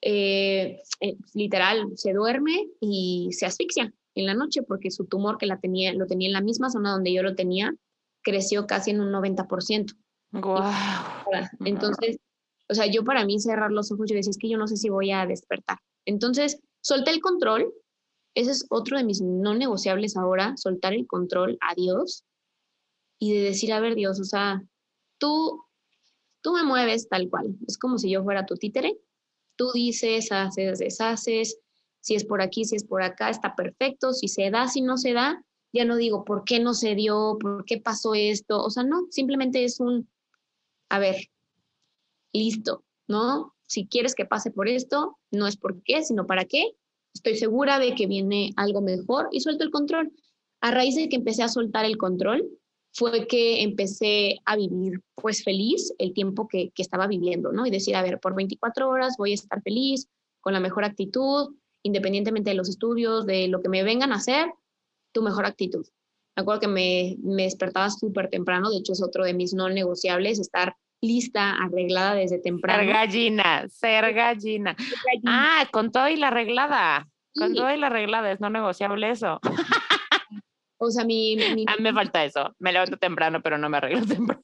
eh, 0.01 0.81
eh, 0.99 1.15
literal, 1.33 1.91
se 1.95 2.13
duerme 2.13 2.67
y 2.79 3.29
se 3.31 3.45
asfixia 3.45 3.93
en 4.13 4.25
la 4.25 4.33
noche 4.33 4.61
porque 4.63 4.91
su 4.91 5.05
tumor 5.05 5.37
que 5.37 5.45
la 5.45 5.59
tenía, 5.59 5.93
lo 5.93 6.05
tenía 6.05 6.27
en 6.27 6.33
la 6.33 6.41
misma 6.41 6.69
zona 6.69 6.91
donde 6.91 7.13
yo 7.13 7.23
lo 7.23 7.35
tenía, 7.35 7.73
creció 8.21 8.67
casi 8.67 8.91
en 8.91 9.01
un 9.01 9.11
90%. 9.11 9.93
Entonces, 11.65 12.17
o 12.69 12.73
sea, 12.73 12.87
yo 12.87 13.03
para 13.03 13.25
mí 13.25 13.39
cerrar 13.39 13.71
los 13.71 13.91
ojos, 13.91 14.09
yo 14.09 14.15
decía, 14.15 14.31
es 14.31 14.37
que 14.37 14.49
yo 14.49 14.57
no 14.57 14.67
sé 14.67 14.77
si 14.77 14.89
voy 14.89 15.11
a 15.11 15.25
despertar. 15.25 15.77
Entonces, 16.05 16.59
solté 16.81 17.11
el 17.11 17.21
control. 17.21 17.71
Ese 18.35 18.51
es 18.51 18.65
otro 18.69 18.97
de 18.97 19.03
mis 19.03 19.21
no 19.21 19.55
negociables 19.55 20.15
ahora, 20.15 20.55
soltar 20.57 20.93
el 20.93 21.07
control 21.07 21.57
a 21.61 21.73
Dios 21.73 22.23
y 23.17 23.33
de 23.33 23.41
decir, 23.41 23.73
a 23.73 23.79
ver, 23.79 23.95
Dios, 23.95 24.19
o 24.19 24.25
sea, 24.25 24.63
tú, 25.17 25.63
tú 26.41 26.53
me 26.53 26.63
mueves 26.63 27.09
tal 27.09 27.29
cual. 27.29 27.55
Es 27.67 27.77
como 27.77 27.97
si 27.97 28.11
yo 28.11 28.23
fuera 28.23 28.45
tu 28.45 28.55
títere. 28.55 28.99
Tú 29.55 29.71
dices, 29.71 30.31
haces, 30.31 30.79
deshaces. 30.79 31.57
Si 32.01 32.13
es 32.13 32.25
por 32.25 32.41
aquí, 32.41 32.65
si 32.65 32.75
es 32.75 32.83
por 32.83 33.01
acá, 33.01 33.29
está 33.29 33.55
perfecto. 33.55 34.13
Si 34.13 34.27
se 34.27 34.51
da, 34.51 34.67
si 34.67 34.81
no 34.81 34.97
se 34.97 35.13
da, 35.13 35.43
ya 35.75 35.83
no 35.83 35.97
digo 35.97 36.23
por 36.23 36.45
qué 36.45 36.61
no 36.61 36.73
se 36.73 36.95
dio, 36.95 37.37
por 37.39 37.65
qué 37.65 37.79
pasó 37.79 38.15
esto, 38.15 38.63
o 38.63 38.69
sea, 38.69 38.83
no, 38.83 39.07
simplemente 39.11 39.65
es 39.65 39.81
un, 39.81 40.09
a 40.89 40.99
ver, 40.99 41.17
listo, 42.31 42.85
¿no? 43.07 43.53
Si 43.67 43.85
quieres 43.85 44.15
que 44.15 44.25
pase 44.25 44.51
por 44.51 44.69
esto, 44.69 45.17
no 45.31 45.47
es 45.47 45.57
por 45.57 45.83
qué, 45.83 46.03
sino 46.03 46.25
para 46.25 46.45
qué. 46.45 46.71
Estoy 47.15 47.37
segura 47.37 47.79
de 47.79 47.95
que 47.95 48.05
viene 48.05 48.51
algo 48.57 48.81
mejor 48.81 49.29
y 49.31 49.39
suelto 49.39 49.63
el 49.63 49.71
control. 49.71 50.11
A 50.61 50.71
raíz 50.71 50.95
de 50.95 51.09
que 51.09 51.15
empecé 51.15 51.41
a 51.41 51.47
soltar 51.47 51.85
el 51.85 51.97
control, 51.97 52.47
fue 52.93 53.27
que 53.27 53.63
empecé 53.63 54.37
a 54.45 54.55
vivir 54.55 55.01
pues 55.15 55.43
feliz 55.43 55.93
el 55.97 56.13
tiempo 56.13 56.47
que, 56.47 56.69
que 56.69 56.81
estaba 56.81 57.07
viviendo, 57.07 57.51
¿no? 57.51 57.65
Y 57.65 57.71
decir, 57.71 57.95
a 57.95 58.01
ver, 58.01 58.19
por 58.19 58.35
24 58.35 58.89
horas 58.89 59.15
voy 59.17 59.31
a 59.31 59.35
estar 59.35 59.61
feliz, 59.61 60.07
con 60.39 60.53
la 60.53 60.59
mejor 60.59 60.85
actitud, 60.85 61.55
independientemente 61.83 62.51
de 62.51 62.55
los 62.55 62.69
estudios, 62.69 63.25
de 63.25 63.47
lo 63.47 63.61
que 63.61 63.69
me 63.69 63.83
vengan 63.83 64.11
a 64.11 64.15
hacer, 64.15 64.47
tu 65.13 65.21
mejor 65.21 65.45
actitud. 65.45 65.85
Me 66.35 66.41
acuerdo 66.41 66.61
que 66.61 66.67
me, 66.67 67.17
me 67.21 67.43
despertaba 67.43 67.89
súper 67.89 68.29
temprano, 68.29 68.69
de 68.69 68.77
hecho 68.77 68.93
es 68.93 69.01
otro 69.01 69.25
de 69.25 69.33
mis 69.33 69.53
no 69.53 69.69
negociables, 69.69 70.39
estar 70.39 70.75
lista, 71.01 71.51
arreglada 71.51 72.15
desde 72.15 72.39
temprano. 72.39 72.83
Ser 72.83 72.93
gallina, 72.93 73.67
ser 73.69 74.13
gallina. 74.13 74.75
Ah, 75.25 75.67
con 75.71 75.91
todo 75.91 76.09
y 76.09 76.15
la 76.15 76.27
arreglada. 76.27 77.07
Con 77.37 77.53
todo 77.53 77.73
y 77.73 77.77
la 77.77 77.87
arreglada, 77.87 78.31
es 78.31 78.39
no 78.39 78.49
negociable 78.49 79.09
eso. 79.09 79.39
O 80.77 80.91
sea, 80.91 81.05
mi... 81.05 81.37
mi... 81.37 81.63
A 81.67 81.77
mí 81.77 81.83
me 81.83 81.93
falta 81.93 82.25
eso. 82.25 82.53
Me 82.59 82.73
levanto 82.73 82.97
temprano, 82.97 83.41
pero 83.41 83.57
no 83.57 83.69
me 83.69 83.77
arreglo 83.77 84.05
temprano. 84.05 84.43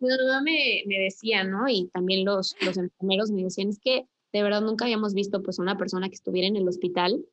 Mi 0.00 0.08
mamá 0.08 0.42
me, 0.42 0.82
me 0.86 0.98
decía, 0.98 1.44
¿no? 1.44 1.68
Y 1.68 1.88
también 1.92 2.24
los, 2.24 2.56
los 2.60 2.76
enfermeros 2.76 3.30
me 3.30 3.44
decían, 3.44 3.68
es 3.68 3.78
que 3.78 4.04
de 4.32 4.42
verdad 4.42 4.62
nunca 4.62 4.84
habíamos 4.84 5.14
visto 5.14 5.42
pues 5.42 5.58
una 5.58 5.78
persona 5.78 6.08
que 6.08 6.14
estuviera 6.14 6.48
en 6.48 6.56
el 6.56 6.68
hospital 6.68 7.24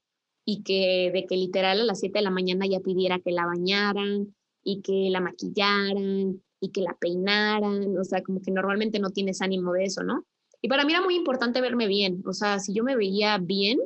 y 0.45 0.63
que 0.63 1.11
de 1.13 1.25
que 1.25 1.35
literal 1.35 1.81
a 1.81 1.83
las 1.83 1.99
7 1.99 2.19
de 2.19 2.23
la 2.23 2.31
mañana 2.31 2.65
ya 2.65 2.79
pidiera 2.79 3.19
que 3.19 3.31
la 3.31 3.45
bañaran 3.45 4.35
y 4.63 4.81
que 4.81 5.09
la 5.11 5.19
maquillaran 5.19 6.41
y 6.59 6.71
que 6.71 6.81
la 6.81 6.95
peinaran, 6.99 7.97
o 7.97 8.03
sea, 8.03 8.21
como 8.21 8.41
que 8.41 8.51
normalmente 8.51 8.99
no 8.99 9.11
tienes 9.11 9.41
ánimo 9.41 9.73
de 9.73 9.85
eso, 9.85 10.03
¿no? 10.03 10.25
Y 10.61 10.69
para 10.69 10.85
mí 10.85 10.93
era 10.93 11.01
muy 11.01 11.15
importante 11.15 11.61
verme 11.61 11.87
bien, 11.87 12.23
o 12.25 12.33
sea, 12.33 12.59
si 12.59 12.73
yo 12.73 12.83
me 12.83 12.95
veía 12.95 13.37
bien, 13.37 13.79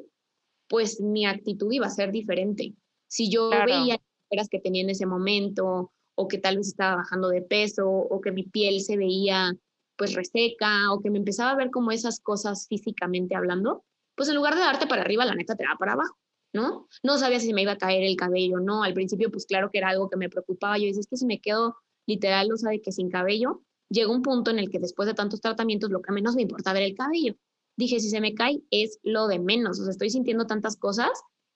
pues 0.68 1.02
mi 1.02 1.26
actitud 1.26 1.72
iba 1.72 1.88
a 1.88 1.92
ser 1.92 2.12
diferente. 2.12 2.74
Si 3.08 3.30
yo 3.30 3.50
veía 3.50 4.00
las 4.30 4.48
que 4.48 4.60
tenía 4.60 4.84
en 4.84 4.90
ese 4.90 5.06
momento 5.06 5.92
o 6.16 6.28
que 6.30 6.38
tal 6.38 6.58
vez 6.58 6.68
estaba 6.68 6.96
bajando 6.96 7.28
de 7.28 7.42
peso 7.42 7.90
o 7.90 8.22
que 8.22 8.32
mi 8.32 8.44
piel 8.44 8.80
se 8.80 8.96
veía 8.96 9.54
pues 9.98 10.14
reseca 10.14 10.92
o 10.94 11.02
que 11.02 11.10
me 11.10 11.18
empezaba 11.18 11.52
a 11.52 11.56
ver 11.56 11.70
como 11.72 11.92
esas 11.92 12.22
cosas 12.22 12.68
físicamente 12.70 13.36
hablando, 13.36 13.84
pues 14.16 14.30
en 14.30 14.36
lugar 14.36 14.56
de 14.56 14.62
darte 14.62 14.88
para 14.88 15.02
arriba, 15.02 15.26
la 15.26 15.36
neta 15.36 15.56
te 15.56 15.64
da 15.64 15.76
para 15.78 15.94
abajo. 15.94 16.16
¿no? 16.54 16.88
No 17.04 17.18
sabía 17.18 17.40
si 17.40 17.54
me 17.54 17.62
iba 17.62 17.74
a 17.74 17.78
caer 17.78 18.04
el 18.04 18.16
cabello, 18.16 18.60
¿no? 18.60 18.84
Al 18.84 18.94
principio, 18.94 19.32
pues 19.32 19.46
claro 19.46 19.70
que 19.72 19.78
era 19.78 19.90
algo 19.90 20.10
que 20.10 20.18
me 20.18 20.30
preocupaba. 20.30 20.78
Yo 20.78 20.86
decía, 20.86 21.02
es 21.02 21.08
que 21.08 21.18
si 21.18 21.26
me 21.26 21.40
quedo 21.40 21.76
literal, 22.12 22.52
o 22.52 22.58
sea, 22.58 22.72
de 22.72 22.82
que 22.82 22.92
sin 22.92 23.10
cabello, 23.10 23.64
llega 23.90 24.12
un 24.12 24.22
punto 24.22 24.52
en 24.52 24.60
el 24.60 24.70
que 24.70 24.80
después 24.80 25.08
de 25.08 25.14
tantos 25.14 25.42
tratamientos, 25.42 25.90
lo 25.90 26.02
que 26.02 26.12
menos 26.12 26.36
me 26.36 26.44
importa 26.44 26.74
ver 26.74 26.84
el 26.84 26.96
cabello. 26.96 27.36
Dije, 27.78 28.00
si 28.00 28.10
se 28.10 28.22
me 28.22 28.34
cae, 28.34 28.62
es 28.70 29.00
lo 29.04 29.28
de 29.28 29.40
menos. 29.40 29.80
O 29.80 29.84
sea, 29.84 29.92
estoy 29.92 30.10
sintiendo 30.10 30.46
tantas 30.46 30.78
cosas 30.78 31.10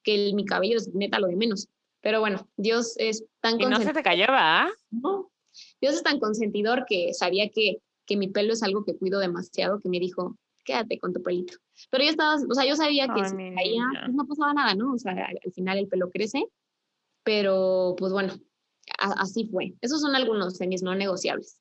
que 0.03 0.31
mi 0.33 0.45
cabello 0.45 0.77
es 0.77 0.93
neta 0.93 1.19
lo 1.19 1.27
de 1.27 1.35
menos. 1.35 1.67
Pero 2.01 2.19
bueno, 2.19 2.47
Dios 2.57 2.95
es 2.97 3.25
tan 3.41 3.59
Y 3.59 3.65
no 3.65 3.79
se 3.79 3.93
te 3.93 4.03
cayó, 4.03 4.25
¿va? 4.27 4.69
No. 4.91 5.31
Dios 5.81 5.95
es 5.95 6.03
tan 6.03 6.19
consentidor 6.19 6.85
que 6.87 7.13
sabía 7.13 7.49
que 7.49 7.79
que 8.05 8.17
mi 8.17 8.27
pelo 8.27 8.53
es 8.53 8.63
algo 8.63 8.83
que 8.83 8.95
cuido 8.95 9.19
demasiado, 9.19 9.79
que 9.79 9.89
me 9.89 9.99
dijo, 9.99 10.37
quédate 10.63 10.99
con 10.99 11.13
tu 11.13 11.21
pelito. 11.21 11.57
Pero 11.89 12.03
yo 12.03 12.09
estaba, 12.09 12.35
o 12.35 12.53
sea, 12.53 12.65
yo 12.65 12.75
sabía 12.75 13.07
que 13.13 13.27
si 13.27 13.35
caía, 13.35 13.83
pues 14.03 14.13
no 14.13 14.27
pasaba 14.27 14.53
nada, 14.53 14.75
¿no? 14.75 14.93
O 14.93 14.97
sea, 14.97 15.13
al 15.13 15.51
final 15.51 15.77
el 15.77 15.87
pelo 15.87 16.09
crece, 16.09 16.45
pero 17.23 17.95
pues 17.97 18.13
bueno, 18.13 18.33
así 18.97 19.47
fue. 19.51 19.73
Esos 19.81 20.01
son 20.01 20.15
algunos 20.15 20.57
de 20.57 20.67
mis 20.67 20.83
no 20.83 20.95
negociables. 20.95 21.59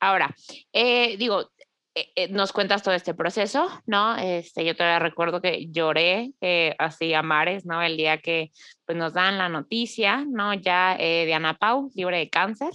Ahora, 0.00 0.34
eh, 0.72 1.16
digo, 1.16 1.50
eh, 1.94 2.12
eh, 2.14 2.28
nos 2.28 2.52
cuentas 2.52 2.82
todo 2.82 2.94
este 2.94 3.14
proceso, 3.14 3.68
¿no? 3.86 4.16
Este, 4.16 4.64
yo 4.64 4.76
todavía 4.76 5.00
recuerdo 5.00 5.40
que 5.40 5.66
lloré 5.70 6.32
así 6.78 7.14
a 7.14 7.22
mares, 7.22 7.66
¿no? 7.66 7.82
El 7.82 7.96
día 7.96 8.18
que 8.18 8.52
pues, 8.86 8.96
nos 8.96 9.14
dan 9.14 9.38
la 9.38 9.48
noticia, 9.48 10.24
¿no? 10.28 10.54
Ya 10.54 10.96
de 10.96 11.32
Ana 11.34 11.54
Pau, 11.54 11.90
libre 11.94 12.18
de 12.18 12.30
cáncer, 12.30 12.70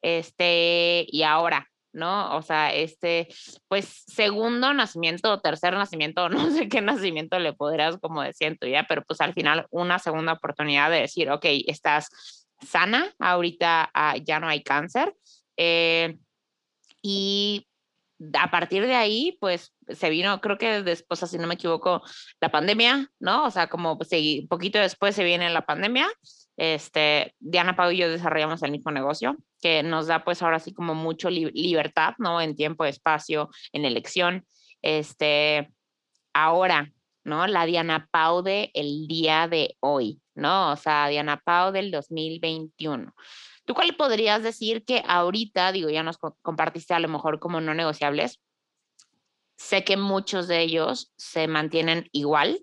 este, 0.00 1.04
y 1.08 1.24
ahora, 1.24 1.66
¿no? 1.92 2.36
O 2.36 2.42
sea, 2.42 2.72
este, 2.72 3.28
pues 3.68 4.04
segundo 4.06 4.72
nacimiento 4.72 5.40
tercer 5.40 5.74
nacimiento, 5.74 6.28
no 6.28 6.50
sé 6.50 6.68
qué 6.68 6.80
nacimiento 6.80 7.38
le 7.38 7.52
podrías 7.52 7.98
como 7.98 8.22
decir 8.22 8.48
en 8.48 8.58
tu 8.58 8.66
vida, 8.66 8.86
pero 8.88 9.02
pues 9.02 9.20
al 9.20 9.34
final 9.34 9.66
una 9.70 9.98
segunda 9.98 10.34
oportunidad 10.34 10.90
de 10.90 11.00
decir, 11.00 11.30
ok, 11.30 11.46
estás 11.66 12.39
sana, 12.62 13.12
ahorita 13.18 13.90
ah, 13.94 14.16
ya 14.16 14.40
no 14.40 14.48
hay 14.48 14.62
cáncer. 14.62 15.14
Eh, 15.56 16.16
y 17.02 17.66
a 18.34 18.50
partir 18.50 18.86
de 18.86 18.94
ahí, 18.94 19.38
pues 19.40 19.74
se 19.88 20.10
vino, 20.10 20.40
creo 20.40 20.58
que 20.58 20.82
después, 20.82 21.20
si 21.20 21.38
no 21.38 21.46
me 21.46 21.54
equivoco, 21.54 22.02
la 22.40 22.50
pandemia, 22.50 23.10
¿no? 23.18 23.44
O 23.46 23.50
sea, 23.50 23.68
como 23.68 23.96
pues, 23.96 24.10
un 24.12 24.48
poquito 24.48 24.78
después 24.78 25.14
se 25.14 25.24
viene 25.24 25.50
la 25.50 25.64
pandemia. 25.64 26.08
Este, 26.56 27.34
Diana 27.38 27.74
Pau 27.74 27.90
y 27.90 27.96
yo 27.96 28.10
desarrollamos 28.10 28.62
el 28.62 28.70
mismo 28.70 28.90
negocio, 28.90 29.36
que 29.62 29.82
nos 29.82 30.06
da 30.06 30.24
pues 30.24 30.42
ahora 30.42 30.58
sí 30.58 30.74
como 30.74 30.94
mucho 30.94 31.30
libertad, 31.30 32.14
¿no? 32.18 32.40
En 32.40 32.54
tiempo, 32.54 32.84
espacio, 32.84 33.48
en 33.72 33.86
elección. 33.86 34.44
Este, 34.82 35.72
ahora, 36.34 36.92
¿no? 37.24 37.46
La 37.46 37.66
Diana 37.66 38.08
Pau 38.10 38.42
de 38.42 38.70
el 38.74 39.06
día 39.06 39.48
de 39.48 39.76
hoy, 39.80 40.20
¿no? 40.34 40.72
O 40.72 40.76
sea, 40.76 41.08
Diana 41.08 41.40
Pau 41.44 41.72
del 41.72 41.90
2021. 41.90 43.14
¿Tú 43.64 43.74
cuál 43.74 43.94
podrías 43.96 44.42
decir 44.42 44.84
que 44.84 45.02
ahorita, 45.06 45.72
digo, 45.72 45.90
ya 45.90 46.02
nos 46.02 46.18
compartiste 46.42 46.94
a 46.94 47.00
lo 47.00 47.08
mejor 47.08 47.38
como 47.38 47.60
no 47.60 47.74
negociables? 47.74 48.40
Sé 49.56 49.84
que 49.84 49.96
muchos 49.96 50.48
de 50.48 50.60
ellos 50.62 51.12
se 51.16 51.46
mantienen 51.46 52.08
igual, 52.12 52.62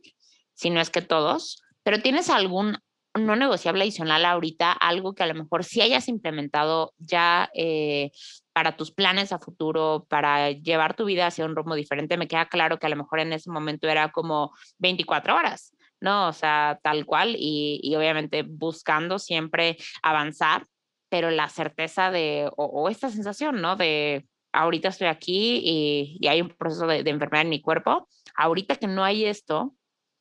si 0.53 0.69
no 0.69 0.81
es 0.81 0.89
que 0.89 1.01
todos, 1.01 1.61
pero 1.83 2.01
¿tienes 2.01 2.29
algún 2.29 2.79
no 3.17 3.35
negociable 3.35 3.83
adicional 3.83 4.25
ahorita, 4.25 4.71
algo 4.71 5.13
que 5.13 5.23
a 5.23 5.27
lo 5.27 5.33
mejor 5.33 5.63
sí 5.63 5.81
hayas 5.81 6.07
implementado 6.07 6.93
ya 6.97 7.49
eh, 7.53 8.11
para 8.53 8.77
tus 8.77 8.91
planes 8.91 9.31
a 9.31 9.39
futuro, 9.39 10.05
para 10.09 10.51
llevar 10.51 10.95
tu 10.95 11.05
vida 11.05 11.27
hacia 11.27 11.45
un 11.45 11.55
rumbo 11.55 11.75
diferente? 11.75 12.17
Me 12.17 12.27
queda 12.27 12.47
claro 12.47 12.79
que 12.79 12.87
a 12.87 12.89
lo 12.89 12.95
mejor 12.95 13.19
en 13.19 13.33
ese 13.33 13.49
momento 13.49 13.87
era 13.87 14.11
como 14.11 14.53
24 14.79 15.35
horas, 15.35 15.75
¿no? 15.99 16.27
O 16.27 16.33
sea, 16.33 16.79
tal 16.83 17.05
cual 17.05 17.35
y 17.37 17.93
obviamente 17.95 18.43
buscando 18.43 19.19
siempre 19.19 19.77
avanzar 20.01 20.67
pero 21.09 21.31
la 21.31 21.49
certeza 21.49 22.11
de, 22.11 22.49
o, 22.55 22.89
esta 22.89 23.09
sensación, 23.09 23.61
¿no? 23.61 23.75
De 23.75 24.27
ahorita 24.51 24.89
estoy 24.89 25.07
aquí 25.07 25.61
y, 25.63 26.27
hay 26.27 26.41
un 26.41 26.49
proceso 26.49 26.87
de, 26.87 26.99
enfermedad 26.99 27.43
en 27.43 27.49
mi 27.49 27.61
cuerpo, 27.61 28.07
ahorita 28.35 28.75
que 28.75 28.87
no 28.87 29.03
hay 29.03 29.25
esto, 29.25 29.73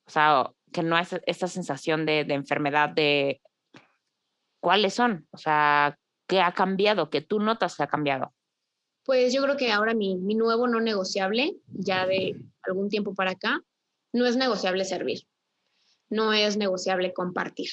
o 0.06 0.10
sea, 0.10 0.50
que 0.72 0.82
no 0.82 0.96
hay 0.96 1.06
esta 1.26 1.48
sensación 1.48 2.06
de, 2.06 2.20
enfermedad, 2.20 2.90
de 2.90 3.40
cuáles 4.60 4.94
son, 4.94 5.26
o 5.30 5.38
sea, 5.38 5.98
qué 6.26 6.40
ha 6.40 6.52
cambiado, 6.52 7.10
que 7.10 7.20
tú 7.20 7.38
notas 7.38 7.76
que 7.76 7.82
ha 7.82 7.88
cambiado. 7.88 8.34
Pues 9.04 9.32
yo 9.32 9.42
creo 9.42 9.56
que 9.56 9.70
ahora 9.70 9.94
mi, 9.94 10.16
mi 10.16 10.34
nuevo 10.34 10.66
no 10.66 10.80
negociable, 10.80 11.56
ya 11.68 12.06
de 12.06 12.36
algún 12.62 12.88
tiempo 12.88 13.14
para 13.14 13.32
acá, 13.32 13.60
no 14.12 14.26
es 14.26 14.36
negociable 14.36 14.84
servir, 14.84 15.26
no 16.08 16.32
es 16.32 16.56
negociable 16.56 17.12
compartir. 17.12 17.68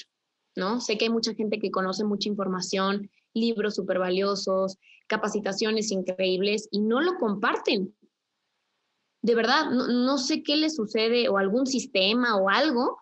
¿no? 0.55 0.81
Sé 0.81 0.97
que 0.97 1.05
hay 1.05 1.11
mucha 1.11 1.33
gente 1.33 1.59
que 1.59 1.71
conoce 1.71 2.03
mucha 2.03 2.29
información, 2.29 3.09
libros 3.33 3.75
súper 3.75 3.99
valiosos, 3.99 4.77
capacitaciones 5.07 5.91
increíbles 5.91 6.67
y 6.71 6.79
no 6.81 7.01
lo 7.01 7.17
comparten. 7.17 7.95
De 9.23 9.35
verdad, 9.35 9.71
no, 9.71 10.17
sé 10.17 10.43
qué 10.43 10.57
le 10.57 10.69
sucede 10.69 11.29
o 11.29 11.37
algún 11.37 11.65
sistema 11.65 12.35
o 12.35 12.49
algo, 12.49 12.97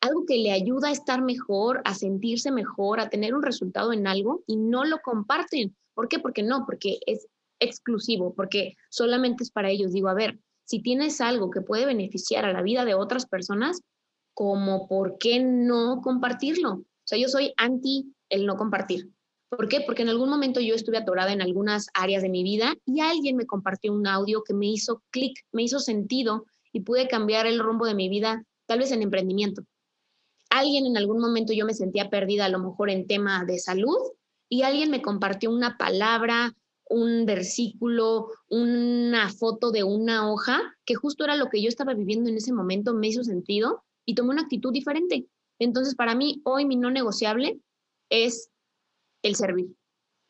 algo 0.00 0.24
que 0.26 0.38
le 0.38 0.50
ayuda 0.50 0.88
a 0.88 0.92
estar 0.92 1.20
mejor, 1.20 1.82
a 1.84 1.94
sentirse 1.94 2.50
mejor, 2.50 2.98
a 2.98 3.10
tener 3.10 3.34
un 3.34 3.42
resultado 3.42 3.92
en 3.92 4.06
algo 4.06 4.42
y 4.46 4.56
no 4.56 4.86
lo 4.86 5.00
comparten. 5.02 5.76
¿Por 5.94 6.08
qué? 6.08 6.18
Porque 6.18 6.42
no, 6.42 6.64
porque 6.64 6.98
es 7.06 7.28
exclusivo, 7.60 8.34
porque 8.34 8.74
solamente 8.88 9.44
es 9.44 9.50
para 9.50 9.68
ellos. 9.68 9.92
Digo, 9.92 10.08
a 10.08 10.14
ver, 10.14 10.40
si 10.64 10.80
tienes 10.80 11.20
algo 11.20 11.50
que 11.50 11.60
puede 11.60 11.84
beneficiar 11.84 12.46
a 12.46 12.52
la 12.54 12.62
vida 12.62 12.86
de 12.86 12.94
otras 12.94 13.26
personas, 13.26 13.82
como 14.32 14.88
por 14.88 15.18
qué 15.18 15.40
no 15.40 16.00
compartirlo? 16.02 16.72
O 16.72 16.84
sea, 17.04 17.18
yo 17.18 17.28
soy 17.28 17.52
anti 17.58 18.14
el 18.30 18.46
no 18.46 18.56
compartir. 18.56 19.10
¿Por 19.56 19.68
qué? 19.68 19.80
Porque 19.80 20.02
en 20.02 20.08
algún 20.08 20.28
momento 20.28 20.60
yo 20.60 20.74
estuve 20.74 20.98
atorada 20.98 21.32
en 21.32 21.40
algunas 21.40 21.88
áreas 21.94 22.22
de 22.22 22.28
mi 22.28 22.42
vida 22.42 22.74
y 22.84 23.00
alguien 23.00 23.36
me 23.36 23.46
compartió 23.46 23.92
un 23.92 24.06
audio 24.06 24.42
que 24.42 24.54
me 24.54 24.66
hizo 24.66 25.02
clic, 25.10 25.44
me 25.52 25.62
hizo 25.62 25.78
sentido 25.78 26.44
y 26.72 26.80
pude 26.80 27.08
cambiar 27.08 27.46
el 27.46 27.58
rumbo 27.58 27.86
de 27.86 27.94
mi 27.94 28.08
vida, 28.08 28.44
tal 28.66 28.80
vez 28.80 28.92
en 28.92 29.02
emprendimiento. 29.02 29.62
Alguien 30.50 30.86
en 30.86 30.96
algún 30.96 31.20
momento 31.20 31.52
yo 31.52 31.64
me 31.64 31.74
sentía 31.74 32.10
perdida 32.10 32.44
a 32.44 32.48
lo 32.48 32.58
mejor 32.58 32.90
en 32.90 33.06
tema 33.06 33.44
de 33.44 33.58
salud 33.58 33.96
y 34.48 34.62
alguien 34.62 34.90
me 34.90 35.02
compartió 35.02 35.50
una 35.50 35.76
palabra, 35.76 36.54
un 36.88 37.26
versículo, 37.26 38.28
una 38.48 39.30
foto 39.30 39.70
de 39.70 39.84
una 39.84 40.30
hoja 40.30 40.60
que 40.84 40.94
justo 40.94 41.24
era 41.24 41.36
lo 41.36 41.48
que 41.48 41.62
yo 41.62 41.68
estaba 41.68 41.94
viviendo 41.94 42.30
en 42.30 42.36
ese 42.36 42.52
momento, 42.52 42.94
me 42.94 43.08
hizo 43.08 43.24
sentido 43.24 43.82
y 44.04 44.14
tomé 44.14 44.30
una 44.30 44.42
actitud 44.42 44.72
diferente. 44.72 45.26
Entonces, 45.58 45.94
para 45.94 46.14
mí, 46.14 46.42
hoy 46.44 46.66
mi 46.66 46.76
no 46.76 46.90
negociable 46.90 47.58
es 48.08 48.50
el 49.26 49.36
servir. 49.36 49.74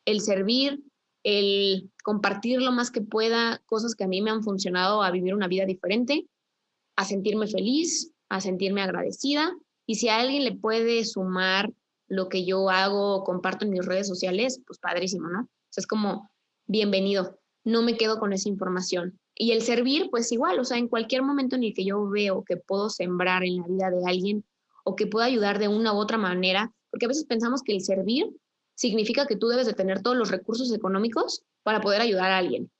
El 0.04 0.20
servir, 0.20 0.82
el 1.22 1.90
compartir 2.04 2.62
lo 2.62 2.72
más 2.72 2.90
que 2.90 3.00
pueda 3.00 3.60
cosas 3.66 3.94
que 3.94 4.04
a 4.04 4.08
mí 4.08 4.22
me 4.22 4.30
han 4.30 4.42
funcionado 4.42 5.02
a 5.02 5.10
vivir 5.10 5.34
una 5.34 5.48
vida 5.48 5.64
diferente, 5.64 6.26
a 6.96 7.04
sentirme 7.04 7.46
feliz, 7.46 8.12
a 8.28 8.40
sentirme 8.40 8.82
agradecida. 8.82 9.52
Y 9.86 9.96
si 9.96 10.08
a 10.08 10.18
alguien 10.18 10.44
le 10.44 10.52
puede 10.52 11.04
sumar 11.04 11.72
lo 12.08 12.28
que 12.28 12.44
yo 12.44 12.70
hago, 12.70 13.24
comparto 13.24 13.64
en 13.64 13.72
mis 13.72 13.84
redes 13.84 14.06
sociales, 14.06 14.60
pues 14.66 14.78
padrísimo, 14.78 15.28
¿no? 15.28 15.42
O 15.42 15.70
sea, 15.70 15.82
es 15.82 15.86
como, 15.86 16.30
bienvenido, 16.66 17.38
no 17.64 17.82
me 17.82 17.96
quedo 17.96 18.18
con 18.18 18.32
esa 18.32 18.48
información. 18.48 19.18
Y 19.34 19.50
el 19.50 19.62
servir, 19.62 20.08
pues 20.10 20.30
igual, 20.32 20.58
o 20.60 20.64
sea, 20.64 20.78
en 20.78 20.88
cualquier 20.88 21.22
momento 21.22 21.56
en 21.56 21.64
el 21.64 21.74
que 21.74 21.84
yo 21.84 22.08
veo 22.08 22.44
que 22.44 22.56
puedo 22.56 22.88
sembrar 22.88 23.44
en 23.44 23.56
la 23.56 23.66
vida 23.66 23.90
de 23.90 24.02
alguien 24.06 24.44
o 24.84 24.96
que 24.96 25.06
pueda 25.06 25.26
ayudar 25.26 25.58
de 25.58 25.68
una 25.68 25.92
u 25.92 25.96
otra 25.96 26.16
manera, 26.16 26.72
porque 26.90 27.06
a 27.06 27.08
veces 27.08 27.24
pensamos 27.24 27.62
que 27.62 27.72
el 27.72 27.82
servir 27.82 28.30
significa 28.76 29.26
que 29.26 29.36
tú 29.36 29.48
debes 29.48 29.66
de 29.66 29.72
tener 29.72 30.02
todos 30.02 30.16
los 30.16 30.30
recursos 30.30 30.72
económicos 30.72 31.42
para 31.64 31.80
poder 31.80 32.00
ayudar 32.00 32.30
a 32.30 32.38
alguien. 32.38 32.70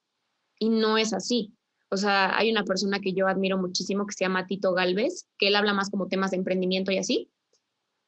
Y 0.58 0.68
no 0.68 0.98
es 0.98 1.12
así. 1.12 1.52
O 1.90 1.96
sea, 1.96 2.36
hay 2.36 2.50
una 2.50 2.64
persona 2.64 3.00
que 3.00 3.12
yo 3.12 3.26
admiro 3.26 3.58
muchísimo 3.58 4.06
que 4.06 4.12
se 4.12 4.24
llama 4.24 4.46
Tito 4.46 4.72
Galvez, 4.72 5.26
que 5.38 5.48
él 5.48 5.56
habla 5.56 5.72
más 5.72 5.90
como 5.90 6.08
temas 6.08 6.30
de 6.30 6.36
emprendimiento 6.36 6.92
y 6.92 6.98
así. 6.98 7.30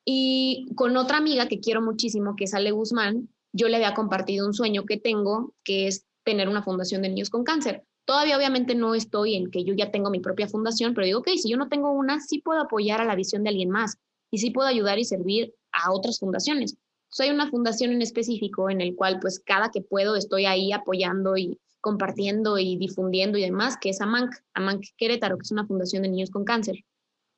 Y 0.04 0.68
con 0.74 0.96
otra 0.96 1.18
amiga 1.18 1.48
que 1.48 1.60
quiero 1.60 1.82
muchísimo, 1.82 2.34
que 2.36 2.44
es 2.44 2.54
Ale 2.54 2.70
Guzmán, 2.70 3.28
yo 3.52 3.68
le 3.68 3.76
había 3.76 3.94
compartido 3.94 4.46
un 4.46 4.54
sueño 4.54 4.84
que 4.84 4.98
tengo, 4.98 5.54
que 5.64 5.86
es 5.86 6.06
tener 6.24 6.48
una 6.48 6.62
fundación 6.62 7.02
de 7.02 7.08
niños 7.08 7.30
con 7.30 7.44
cáncer. 7.44 7.84
Todavía 8.04 8.36
obviamente 8.36 8.74
no 8.74 8.94
estoy 8.94 9.34
en 9.34 9.50
que 9.50 9.64
yo 9.64 9.74
ya 9.74 9.90
tengo 9.90 10.10
mi 10.10 10.20
propia 10.20 10.48
fundación, 10.48 10.94
pero 10.94 11.06
digo, 11.06 11.20
ok, 11.20 11.28
si 11.36 11.50
yo 11.50 11.56
no 11.56 11.68
tengo 11.68 11.90
una, 11.92 12.20
sí 12.20 12.40
puedo 12.40 12.60
apoyar 12.60 13.00
a 13.00 13.04
la 13.04 13.14
visión 13.14 13.42
de 13.42 13.50
alguien 13.50 13.70
más 13.70 13.98
y 14.30 14.38
sí 14.38 14.50
puedo 14.50 14.68
ayudar 14.68 14.98
y 14.98 15.04
servir 15.04 15.54
a 15.72 15.92
otras 15.92 16.18
fundaciones. 16.18 16.76
Soy 17.10 17.30
una 17.30 17.48
fundación 17.50 17.92
en 17.92 18.02
específico 18.02 18.70
en 18.70 18.80
el 18.80 18.94
cual 18.94 19.18
pues 19.20 19.40
cada 19.40 19.70
que 19.70 19.80
puedo 19.80 20.16
estoy 20.16 20.46
ahí 20.46 20.72
apoyando 20.72 21.36
y 21.36 21.58
compartiendo 21.80 22.58
y 22.58 22.76
difundiendo 22.76 23.38
y 23.38 23.42
demás, 23.42 23.76
que 23.80 23.90
es 23.90 24.00
AMANC, 24.00 24.34
AMANC 24.54 24.84
Querétaro, 24.96 25.36
que 25.38 25.44
es 25.44 25.52
una 25.52 25.66
fundación 25.66 26.02
de 26.02 26.08
niños 26.08 26.30
con 26.30 26.44
cáncer. 26.44 26.84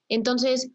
Entonces, 0.09 0.70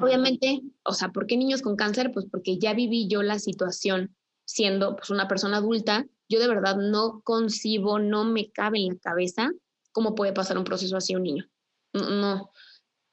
obviamente, 0.00 0.62
o 0.84 0.94
sea, 0.94 1.10
¿por 1.10 1.26
qué 1.26 1.36
niños 1.36 1.60
con 1.60 1.76
cáncer? 1.76 2.12
Pues 2.12 2.26
porque 2.30 2.58
ya 2.58 2.72
viví 2.74 3.08
yo 3.08 3.22
la 3.22 3.38
situación 3.38 4.14
siendo 4.44 4.96
pues 4.96 5.10
una 5.10 5.28
persona 5.28 5.58
adulta 5.58 6.06
yo 6.28 6.40
de 6.40 6.48
verdad 6.48 6.76
no 6.76 7.22
concibo, 7.22 7.98
no 7.98 8.24
me 8.24 8.50
cabe 8.50 8.80
en 8.80 8.94
la 8.94 8.98
cabeza 8.98 9.50
cómo 9.92 10.14
puede 10.14 10.32
pasar 10.32 10.58
un 10.58 10.64
proceso 10.64 10.96
así 10.96 11.14
a 11.14 11.16
un 11.16 11.22
niño. 11.22 11.48
No, 11.94 12.50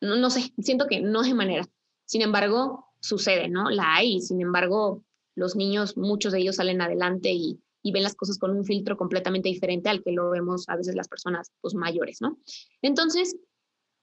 no, 0.02 0.16
no 0.18 0.30
sé, 0.30 0.54
siento 0.60 0.88
que 0.88 1.00
no 1.00 1.24
es 1.24 1.34
manera. 1.34 1.66
Sin 2.06 2.22
embargo, 2.22 2.94
sucede, 3.08 3.50
¿no? 3.50 3.70
La 3.70 3.96
hay, 3.96 4.22
sin 4.22 4.42
embargo, 4.42 5.04
los 5.36 5.56
niños, 5.56 5.98
muchos 5.98 6.34
de 6.34 6.40
ellos 6.40 6.58
salen 6.58 6.82
adelante 6.82 7.32
y, 7.32 7.60
ven 7.94 8.02
las 8.02 8.16
cosas 8.16 8.40
con 8.40 8.50
un 8.50 8.66
filtro 8.66 8.98
completamente 8.98 9.48
diferente 9.48 9.90
al 9.90 10.02
que 10.02 10.12
lo 10.12 10.32
vemos 10.32 10.68
a 10.70 10.76
veces 10.76 10.96
las 10.96 11.08
personas 11.08 11.52
pues, 11.62 11.76
mayores, 11.76 12.20
¿no? 12.20 12.40
Entonces, 12.82 13.38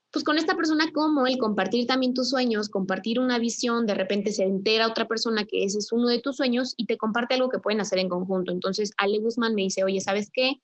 pues 0.09 0.23
con 0.23 0.37
esta 0.37 0.55
persona 0.55 0.89
como 0.93 1.27
el 1.27 1.37
compartir 1.37 1.85
también 1.85 2.13
tus 2.13 2.29
sueños, 2.29 2.69
compartir 2.69 3.19
una 3.19 3.39
visión, 3.39 3.85
de 3.85 3.95
repente 3.95 4.31
se 4.31 4.43
entera 4.43 4.87
otra 4.87 5.05
persona 5.05 5.43
que 5.43 5.65
ese 5.65 5.79
es 5.79 5.91
uno 5.91 6.07
de 6.07 6.21
tus 6.21 6.37
sueños 6.37 6.75
y 6.77 6.85
te 6.85 6.97
comparte 6.97 7.33
algo 7.33 7.49
que 7.49 7.59
pueden 7.59 7.81
hacer 7.81 7.99
en 7.99 8.07
conjunto. 8.07 8.53
Entonces, 8.53 8.93
Ale 8.95 9.19
Guzmán 9.19 9.53
me 9.53 9.63
dice, 9.63 9.83
oye, 9.83 9.99
¿sabes 9.99 10.29
qué? 10.31 10.61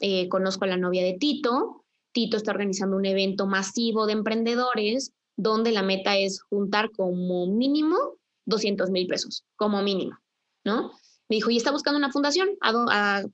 eh, 0.00 0.28
conozco 0.28 0.64
a 0.64 0.68
la 0.68 0.76
novia 0.76 1.02
de 1.02 1.14
Tito. 1.14 1.84
Tito 2.12 2.36
está 2.36 2.52
organizando 2.52 2.96
un 2.96 3.06
evento 3.06 3.46
masivo 3.46 4.06
de 4.06 4.12
emprendedores 4.12 5.12
donde 5.36 5.72
la 5.72 5.82
meta 5.82 6.16
es 6.16 6.42
juntar 6.42 6.90
como 6.92 7.46
mínimo 7.46 7.96
200 8.46 8.90
mil 8.90 9.06
pesos, 9.06 9.44
como 9.56 9.82
mínimo, 9.82 10.18
¿no? 10.64 10.92
Me 11.28 11.36
dijo, 11.36 11.50
y 11.50 11.56
está 11.56 11.70
buscando 11.70 11.98
una 11.98 12.12
fundación 12.12 12.50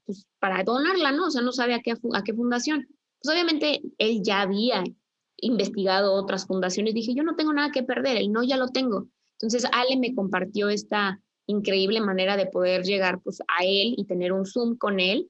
pues, 0.06 0.26
para 0.38 0.62
donarla, 0.62 1.12
¿no? 1.12 1.26
O 1.26 1.30
sea, 1.30 1.42
no 1.42 1.52
sabe 1.52 1.74
a 1.74 1.80
qué, 1.80 1.92
a 2.14 2.22
qué 2.22 2.32
fundación. 2.32 2.86
Pues 3.20 3.34
obviamente 3.34 3.82
él 3.98 4.20
ya 4.22 4.42
había 4.42 4.84
investigado 5.38 6.14
otras 6.14 6.46
fundaciones. 6.46 6.94
Dije, 6.94 7.14
yo 7.14 7.22
no 7.22 7.34
tengo 7.34 7.52
nada 7.52 7.72
que 7.72 7.82
perder, 7.82 8.16
el 8.16 8.30
no 8.30 8.42
ya 8.42 8.56
lo 8.56 8.68
tengo. 8.68 9.08
Entonces, 9.32 9.68
Ale 9.72 9.96
me 9.96 10.14
compartió 10.14 10.68
esta 10.68 11.20
increíble 11.46 12.00
manera 12.00 12.36
de 12.36 12.46
poder 12.46 12.84
llegar 12.84 13.20
pues, 13.22 13.40
a 13.40 13.64
él 13.64 13.94
y 13.96 14.04
tener 14.04 14.32
un 14.32 14.46
Zoom 14.46 14.76
con 14.76 15.00
él 15.00 15.28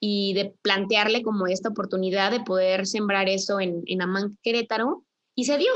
y 0.00 0.34
de 0.34 0.54
plantearle 0.62 1.22
como 1.22 1.46
esta 1.46 1.68
oportunidad 1.68 2.32
de 2.32 2.40
poder 2.40 2.86
sembrar 2.86 3.28
eso 3.28 3.60
en, 3.60 3.82
en 3.86 4.02
Amán 4.02 4.36
Querétaro 4.42 5.04
y 5.36 5.44
se 5.44 5.58
dio. 5.58 5.70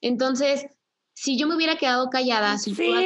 Entonces, 0.00 0.66
si 1.16 1.36
yo 1.38 1.48
me 1.48 1.56
hubiera 1.56 1.76
quedado 1.76 2.10
callada, 2.10 2.58
si 2.58 2.74
sí. 2.74 2.82
hubiera 2.82 3.00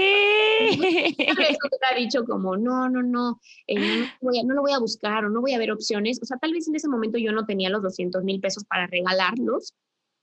dicho 1.97 2.24
como, 2.24 2.57
no, 2.57 2.88
no, 2.88 3.03
no, 3.03 3.41
eh, 3.68 3.78
no, 3.78 4.07
voy 4.20 4.41
a, 4.41 4.43
no, 4.43 4.55
lo 4.55 4.62
voy 4.62 4.72
a 4.72 4.80
buscar 4.80 5.24
o 5.24 5.30
no 5.30 5.41
voy 5.41 5.55
a 5.55 5.59
ver 5.59 5.70
opciones, 5.70 6.18
o 6.20 6.26
sea, 6.26 6.36
tal 6.38 6.53
vez 6.53 6.66
en 6.68 6.74
ese 6.74 6.88
momento 6.88 7.18
yo 7.18 7.30
no 7.32 7.47
tenía 7.47 7.70
los 7.70 7.82
200 7.82 8.24
mil 8.24 8.41
pesos 8.41 8.64
para 8.64 8.88
regalarlos, 8.88 9.74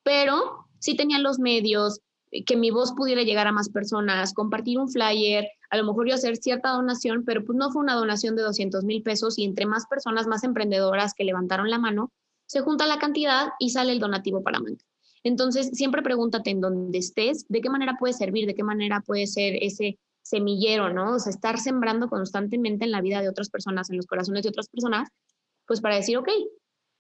pero 0.03 0.68
sí 0.80 0.95
tenía 0.95 1.20
los 1.20 1.39
medios, 1.39 2.01
eh, 2.32 2.43
que 2.43 2.57
mi 2.57 2.72
voz 2.72 2.91
pudiera 2.91 3.24
llegar 3.24 3.47
a 3.47 3.53
más 3.53 3.70
personas, 3.70 4.34
compartir 4.34 4.80
un 4.80 4.89
flyer, 4.89 5.47
a 5.70 5.78
lo 5.78 5.86
mejor 5.86 6.09
yo 6.09 6.15
hacer 6.15 6.36
cierta 6.36 6.72
donación, 6.72 7.24
pero 7.26 7.45
pues 7.45 7.57
no 7.57 7.72
fue 7.72 7.82
una 7.82 7.95
donación 7.95 8.36
de 8.36 8.43
200 8.43 8.84
mil 8.84 9.01
pesos 9.01 9.39
y 9.39 9.45
entre 9.45 9.65
más 9.65 9.88
personas, 9.88 10.28
más 10.28 10.43
emprendedoras 10.43 11.13
que 11.13 11.24
levantaron 11.24 11.70
la 11.70 11.80
mano, 11.80 12.11
se 12.47 12.59
junta 12.61 12.86
la 12.86 12.99
cantidad 12.99 13.51
y 13.59 13.70
sale 13.70 13.93
el 13.93 13.99
donativo 13.99 14.43
para 14.43 14.59
Manca. 14.59 14.84
Entonces, 15.28 15.69
siempre 15.73 16.01
pregúntate 16.01 16.51
en 16.51 16.61
dónde 16.61 16.97
estés, 16.97 17.45
de 17.49 17.61
qué 17.61 17.69
manera 17.69 17.97
puede 17.99 18.13
servir, 18.13 18.47
de 18.47 18.55
qué 18.55 18.63
manera 18.63 19.01
puede 19.01 19.28
ser 19.28 19.57
ese 19.61 19.99
semillero, 20.21 20.93
¿no? 20.93 21.15
O 21.15 21.19
sea, 21.19 21.32
estar 21.32 21.59
sembrando 21.59 22.07
constantemente 22.07 22.86
en 22.86 22.91
la 22.91 23.01
vida 23.01 23.21
de 23.21 23.30
otras 23.30 23.49
personas, 23.49 23.89
en 23.89 23.97
los 23.97 24.07
corazones 24.07 24.43
de 24.43 24.49
otras 24.49 24.69
personas, 24.69 25.09
pues 25.65 25.82
para 25.82 25.95
decir, 25.95 26.17
ok, 26.17 26.30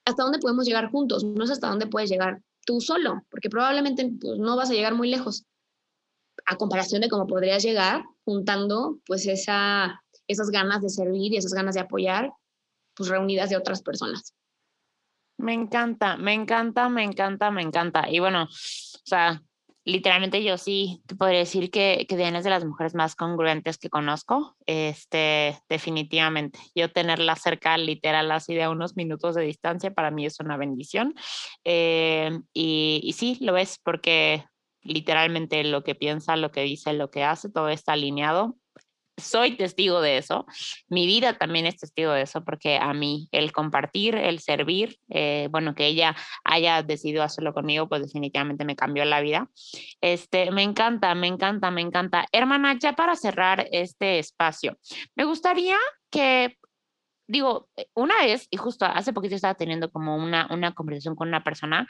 ¿hasta 0.05 0.23
dónde 0.23 0.39
podemos 0.39 0.65
llegar 0.65 0.91
juntos? 0.91 1.23
No 1.23 1.43
es 1.43 1.51
hasta 1.51 1.69
dónde 1.69 1.87
puedes 1.87 2.09
llegar 2.09 2.41
tú 2.65 2.81
solo, 2.81 3.21
porque 3.29 3.49
probablemente 3.49 4.11
pues, 4.19 4.39
no 4.39 4.57
vas 4.57 4.69
a 4.69 4.73
llegar 4.73 4.93
muy 4.93 5.09
lejos, 5.09 5.45
a 6.45 6.57
comparación 6.57 7.01
de 7.01 7.09
cómo 7.09 7.27
podrías 7.27 7.63
llegar 7.63 8.03
juntando 8.25 8.99
pues 9.05 9.25
esa, 9.25 10.01
esas 10.27 10.49
ganas 10.49 10.81
de 10.81 10.89
servir 10.89 11.33
y 11.33 11.37
esas 11.37 11.53
ganas 11.53 11.75
de 11.75 11.81
apoyar, 11.81 12.31
pues 12.93 13.09
reunidas 13.09 13.49
de 13.49 13.57
otras 13.57 13.81
personas. 13.81 14.33
Me 15.37 15.53
encanta, 15.53 16.17
me 16.17 16.33
encanta, 16.33 16.89
me 16.89 17.03
encanta, 17.03 17.51
me 17.51 17.61
encanta. 17.61 18.09
Y 18.09 18.19
bueno, 18.19 18.43
o 18.43 18.47
sea, 19.05 19.41
literalmente 19.85 20.43
yo 20.43 20.57
sí 20.57 21.01
te 21.05 21.15
podría 21.15 21.39
decir 21.39 21.71
que, 21.71 22.05
que 22.09 22.17
Diana 22.17 22.39
es 22.39 22.43
de 22.43 22.49
las 22.49 22.65
mujeres 22.65 22.95
más 22.95 23.15
congruentes 23.15 23.77
que 23.77 23.89
conozco, 23.89 24.57
este, 24.65 25.59
definitivamente. 25.69 26.59
Yo 26.75 26.91
tenerla 26.91 27.35
cerca, 27.35 27.77
literal, 27.77 28.31
así 28.31 28.55
de 28.55 28.63
a 28.63 28.69
unos 28.69 28.97
minutos 28.97 29.35
de 29.35 29.43
distancia, 29.43 29.93
para 29.93 30.11
mí 30.11 30.25
es 30.25 30.39
una 30.39 30.57
bendición. 30.57 31.13
Eh, 31.63 32.31
y, 32.53 32.99
y 33.03 33.13
sí, 33.13 33.37
lo 33.39 33.57
es 33.57 33.79
porque 33.81 34.43
literalmente 34.81 35.63
lo 35.63 35.83
que 35.83 35.95
piensa, 35.95 36.35
lo 36.35 36.51
que 36.51 36.61
dice, 36.61 36.93
lo 36.93 37.11
que 37.11 37.23
hace, 37.23 37.49
todo 37.49 37.69
está 37.69 37.93
alineado 37.93 38.57
soy 39.17 39.57
testigo 39.57 39.99
de 40.01 40.17
eso, 40.17 40.45
mi 40.89 41.07
vida 41.07 41.37
también 41.37 41.65
es 41.65 41.77
testigo 41.77 42.11
de 42.11 42.21
eso, 42.21 42.43
porque 42.43 42.77
a 42.77 42.93
mí 42.93 43.27
el 43.31 43.51
compartir, 43.51 44.15
el 44.15 44.39
servir, 44.39 44.97
eh, 45.09 45.47
bueno, 45.51 45.75
que 45.75 45.87
ella 45.87 46.15
haya 46.43 46.83
decidido 46.83 47.23
hacerlo 47.23 47.53
conmigo, 47.53 47.89
pues 47.89 48.03
definitivamente 48.03 48.65
me 48.65 48.75
cambió 48.75 49.03
la 49.05 49.21
vida. 49.21 49.49
Este, 50.01 50.51
me 50.51 50.63
encanta, 50.63 51.15
me 51.15 51.27
encanta, 51.27 51.71
me 51.71 51.81
encanta. 51.81 52.25
Hermana, 52.31 52.77
ya 52.79 52.93
para 52.93 53.15
cerrar 53.15 53.67
este 53.71 54.19
espacio, 54.19 54.77
me 55.15 55.25
gustaría 55.25 55.77
que 56.09 56.57
digo, 57.27 57.69
una 57.93 58.15
vez, 58.21 58.47
y 58.49 58.57
justo 58.57 58.85
hace 58.85 59.13
poquito 59.13 59.35
estaba 59.35 59.55
teniendo 59.55 59.91
como 59.91 60.15
una, 60.15 60.47
una 60.49 60.73
conversación 60.73 61.15
con 61.15 61.27
una 61.27 61.43
persona 61.43 61.87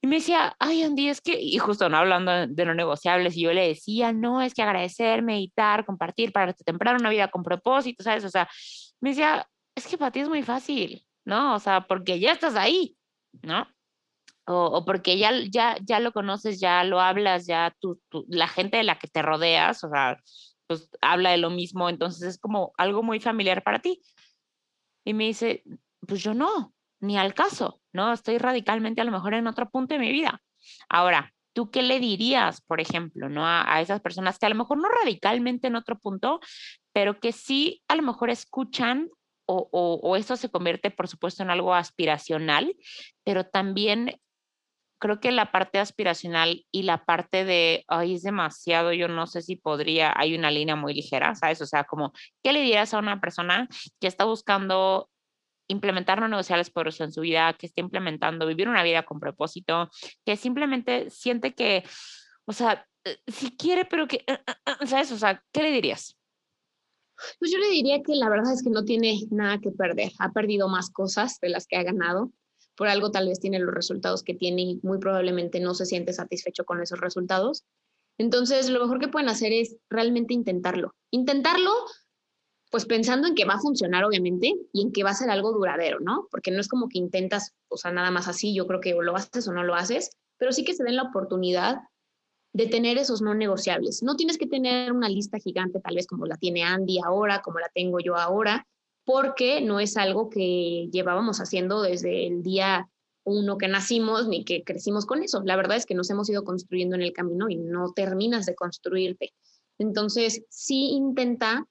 y 0.00 0.06
me 0.06 0.16
decía, 0.16 0.54
ay, 0.60 0.82
Andy, 0.82 1.08
es 1.08 1.20
que, 1.20 1.40
y 1.40 1.58
justo 1.58 1.88
no 1.88 1.96
hablando 1.96 2.46
de 2.46 2.64
no 2.64 2.74
negociables, 2.74 3.36
y 3.36 3.42
yo 3.42 3.52
le 3.52 3.66
decía, 3.68 4.12
no, 4.12 4.40
es 4.40 4.54
que 4.54 4.62
agradecer, 4.62 5.22
meditar, 5.22 5.84
compartir, 5.84 6.32
para 6.32 6.52
temprano 6.52 7.00
una 7.00 7.10
vida 7.10 7.28
con 7.28 7.42
propósito, 7.42 8.04
¿sabes? 8.04 8.24
O 8.24 8.28
sea, 8.28 8.48
me 9.00 9.10
decía, 9.10 9.48
es 9.74 9.88
que 9.88 9.98
para 9.98 10.12
ti 10.12 10.20
es 10.20 10.28
muy 10.28 10.42
fácil, 10.44 11.04
¿no? 11.24 11.54
O 11.54 11.58
sea, 11.58 11.86
porque 11.86 12.20
ya 12.20 12.32
estás 12.32 12.54
ahí, 12.54 12.96
¿no? 13.42 13.66
O, 14.46 14.66
o 14.66 14.84
porque 14.84 15.18
ya, 15.18 15.32
ya, 15.50 15.76
ya 15.82 15.98
lo 15.98 16.12
conoces, 16.12 16.60
ya 16.60 16.84
lo 16.84 17.00
hablas, 17.00 17.46
ya 17.46 17.74
tú, 17.80 18.00
la 18.28 18.46
gente 18.46 18.76
de 18.76 18.84
la 18.84 18.98
que 18.98 19.08
te 19.08 19.22
rodeas, 19.22 19.82
o 19.82 19.90
sea, 19.90 20.16
pues 20.68 20.88
habla 21.00 21.30
de 21.30 21.38
lo 21.38 21.50
mismo, 21.50 21.88
entonces 21.88 22.22
es 22.22 22.38
como 22.38 22.72
algo 22.76 23.02
muy 23.02 23.18
familiar 23.18 23.64
para 23.64 23.80
ti. 23.80 24.00
Y 25.08 25.14
me 25.14 25.24
dice, 25.24 25.62
pues 26.06 26.22
yo 26.22 26.34
no, 26.34 26.74
ni 27.00 27.16
al 27.16 27.32
caso, 27.32 27.80
¿no? 27.94 28.12
Estoy 28.12 28.36
radicalmente 28.36 29.00
a 29.00 29.04
lo 29.04 29.10
mejor 29.10 29.32
en 29.32 29.46
otro 29.46 29.70
punto 29.70 29.94
de 29.94 30.00
mi 30.00 30.12
vida. 30.12 30.42
Ahora, 30.86 31.32
¿tú 31.54 31.70
qué 31.70 31.82
le 31.82 31.98
dirías, 31.98 32.60
por 32.60 32.78
ejemplo, 32.78 33.30
¿no? 33.30 33.46
A, 33.46 33.80
esas 33.80 34.02
personas 34.02 34.38
que 34.38 34.44
a 34.44 34.50
lo 34.50 34.54
mejor 34.54 34.76
no 34.76 34.86
radicalmente 34.90 35.68
en 35.68 35.76
otro 35.76 35.98
punto, 35.98 36.40
pero 36.92 37.20
que 37.20 37.32
sí 37.32 37.80
a 37.88 37.96
lo 37.96 38.02
mejor 38.02 38.28
escuchan 38.28 39.08
o, 39.46 39.70
o, 39.72 40.14
eso 40.16 40.36
se 40.36 40.50
convierte, 40.50 40.90
por 40.90 41.08
supuesto, 41.08 41.42
en 41.42 41.48
algo 41.48 41.72
aspiracional, 41.72 42.76
pero 43.24 43.44
también 43.44 44.20
creo 44.98 45.20
que 45.20 45.32
la 45.32 45.52
parte 45.52 45.78
aspiracional 45.78 46.66
y 46.70 46.82
la 46.82 47.04
parte 47.04 47.44
de, 47.44 47.84
ay, 47.88 48.14
es 48.14 48.22
demasiado, 48.22 48.92
yo 48.92 49.08
no 49.08 49.26
sé 49.26 49.42
si 49.42 49.56
podría, 49.56 50.12
hay 50.16 50.36
una 50.36 50.50
línea 50.50 50.76
muy 50.76 50.94
ligera, 50.94 51.34
¿sabes? 51.34 51.60
O 51.62 51.66
sea, 51.66 51.84
como, 51.84 52.12
¿qué 52.42 52.52
le 52.52 52.60
dirías 52.62 52.94
a 52.94 52.98
una 52.98 53.20
persona 53.20 53.68
que 54.00 54.06
está 54.06 54.24
buscando 54.24 55.08
implementar 55.68 56.20
no 56.20 56.28
negociables 56.28 56.70
por 56.70 56.88
eso 56.88 57.04
en 57.04 57.12
su 57.12 57.20
vida, 57.20 57.52
que 57.52 57.66
esté 57.66 57.80
implementando, 57.80 58.46
vivir 58.46 58.68
una 58.68 58.82
vida 58.82 59.04
con 59.04 59.20
propósito, 59.20 59.90
que 60.24 60.36
simplemente 60.36 61.10
siente 61.10 61.54
que, 61.54 61.84
o 62.46 62.52
sea, 62.52 62.86
eh, 63.04 63.18
si 63.26 63.56
quiere, 63.56 63.84
pero 63.84 64.08
que, 64.08 64.24
eh, 64.26 64.38
eh, 64.46 64.86
¿sabes? 64.86 65.12
O 65.12 65.18
sea, 65.18 65.42
¿qué 65.52 65.62
le 65.62 65.70
dirías? 65.70 66.16
Pues 67.38 67.50
yo 67.50 67.58
le 67.58 67.68
diría 67.68 68.02
que 68.02 68.14
la 68.14 68.28
verdad 68.28 68.52
es 68.52 68.62
que 68.62 68.70
no 68.70 68.84
tiene 68.84 69.20
nada 69.30 69.58
que 69.58 69.70
perder. 69.70 70.12
Ha 70.18 70.30
perdido 70.32 70.68
más 70.68 70.90
cosas 70.90 71.38
de 71.40 71.48
las 71.48 71.66
que 71.66 71.76
ha 71.76 71.82
ganado. 71.82 72.30
Por 72.78 72.88
algo 72.88 73.10
tal 73.10 73.28
vez 73.28 73.40
tiene 73.40 73.58
los 73.58 73.74
resultados 73.74 74.22
que 74.22 74.34
tiene 74.34 74.62
y 74.62 74.80
muy 74.82 74.98
probablemente 74.98 75.60
no 75.60 75.74
se 75.74 75.84
siente 75.84 76.12
satisfecho 76.12 76.64
con 76.64 76.80
esos 76.80 77.00
resultados. 77.00 77.64
Entonces, 78.18 78.70
lo 78.70 78.80
mejor 78.80 79.00
que 79.00 79.08
pueden 79.08 79.28
hacer 79.28 79.52
es 79.52 79.76
realmente 79.90 80.32
intentarlo. 80.32 80.94
Intentarlo 81.10 81.70
pues 82.70 82.84
pensando 82.84 83.26
en 83.28 83.34
que 83.34 83.44
va 83.44 83.54
a 83.54 83.60
funcionar, 83.60 84.04
obviamente, 84.04 84.52
y 84.72 84.82
en 84.82 84.92
que 84.92 85.02
va 85.02 85.10
a 85.10 85.14
ser 85.14 85.30
algo 85.30 85.52
duradero, 85.52 86.00
¿no? 86.00 86.28
Porque 86.30 86.50
no 86.50 86.60
es 86.60 86.68
como 86.68 86.88
que 86.88 86.98
intentas, 86.98 87.54
o 87.68 87.76
sea, 87.76 87.92
nada 87.92 88.10
más 88.10 88.28
así, 88.28 88.54
yo 88.54 88.66
creo 88.66 88.80
que 88.80 88.94
lo 88.94 89.16
haces 89.16 89.48
o 89.48 89.52
no 89.52 89.64
lo 89.64 89.74
haces, 89.74 90.10
pero 90.36 90.52
sí 90.52 90.64
que 90.64 90.74
se 90.74 90.84
den 90.84 90.96
la 90.96 91.04
oportunidad 91.04 91.78
de 92.52 92.66
tener 92.66 92.98
esos 92.98 93.22
no 93.22 93.34
negociables. 93.34 94.02
No 94.02 94.16
tienes 94.16 94.38
que 94.38 94.46
tener 94.46 94.92
una 94.92 95.08
lista 95.08 95.38
gigante, 95.38 95.80
tal 95.80 95.94
vez 95.94 96.06
como 96.06 96.26
la 96.26 96.36
tiene 96.36 96.62
Andy 96.62 96.98
ahora, 97.04 97.40
como 97.42 97.58
la 97.58 97.70
tengo 97.74 98.00
yo 98.00 98.16
ahora, 98.16 98.66
porque 99.08 99.62
no 99.62 99.80
es 99.80 99.96
algo 99.96 100.28
que 100.28 100.90
llevábamos 100.92 101.40
haciendo 101.40 101.80
desde 101.80 102.26
el 102.26 102.42
día 102.42 102.90
uno 103.24 103.56
que 103.56 103.66
nacimos 103.66 104.28
ni 104.28 104.44
que 104.44 104.64
crecimos 104.64 105.06
con 105.06 105.22
eso. 105.22 105.40
La 105.46 105.56
verdad 105.56 105.78
es 105.78 105.86
que 105.86 105.94
nos 105.94 106.10
hemos 106.10 106.28
ido 106.28 106.44
construyendo 106.44 106.94
en 106.94 107.00
el 107.00 107.14
camino 107.14 107.48
y 107.48 107.56
no 107.56 107.94
terminas 107.94 108.44
de 108.44 108.54
construirte. 108.54 109.32
Entonces, 109.78 110.44
sí 110.50 110.90
intenta 110.90 111.66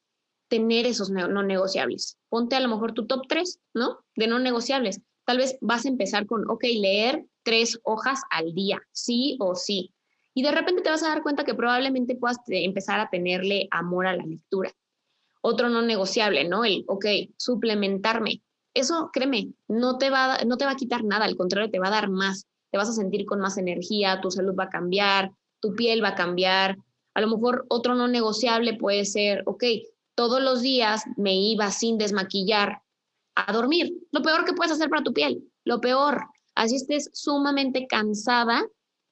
tener 0.48 0.88
esos 0.88 1.12
no 1.12 1.44
negociables. 1.44 2.18
Ponte 2.28 2.56
a 2.56 2.60
lo 2.60 2.70
mejor 2.70 2.94
tu 2.94 3.06
top 3.06 3.28
3, 3.30 3.60
¿no? 3.76 4.00
De 4.16 4.26
no 4.26 4.40
negociables. 4.40 5.02
Tal 5.24 5.38
vez 5.38 5.60
vas 5.62 5.86
a 5.86 5.90
empezar 5.90 6.26
con, 6.26 6.50
ok, 6.50 6.64
leer 6.64 7.24
tres 7.44 7.80
hojas 7.84 8.20
al 8.32 8.56
día, 8.56 8.82
sí 8.94 9.38
o 9.40 9.54
sí. 9.54 9.94
Y 10.34 10.42
de 10.42 10.52
repente 10.52 10.82
te 10.82 10.90
vas 10.90 11.04
a 11.04 11.10
dar 11.10 11.22
cuenta 11.22 11.44
que 11.44 11.54
probablemente 11.54 12.16
puedas 12.16 12.40
empezar 12.48 13.00
a 13.00 13.12
tenerle 13.12 13.68
amor 13.70 14.08
a 14.08 14.16
la 14.16 14.26
lectura. 14.26 14.74
Otro 15.42 15.70
no 15.70 15.82
negociable, 15.82 16.48
¿no? 16.48 16.66
El, 16.66 16.84
ok, 16.88 17.06
suplementarme. 17.38 18.42
Eso, 18.74 19.10
créeme, 19.12 19.54
no 19.68 19.98
te, 19.98 20.10
va, 20.10 20.40
no 20.46 20.58
te 20.58 20.66
va 20.66 20.72
a 20.72 20.76
quitar 20.76 21.04
nada, 21.04 21.26
al 21.26 21.36
contrario, 21.36 21.72
te 21.72 21.80
va 21.80 21.88
a 21.88 21.92
dar 21.92 22.10
más. 22.10 22.46
Te 22.72 22.78
vas 22.78 22.90
a 22.90 22.94
sentir 22.94 23.26
con 23.26 23.40
más 23.40 23.58
energía, 23.58 24.20
tu 24.22 24.30
salud 24.30 24.56
va 24.58 24.66
a 24.66 24.70
cambiar, 24.70 25.32
tu 25.60 25.74
piel 25.74 26.04
va 26.04 26.10
a 26.10 26.16
cambiar. 26.16 26.78
A 27.14 27.22
lo 27.22 27.28
mejor 27.28 27.66
otro 27.70 27.96
no 27.96 28.08
negociable 28.08 28.76
puede 28.76 29.06
ser, 29.06 29.44
ok, 29.46 29.64
todos 30.16 30.42
los 30.42 30.62
días 30.62 31.04
me 31.16 31.36
iba 31.36 31.72
sin 31.72 31.98
desmaquillar 31.98 32.82
a 33.36 33.54
dormir. 33.54 33.94
Lo 34.12 34.22
peor 34.22 34.46
que 34.46 34.54
puedes 34.54 34.74
hacer 34.74 34.90
para 34.90 35.04
tu 35.04 35.14
piel, 35.14 35.44
lo 35.64 35.80
peor. 35.80 36.26
Así 36.56 36.76
estés 36.76 37.10
sumamente 37.14 37.88
cansada, 37.88 38.66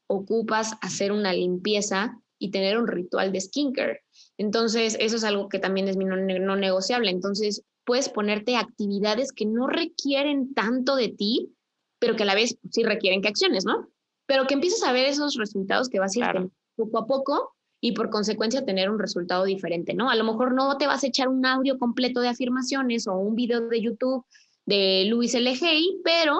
ocupas 0.07 0.73
hacer 0.81 1.11
una 1.11 1.33
limpieza 1.33 2.19
y 2.39 2.51
tener 2.51 2.77
un 2.77 2.87
ritual 2.87 3.31
de 3.31 3.41
skincare. 3.41 4.04
Entonces, 4.37 4.97
eso 4.99 5.15
es 5.15 5.23
algo 5.23 5.49
que 5.49 5.59
también 5.59 5.87
es 5.87 5.97
mi 5.97 6.05
no, 6.05 6.55
negociable. 6.55 7.09
Entonces, 7.09 7.63
puedes 7.85 8.09
ponerte 8.09 8.57
actividades 8.57 9.31
que 9.31 9.45
no 9.45 9.67
requieren 9.67 10.53
tanto 10.53 10.95
de 10.95 11.09
ti, 11.09 11.53
pero 11.99 12.15
que 12.15 12.23
a 12.23 12.25
la 12.25 12.35
vez 12.35 12.57
sí 12.71 12.83
requieren 12.83 13.21
que 13.21 13.29
acciones, 13.29 13.65
¿no? 13.65 13.87
Pero 14.25 14.47
que 14.47 14.55
empieces 14.55 14.83
a 14.83 14.91
ver 14.91 15.05
esos 15.05 15.35
resultados 15.35 15.89
que 15.89 15.99
vas 15.99 16.15
a 16.15 16.19
ir 16.19 16.49
poco 16.75 16.97
a 16.97 17.07
poco 17.07 17.55
y 17.79 17.93
por 17.93 18.09
consecuencia 18.09 18.65
tener 18.65 18.89
un 18.89 18.99
resultado 18.99 19.45
diferente, 19.45 19.93
¿no? 19.93 20.09
A 20.09 20.15
lo 20.15 20.23
mejor 20.23 20.53
no 20.53 20.77
te 20.77 20.87
vas 20.87 21.03
a 21.03 21.07
echar 21.07 21.27
un 21.27 21.45
audio 21.45 21.77
completo 21.77 22.19
de 22.19 22.29
afirmaciones 22.29 23.07
o 23.07 23.13
un 23.13 23.35
video 23.35 23.67
de 23.67 23.81
YouTube 23.81 24.25
de 24.65 25.05
Luis 25.07 25.35
L.G., 25.35 26.01
pero, 26.03 26.39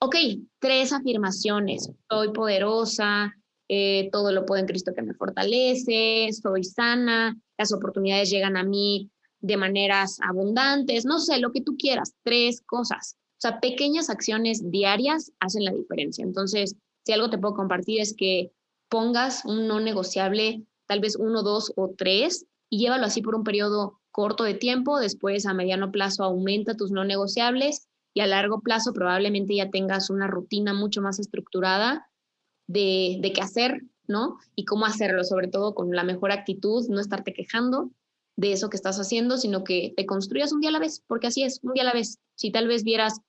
ok, 0.00 0.14
tres 0.58 0.92
afirmaciones, 0.92 1.90
soy 2.10 2.32
poderosa, 2.32 3.34
eh, 3.68 4.08
todo 4.12 4.32
lo 4.32 4.46
puedo 4.46 4.60
en 4.60 4.66
Cristo 4.66 4.92
que 4.94 5.02
me 5.02 5.14
fortalece, 5.14 6.30
soy 6.32 6.64
sana, 6.64 7.36
las 7.58 7.72
oportunidades 7.72 8.30
llegan 8.30 8.56
a 8.56 8.64
mí 8.64 9.10
de 9.40 9.56
maneras 9.56 10.18
abundantes, 10.22 11.04
no 11.04 11.18
sé, 11.18 11.38
lo 11.38 11.52
que 11.52 11.60
tú 11.60 11.76
quieras, 11.76 12.14
tres 12.22 12.62
cosas. 12.62 13.16
O 13.32 13.40
sea, 13.40 13.60
pequeñas 13.60 14.10
acciones 14.10 14.70
diarias 14.70 15.32
hacen 15.38 15.64
la 15.64 15.72
diferencia. 15.72 16.24
Entonces, 16.24 16.76
si 17.04 17.12
algo 17.12 17.30
te 17.30 17.38
puedo 17.38 17.54
compartir 17.54 18.00
es 18.00 18.14
que 18.16 18.52
pongas 18.88 19.44
un 19.44 19.68
no 19.68 19.80
negociable, 19.80 20.64
tal 20.86 21.00
vez 21.00 21.16
uno, 21.16 21.42
dos 21.42 21.72
o 21.76 21.94
tres, 21.96 22.46
y 22.70 22.78
llévalo 22.78 23.06
así 23.06 23.22
por 23.22 23.34
un 23.34 23.44
periodo 23.44 24.00
corto 24.10 24.44
de 24.44 24.54
tiempo, 24.54 24.98
después 24.98 25.46
a 25.46 25.54
mediano 25.54 25.92
plazo 25.92 26.24
aumenta 26.24 26.74
tus 26.74 26.90
no 26.90 27.04
negociables 27.04 27.86
y 28.14 28.20
a 28.20 28.26
largo 28.26 28.60
plazo 28.60 28.92
probablemente 28.92 29.54
ya 29.54 29.70
tengas 29.70 30.10
una 30.10 30.26
rutina 30.26 30.74
mucho 30.74 31.00
más 31.00 31.20
estructurada 31.20 32.07
de, 32.68 33.32
qué 33.34 33.40
hacer, 33.40 33.82
¿no? 34.06 34.38
Y 34.54 34.64
cómo 34.64 34.86
hacerlo, 34.86 35.24
sobre 35.24 35.48
todo 35.48 35.74
con 35.74 35.90
la 35.90 36.04
mejor 36.04 36.30
actitud, 36.30 36.86
no 36.88 37.00
estarte 37.00 37.32
quejando 37.32 37.90
de 38.36 38.52
eso 38.52 38.70
que 38.70 38.76
estás 38.76 39.00
haciendo, 39.00 39.36
sino 39.36 39.64
que 39.64 39.92
te 39.96 40.06
construyas 40.06 40.52
un 40.52 40.60
día 40.60 40.70
a 40.70 40.74
la 40.74 40.78
vez, 40.78 41.02
porque 41.08 41.26
así 41.26 41.42
es, 41.42 41.58
un 41.62 41.72
día 41.72 41.82
a 41.82 41.86
la 41.86 41.92
vez. 41.92 42.18
Si 42.36 42.52
tal 42.52 42.68
vez 42.68 42.84
vieras 42.84 43.20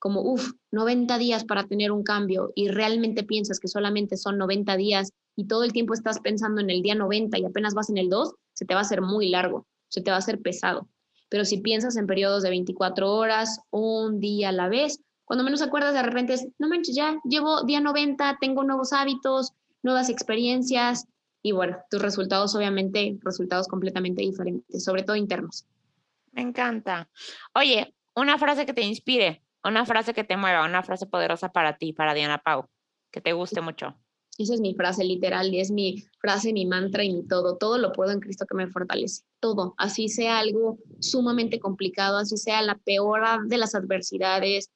como, 0.00 0.22
uff, 0.22 0.52
90 0.72 1.18
días 1.18 1.44
para 1.44 1.68
tener 1.68 1.92
un 1.92 2.02
cambio 2.02 2.52
y 2.56 2.68
realmente 2.68 3.22
piensas 3.22 3.60
que 3.60 3.68
solamente 3.68 4.16
son 4.16 4.38
90 4.38 4.76
días 4.76 5.10
y 5.36 5.46
todo 5.46 5.62
el 5.62 5.72
tiempo 5.72 5.94
estás 5.94 6.18
pensando 6.18 6.60
en 6.60 6.70
el 6.70 6.82
día 6.82 6.94
90 6.94 7.38
y 7.38 7.44
apenas 7.44 7.74
vas 7.74 7.90
en 7.90 7.98
el 7.98 8.08
2, 8.08 8.34
se 8.54 8.64
te 8.64 8.74
va 8.74 8.80
a 8.80 8.82
hacer 8.82 9.02
muy 9.02 9.28
largo, 9.28 9.66
se 9.88 10.00
te 10.00 10.10
va 10.10 10.16
a 10.16 10.18
hacer 10.18 10.40
pesado. 10.40 10.88
Pero 11.28 11.44
si 11.44 11.58
piensas 11.58 11.96
en 11.96 12.06
periodos 12.06 12.42
de 12.42 12.50
24 12.50 13.12
horas, 13.12 13.60
un 13.70 14.20
día 14.20 14.48
a 14.48 14.52
la 14.52 14.68
vez, 14.68 15.00
cuando 15.26 15.44
menos 15.44 15.60
acuerdas 15.60 15.92
de 15.92 16.02
repente 16.02 16.34
es, 16.34 16.48
no 16.58 16.68
manches, 16.68 16.94
ya 16.94 17.20
llevo 17.28 17.64
día 17.64 17.80
90, 17.80 18.38
tengo 18.40 18.62
nuevos 18.62 18.92
hábitos, 18.92 19.52
nuevas 19.82 20.08
experiencias 20.08 21.06
y 21.42 21.52
bueno, 21.52 21.78
tus 21.90 22.00
resultados 22.00 22.54
obviamente, 22.54 23.18
resultados 23.22 23.68
completamente 23.68 24.22
diferentes, 24.22 24.82
sobre 24.82 25.02
todo 25.02 25.16
internos. 25.16 25.66
Me 26.32 26.42
encanta. 26.42 27.08
Oye, 27.54 27.94
una 28.14 28.38
frase 28.38 28.66
que 28.66 28.72
te 28.72 28.82
inspire, 28.82 29.42
una 29.64 29.84
frase 29.84 30.14
que 30.14 30.22
te 30.24 30.36
mueva, 30.36 30.64
una 30.64 30.82
frase 30.82 31.06
poderosa 31.06 31.50
para 31.50 31.76
ti, 31.76 31.92
para 31.92 32.14
Diana 32.14 32.38
Pau, 32.38 32.68
que 33.10 33.20
te 33.20 33.32
guste 33.32 33.60
mucho. 33.60 33.96
Esa 34.38 34.54
es 34.54 34.60
mi 34.60 34.74
frase 34.74 35.02
literal 35.02 35.52
y 35.52 35.60
es 35.60 35.70
mi 35.70 36.04
frase, 36.20 36.52
mi 36.52 36.66
mantra 36.66 37.02
y 37.02 37.12
mi 37.12 37.26
todo. 37.26 37.56
Todo 37.56 37.78
lo 37.78 37.92
puedo 37.92 38.12
en 38.12 38.20
Cristo 38.20 38.44
que 38.46 38.54
me 38.54 38.68
fortalece. 38.68 39.22
Todo. 39.40 39.74
Así 39.78 40.08
sea 40.08 40.38
algo 40.38 40.78
sumamente 41.00 41.58
complicado, 41.58 42.18
así 42.18 42.36
sea 42.36 42.60
la 42.62 42.76
peor 42.76 43.22
de 43.46 43.58
las 43.58 43.74
adversidades. 43.74 44.70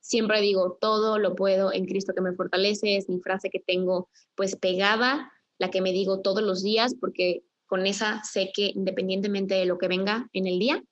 Siempre 0.00 0.40
digo, 0.40 0.78
todo 0.80 1.18
lo 1.18 1.34
puedo 1.34 1.72
en 1.72 1.86
Cristo 1.86 2.12
que 2.14 2.22
me 2.22 2.34
fortalece. 2.34 2.96
Es 2.96 3.08
mi 3.08 3.20
frase 3.20 3.50
que 3.50 3.60
tengo 3.60 4.08
pues 4.34 4.56
pegada, 4.56 5.32
la 5.58 5.70
que 5.70 5.80
me 5.80 5.92
digo 5.92 6.20
todos 6.20 6.42
los 6.42 6.62
días, 6.62 6.94
porque 6.98 7.42
con 7.66 7.86
esa 7.86 8.22
sé 8.24 8.50
que 8.54 8.72
independientemente 8.74 9.54
de 9.54 9.66
lo 9.66 9.78
que 9.78 9.88
venga 9.88 10.28
en 10.32 10.46
el 10.46 10.58
día, 10.58 10.82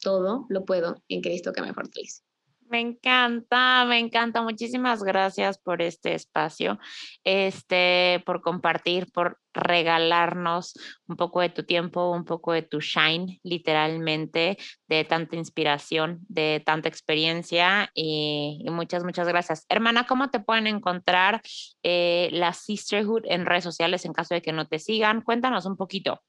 todo 0.00 0.46
lo 0.48 0.64
puedo 0.64 1.02
en 1.08 1.20
Cristo 1.20 1.52
que 1.52 1.62
me 1.62 1.74
fortalece. 1.74 2.22
Me 2.68 2.80
encanta, 2.80 3.84
me 3.84 3.98
encanta. 3.98 4.42
Muchísimas 4.42 5.04
gracias 5.04 5.58
por 5.58 5.82
este 5.82 6.14
espacio, 6.14 6.78
este, 7.22 8.22
por 8.26 8.42
compartir, 8.42 9.10
por 9.12 9.38
regalarnos 9.54 10.74
un 11.06 11.16
poco 11.16 11.40
de 11.40 11.48
tu 11.48 11.64
tiempo, 11.64 12.10
un 12.10 12.24
poco 12.24 12.52
de 12.52 12.62
tu 12.62 12.80
shine, 12.80 13.40
literalmente, 13.44 14.58
de 14.88 15.04
tanta 15.04 15.36
inspiración, 15.36 16.20
de 16.28 16.62
tanta 16.64 16.88
experiencia 16.88 17.90
y, 17.94 18.64
muchas, 18.70 19.04
muchas 19.04 19.28
gracias. 19.28 19.64
Hermana, 19.68 20.06
¿cómo 20.06 20.30
te 20.30 20.40
pueden 20.40 20.66
encontrar 20.66 21.42
eh, 21.82 22.28
la 22.32 22.52
Sisterhood 22.52 23.22
en 23.26 23.46
redes 23.46 23.64
sociales 23.64 24.04
en 24.04 24.12
caso 24.12 24.34
de 24.34 24.42
que 24.42 24.52
no 24.52 24.66
te 24.66 24.78
sigan? 24.80 25.22
Cuéntanos 25.22 25.66
un 25.66 25.76
poquito. 25.76 26.20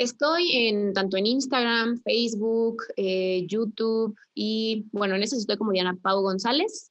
Estoy 0.00 0.56
en 0.56 0.94
tanto 0.94 1.18
en 1.18 1.26
Instagram, 1.26 2.00
Facebook, 2.02 2.84
eh, 2.96 3.44
YouTube 3.46 4.16
y 4.34 4.86
bueno, 4.92 5.14
en 5.14 5.22
eso 5.22 5.36
estoy 5.36 5.58
como 5.58 5.72
Diana 5.72 5.94
Pau 6.00 6.22
González. 6.22 6.90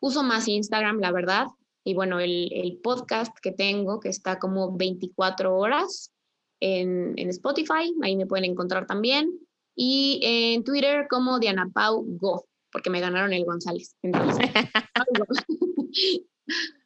Uso 0.00 0.22
más 0.22 0.48
Instagram, 0.48 1.00
la 1.00 1.12
verdad. 1.12 1.48
Y 1.84 1.92
bueno, 1.92 2.18
el, 2.18 2.50
el 2.54 2.78
podcast 2.78 3.36
que 3.42 3.52
tengo, 3.52 4.00
que 4.00 4.08
está 4.08 4.38
como 4.38 4.74
24 4.74 5.54
horas 5.54 6.14
en, 6.60 7.12
en, 7.18 7.28
Spotify, 7.28 7.94
ahí 8.00 8.16
me 8.16 8.24
pueden 8.24 8.46
encontrar 8.46 8.86
también. 8.86 9.38
Y 9.76 10.20
en 10.22 10.64
Twitter 10.64 11.08
como 11.10 11.40
Diana 11.40 11.68
Pau 11.70 12.02
Go, 12.06 12.46
porque 12.72 12.88
me 12.88 13.00
ganaron 13.00 13.34
el 13.34 13.44
González. 13.44 13.96
Entonces, 14.00 14.48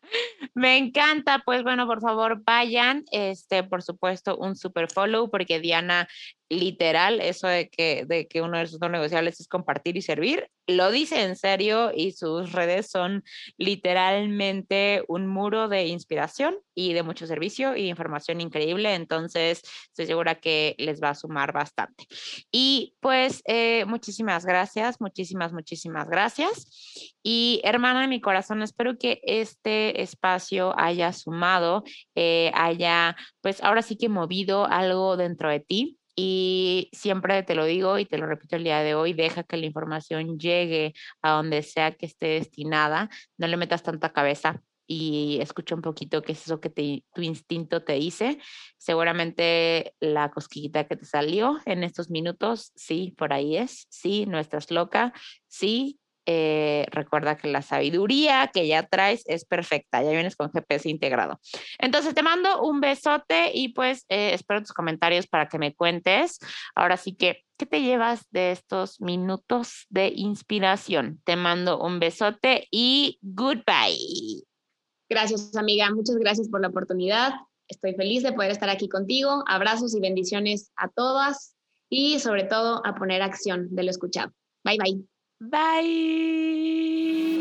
Me 0.54 0.76
encanta, 0.78 1.42
pues 1.44 1.62
bueno, 1.62 1.86
por 1.86 2.00
favor 2.00 2.42
vayan, 2.44 3.04
este, 3.10 3.64
por 3.64 3.82
supuesto, 3.82 4.36
un 4.36 4.56
super 4.56 4.90
follow, 4.90 5.30
porque 5.30 5.60
Diana 5.60 6.08
literal, 6.48 7.20
eso 7.20 7.46
de 7.46 7.68
que, 7.68 8.04
de 8.06 8.26
que 8.28 8.42
uno 8.42 8.58
de 8.58 8.66
sus 8.66 8.80
no 8.80 8.88
negociables 8.88 9.40
es 9.40 9.48
compartir 9.48 9.96
y 9.96 10.02
servir, 10.02 10.48
lo 10.66 10.90
dice 10.90 11.22
en 11.22 11.36
serio 11.36 11.90
y 11.94 12.12
sus 12.12 12.52
redes 12.52 12.90
son 12.90 13.22
literalmente 13.58 15.04
un 15.08 15.26
muro 15.26 15.68
de 15.68 15.86
inspiración 15.86 16.56
y 16.74 16.92
de 16.92 17.02
mucho 17.02 17.26
servicio 17.26 17.76
y 17.76 17.88
información 17.88 18.40
increíble. 18.40 18.94
Entonces, 18.94 19.62
estoy 19.88 20.06
segura 20.06 20.36
que 20.36 20.74
les 20.78 21.02
va 21.02 21.10
a 21.10 21.14
sumar 21.14 21.52
bastante. 21.52 22.06
Y 22.50 22.94
pues, 23.00 23.42
eh, 23.46 23.84
muchísimas 23.86 24.46
gracias, 24.46 25.00
muchísimas, 25.00 25.52
muchísimas 25.52 26.08
gracias. 26.08 27.14
Y 27.22 27.60
hermana 27.64 28.02
de 28.02 28.08
mi 28.08 28.20
corazón, 28.20 28.62
espero 28.62 28.98
que 28.98 29.20
este 29.24 30.02
espacio 30.02 30.74
haya 30.78 31.12
sumado, 31.12 31.84
eh, 32.14 32.50
haya, 32.54 33.16
pues 33.40 33.62
ahora 33.62 33.82
sí 33.82 33.96
que 33.96 34.08
movido 34.08 34.66
algo 34.66 35.16
dentro 35.16 35.50
de 35.50 35.60
ti 35.60 35.98
y 36.16 36.90
siempre 36.92 37.42
te 37.42 37.54
lo 37.54 37.64
digo 37.64 37.98
y 37.98 38.06
te 38.06 38.18
lo 38.18 38.26
repito 38.26 38.56
el 38.56 38.64
día 38.64 38.80
de 38.80 38.94
hoy, 38.94 39.12
deja 39.12 39.42
que 39.42 39.56
la 39.56 39.66
información 39.66 40.38
llegue 40.38 40.94
a 41.22 41.30
donde 41.32 41.62
sea 41.62 41.92
que 41.92 42.06
esté 42.06 42.26
destinada, 42.28 43.10
no 43.36 43.46
le 43.46 43.56
metas 43.56 43.82
tanta 43.82 44.12
cabeza 44.12 44.62
y 44.86 45.38
escucha 45.40 45.74
un 45.74 45.82
poquito 45.82 46.22
qué 46.22 46.32
es 46.32 46.44
eso 46.44 46.60
que 46.60 46.70
tu 46.70 47.22
instinto 47.22 47.82
te 47.82 47.94
dice. 47.94 48.38
Seguramente 48.76 49.94
la 50.00 50.30
cosquillita 50.30 50.84
que 50.84 50.96
te 50.96 51.06
salió 51.06 51.58
en 51.64 51.84
estos 51.84 52.10
minutos, 52.10 52.72
sí, 52.76 53.14
por 53.16 53.32
ahí 53.32 53.56
es, 53.56 53.86
sí, 53.90 54.26
no 54.26 54.38
estás 54.38 54.70
loca, 54.70 55.12
sí, 55.48 55.98
eh, 56.26 56.86
recuerda 56.90 57.36
que 57.36 57.48
la 57.48 57.62
sabiduría 57.62 58.50
que 58.52 58.66
ya 58.66 58.84
traes 58.84 59.22
es 59.26 59.44
perfecta, 59.44 60.02
ya 60.02 60.10
vienes 60.10 60.36
con 60.36 60.50
GPS 60.50 60.88
integrado. 60.88 61.40
Entonces 61.78 62.14
te 62.14 62.22
mando 62.22 62.62
un 62.62 62.80
besote 62.80 63.50
y 63.52 63.68
pues 63.68 64.04
eh, 64.08 64.32
espero 64.34 64.60
tus 64.60 64.72
comentarios 64.72 65.26
para 65.26 65.48
que 65.48 65.58
me 65.58 65.74
cuentes. 65.74 66.38
Ahora 66.74 66.96
sí 66.96 67.14
que, 67.14 67.44
¿qué 67.56 67.66
te 67.66 67.82
llevas 67.82 68.26
de 68.30 68.52
estos 68.52 69.00
minutos 69.00 69.86
de 69.90 70.08
inspiración? 70.14 71.20
Te 71.24 71.36
mando 71.36 71.80
un 71.80 72.00
besote 72.00 72.68
y 72.70 73.18
goodbye. 73.22 74.44
Gracias 75.08 75.54
amiga, 75.56 75.90
muchas 75.90 76.16
gracias 76.16 76.48
por 76.48 76.60
la 76.60 76.68
oportunidad. 76.68 77.32
Estoy 77.68 77.94
feliz 77.94 78.22
de 78.22 78.32
poder 78.32 78.50
estar 78.50 78.68
aquí 78.68 78.88
contigo. 78.88 79.42
Abrazos 79.46 79.94
y 79.94 80.00
bendiciones 80.00 80.72
a 80.76 80.88
todas 80.88 81.54
y 81.88 82.18
sobre 82.18 82.44
todo 82.44 82.84
a 82.84 82.94
poner 82.94 83.22
acción 83.22 83.68
de 83.70 83.84
lo 83.84 83.90
escuchado. 83.90 84.32
Bye 84.64 84.78
bye. 84.78 85.13
Bye. 85.50 87.33